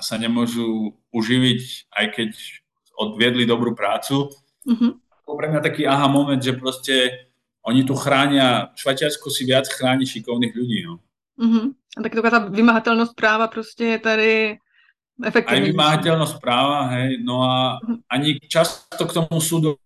sa 0.04 0.16
nemôžu 0.20 0.94
uživiť, 1.16 1.92
aj 1.96 2.06
keď 2.12 2.32
odviedli 2.96 3.48
dobrú 3.48 3.76
prácu 3.76 4.32
Mm-hmm. 4.66 4.92
Pre 5.26 5.48
mňa 5.50 5.62
taký 5.62 5.86
aha 5.86 6.10
moment, 6.10 6.42
že 6.42 6.58
proste 6.58 7.30
oni 7.66 7.86
tu 7.86 7.94
chránia, 7.98 8.74
Švajčiarsko 8.78 9.30
si 9.30 9.46
viac 9.46 9.70
chráni 9.70 10.06
šikovných 10.06 10.54
ľudí. 10.54 10.80
No. 10.86 11.02
Mm-hmm. 11.38 11.66
A 11.98 12.00
tak 12.02 12.14
taková 12.18 12.32
tá 12.34 12.42
vymahateľnosť 12.50 13.14
práva 13.18 13.46
proste 13.50 13.98
je 13.98 14.00
tady 14.02 14.32
efektívne. 15.22 15.56
Aj 15.56 15.68
vymahateľnosť 15.72 16.36
práva, 16.44 16.92
hej, 17.00 17.24
no 17.24 17.46
a 17.46 17.80
mm-hmm. 17.80 17.98
ani 18.12 18.30
často 18.52 19.04
k 19.04 19.16
tomu 19.16 19.40
súdu 19.40 19.80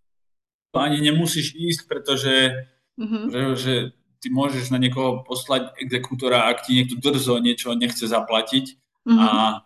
ani 0.74 1.02
nemusíš 1.02 1.58
ísť, 1.58 1.82
pretože 1.90 2.66
mm-hmm. 2.98 3.24
že, 3.30 3.42
že 3.58 3.74
ty 4.22 4.28
môžeš 4.30 4.70
na 4.70 4.78
niekoho 4.78 5.26
poslať 5.26 5.74
exekútora, 5.82 6.50
ak 6.50 6.66
ti 6.66 6.78
niekto 6.78 7.00
drzo 7.02 7.42
niečo 7.42 7.74
nechce 7.74 8.06
zaplatiť 8.06 8.66
mm-hmm. 9.06 9.18
a 9.18 9.64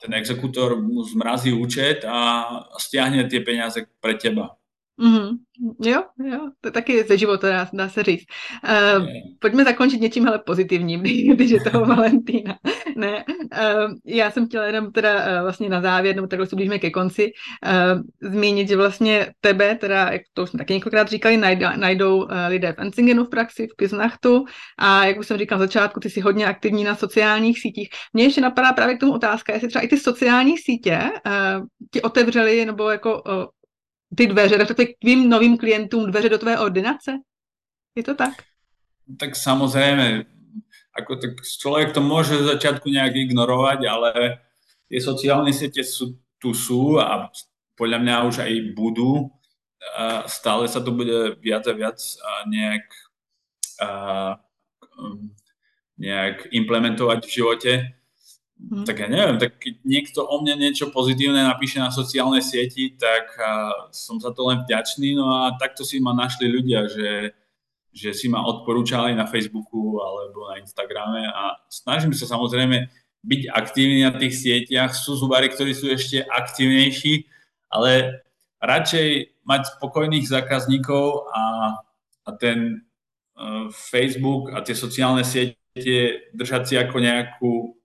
ten 0.00 0.16
exekútor 0.16 0.80
mu 0.80 1.04
zmrazí 1.04 1.52
účet 1.52 2.08
a 2.08 2.48
stiahne 2.80 3.28
tie 3.28 3.44
peniaze 3.44 3.84
pre 4.00 4.16
teba. 4.16 4.56
Mm-hmm. 5.00 5.36
Jo, 5.84 6.02
jo, 6.24 6.50
to 6.60 6.68
je 6.68 6.72
taky 6.72 7.04
ze 7.04 7.18
života, 7.18 7.48
dá, 7.48 7.68
dá 7.72 7.88
se 7.88 8.02
říct. 8.02 8.24
Uh, 8.64 9.06
pojďme 9.38 9.64
zakončit 9.64 10.00
něčím 10.00 10.28
ale 10.28 10.38
pozitivním, 10.38 11.00
když 11.34 11.50
je 11.50 11.60
toho 11.60 11.86
Valentína. 11.86 12.58
ne, 12.96 13.24
uh, 13.26 13.92
já 14.04 14.30
jsem 14.30 14.46
chtěla 14.46 14.64
jenom 14.64 14.92
teda 14.92 15.14
uh, 15.14 15.42
vlastně 15.42 15.68
na 15.68 15.80
závěr, 15.80 16.16
nebo 16.16 16.26
takhle 16.26 16.46
se 16.46 16.56
blížíme 16.56 16.78
ke 16.78 16.90
konci, 16.90 17.32
uh, 17.66 18.30
zmínit, 18.32 18.68
že 18.68 18.76
vlastně 18.76 19.32
tebe, 19.40 19.74
teda, 19.74 20.08
jak 20.10 20.22
to 20.34 20.42
už 20.42 20.50
jsme 20.50 20.58
taky 20.58 20.72
několikrát 20.74 21.08
říkali, 21.08 21.36
najdou, 21.36 21.66
najdou 21.76 22.16
uh, 22.16 22.30
lidé 22.48 22.72
v 22.72 22.78
Enzingenu 22.78 23.24
v 23.24 23.30
praxi, 23.30 23.66
v 23.66 23.76
Kiznachtu 23.76 24.44
a 24.78 25.04
jak 25.06 25.18
už 25.18 25.26
jsem 25.26 25.38
říkal 25.38 25.58
na 25.58 25.64
začátku, 25.64 26.00
ty 26.00 26.10
jsi 26.10 26.20
hodně 26.20 26.46
aktivní 26.46 26.84
na 26.84 26.96
sociálních 26.96 27.60
sítích. 27.60 27.88
Mně 28.12 28.24
ještě 28.24 28.40
napadá 28.40 28.72
právě 28.72 28.96
k 28.96 29.00
tomu 29.00 29.12
otázka, 29.12 29.52
jestli 29.52 29.68
třeba 29.68 29.84
i 29.84 29.88
ty 29.88 29.96
sociální 29.96 30.58
sítě 30.58 31.00
uh, 31.26 31.66
ti 31.90 32.02
otevřely 32.02 32.64
nebo 32.64 32.90
jako 32.90 33.22
uh, 33.22 33.44
ty 34.16 34.26
dveře, 34.26 34.56
respektive 34.56 34.86
k 34.86 34.98
tvým 34.98 35.28
novým 35.28 35.58
klientům 35.58 36.10
dveře 36.10 36.28
do 36.28 36.38
tvé 36.38 36.58
ordinace? 36.58 37.18
Je 37.94 38.02
to 38.02 38.14
tak? 38.14 38.34
Tak 39.18 39.34
samozrejme, 39.36 40.22
ako 40.94 41.16
tak 41.18 41.42
človek 41.42 41.90
to 41.90 41.98
môže 41.98 42.38
v 42.38 42.46
začiatku 42.54 42.86
nejak 42.86 43.14
ignorovať, 43.14 43.80
ale 43.90 44.10
tie 44.86 45.00
sociálne 45.02 45.50
siete 45.50 45.82
sú, 45.82 46.18
tu 46.38 46.54
sú 46.54 47.02
a 47.02 47.30
podľa 47.74 47.98
mňa 47.98 48.14
už 48.30 48.36
aj 48.46 48.52
budú. 48.78 49.30
Stále 50.30 50.70
sa 50.70 50.78
to 50.78 50.94
bude 50.94 51.42
viac 51.42 51.66
a 51.66 51.74
viac 51.74 51.98
nejak, 52.46 52.86
a, 53.82 53.88
nejak 55.98 56.46
implementovať 56.54 57.18
v 57.26 57.34
živote. 57.34 57.72
Hmm. 58.60 58.84
Tak 58.84 58.96
ja 59.00 59.08
neviem, 59.08 59.40
tak 59.40 59.56
keď 59.56 59.74
niekto 59.88 60.20
o 60.20 60.36
mne 60.44 60.60
niečo 60.60 60.92
pozitívne 60.92 61.40
napíše 61.40 61.80
na 61.80 61.88
sociálnej 61.88 62.44
sieti, 62.44 62.92
tak 62.92 63.32
uh, 63.40 63.88
som 63.88 64.20
za 64.20 64.36
to 64.36 64.44
len 64.52 64.68
vďačný. 64.68 65.16
No 65.16 65.32
a 65.32 65.56
takto 65.56 65.80
si 65.80 65.96
ma 65.96 66.12
našli 66.12 66.52
ľudia, 66.52 66.84
že, 66.84 67.32
že 67.88 68.12
si 68.12 68.28
ma 68.28 68.44
odporúčali 68.44 69.16
na 69.16 69.24
Facebooku 69.24 69.96
alebo 70.04 70.52
na 70.52 70.60
Instagrame 70.60 71.24
a 71.24 71.56
snažím 71.72 72.12
sa 72.12 72.28
samozrejme 72.28 72.92
byť 73.24 73.42
aktívny 73.48 74.04
na 74.04 74.12
tých 74.12 74.36
sieťach. 74.36 74.92
Sú 74.92 75.16
zubári, 75.16 75.48
ktorí 75.48 75.72
sú 75.72 75.88
ešte 75.88 76.20
aktívnejší, 76.20 77.24
ale 77.72 78.20
radšej 78.60 79.40
mať 79.48 79.80
spokojných 79.80 80.28
zákazníkov 80.28 81.32
a, 81.32 81.42
a 82.28 82.30
ten 82.36 82.84
uh, 83.40 83.72
Facebook 83.72 84.52
a 84.52 84.60
tie 84.60 84.76
sociálne 84.76 85.24
siete 85.24 86.28
držať 86.36 86.62
si 86.68 86.74
ako 86.76 86.96
nejakú 87.00 87.79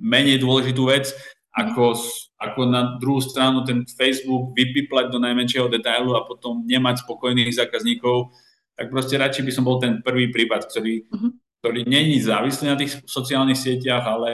menej 0.00 0.42
dôležitú 0.42 0.88
vec, 0.90 1.12
ako, 1.52 1.94
ako 2.40 2.60
na 2.64 2.96
druhú 2.96 3.20
stranu 3.20 3.62
ten 3.62 3.84
Facebook 3.84 4.56
vypiplať 4.56 5.12
do 5.12 5.20
najmenšieho 5.20 5.68
detailu 5.68 6.16
a 6.16 6.24
potom 6.24 6.64
nemať 6.64 7.04
spokojných 7.04 7.52
zákazníkov, 7.52 8.32
tak 8.72 8.88
proste 8.88 9.20
radšej 9.20 9.44
by 9.44 9.52
som 9.52 9.64
bol 9.68 9.76
ten 9.76 10.00
prvý 10.00 10.32
prípad, 10.32 10.64
ktorý, 10.64 11.04
uh-huh. 11.06 11.30
ktorý 11.60 11.84
není 11.84 12.16
závislý 12.18 12.72
na 12.72 12.80
tých 12.80 13.04
sociálnych 13.04 13.60
sieťach, 13.60 14.02
ale 14.02 14.30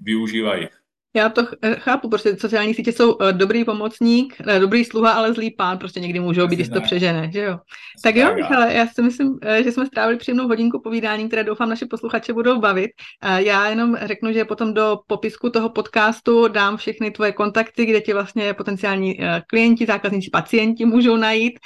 využíva 0.00 0.66
ich. 0.66 0.74
Já 1.14 1.28
to 1.28 1.42
eh, 1.62 1.74
chápu, 1.74 2.08
prostě 2.08 2.36
sociální 2.36 2.74
sítě 2.74 2.92
jsou 2.92 3.12
uh, 3.12 3.32
dobrý 3.32 3.64
pomocník, 3.64 4.36
uh, 4.40 4.60
dobrý 4.60 4.84
sluha, 4.84 5.12
ale 5.12 5.32
zlý 5.32 5.50
pán 5.50 5.78
prostě 5.78 6.00
někdy 6.00 6.20
můžou 6.20 6.46
být, 6.46 6.56
když 6.56 6.68
to 6.68 6.80
přežene, 6.80 7.30
že 7.32 7.40
jo. 7.40 7.58
Tak 8.02 8.16
jo, 8.16 8.34
Michale, 8.34 8.74
já 8.74 8.86
si 8.86 9.02
myslím, 9.02 9.38
že 9.64 9.72
jsme 9.72 9.86
strávili 9.86 10.18
příjemnou 10.18 10.48
hodinku 10.48 10.80
povídání, 10.80 11.26
které 11.26 11.44
doufám 11.44 11.68
naše 11.68 11.86
posluchače 11.86 12.32
budou 12.32 12.60
bavit. 12.60 12.90
Já 13.36 13.68
jenom 13.68 13.96
řeknu, 14.02 14.32
že 14.32 14.44
potom 14.44 14.74
do 14.74 14.98
popisku 15.06 15.50
toho 15.50 15.68
podcastu 15.68 16.48
dám 16.48 16.76
všechny 16.76 17.10
tvoje 17.10 17.32
kontakty, 17.32 17.86
kde 17.86 18.00
ti 18.00 18.12
vlastně 18.12 18.54
potenciální 18.54 19.18
klienti, 19.46 19.86
zákazníci, 19.86 20.30
pacienti 20.30 20.84
můžou 20.84 21.16
najít, 21.16 21.58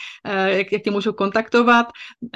jak, 0.46 0.72
jak 0.72 0.82
tě 0.82 0.90
můžou 0.90 1.12
kontaktovat, 1.12 1.86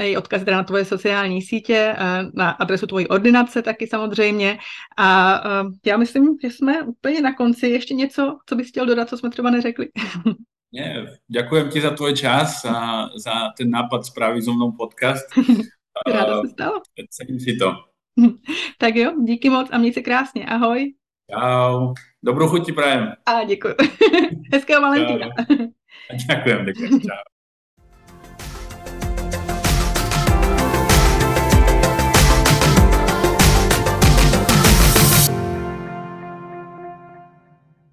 i 0.00 0.16
odkazy 0.16 0.44
teda 0.44 0.56
na 0.56 0.64
tvoje 0.64 0.84
sociální 0.84 1.42
sítě, 1.42 1.96
na 2.34 2.50
adresu 2.50 2.86
tvojí 2.86 3.08
ordinace 3.08 3.62
taky 3.62 3.86
samozřejmě. 3.86 4.58
A 4.98 5.40
já 5.86 5.96
myslím, 5.96 6.36
že 6.42 6.50
jsme 6.50 6.74
úplně 7.00 7.20
na 7.20 7.34
konci 7.34 7.66
ještě 7.66 7.94
něco, 7.94 8.38
co 8.46 8.56
bys 8.56 8.68
chtěl 8.68 8.86
dodat, 8.86 9.08
co 9.08 9.18
jsme 9.18 9.30
třeba 9.30 9.50
neřekli? 9.50 9.88
Nie, 10.72 11.18
ďakujem 11.26 11.70
ti 11.70 11.80
za 11.80 11.90
tvoj 11.90 12.14
čas 12.14 12.62
a 12.64 13.10
za 13.18 13.50
ten 13.58 13.70
nápad 13.70 14.06
spraviť 14.06 14.44
so 14.44 14.54
mnou 14.54 14.70
podcast. 14.72 15.26
Ráda 16.06 16.42
se 16.42 16.48
stalo. 16.48 16.80
Cením 17.10 17.40
si 17.40 17.56
to. 17.58 17.74
tak 18.78 18.96
jo, 18.96 19.12
díky 19.24 19.50
moc 19.50 19.68
a 19.70 19.78
měj 19.78 19.92
se 19.92 20.02
krásně. 20.02 20.46
Ahoj. 20.46 20.94
Čau. 21.30 21.94
Dobrou 22.22 22.48
chuť 22.48 22.66
ti 22.66 22.72
prajem. 22.72 23.12
A 23.26 23.44
děkuji. 23.44 23.74
Hezkého 24.52 24.82
Valentína. 24.82 25.26
Ďakujem, 26.26 26.64
ďakujem. 26.64 27.00
Čau. 27.00 27.39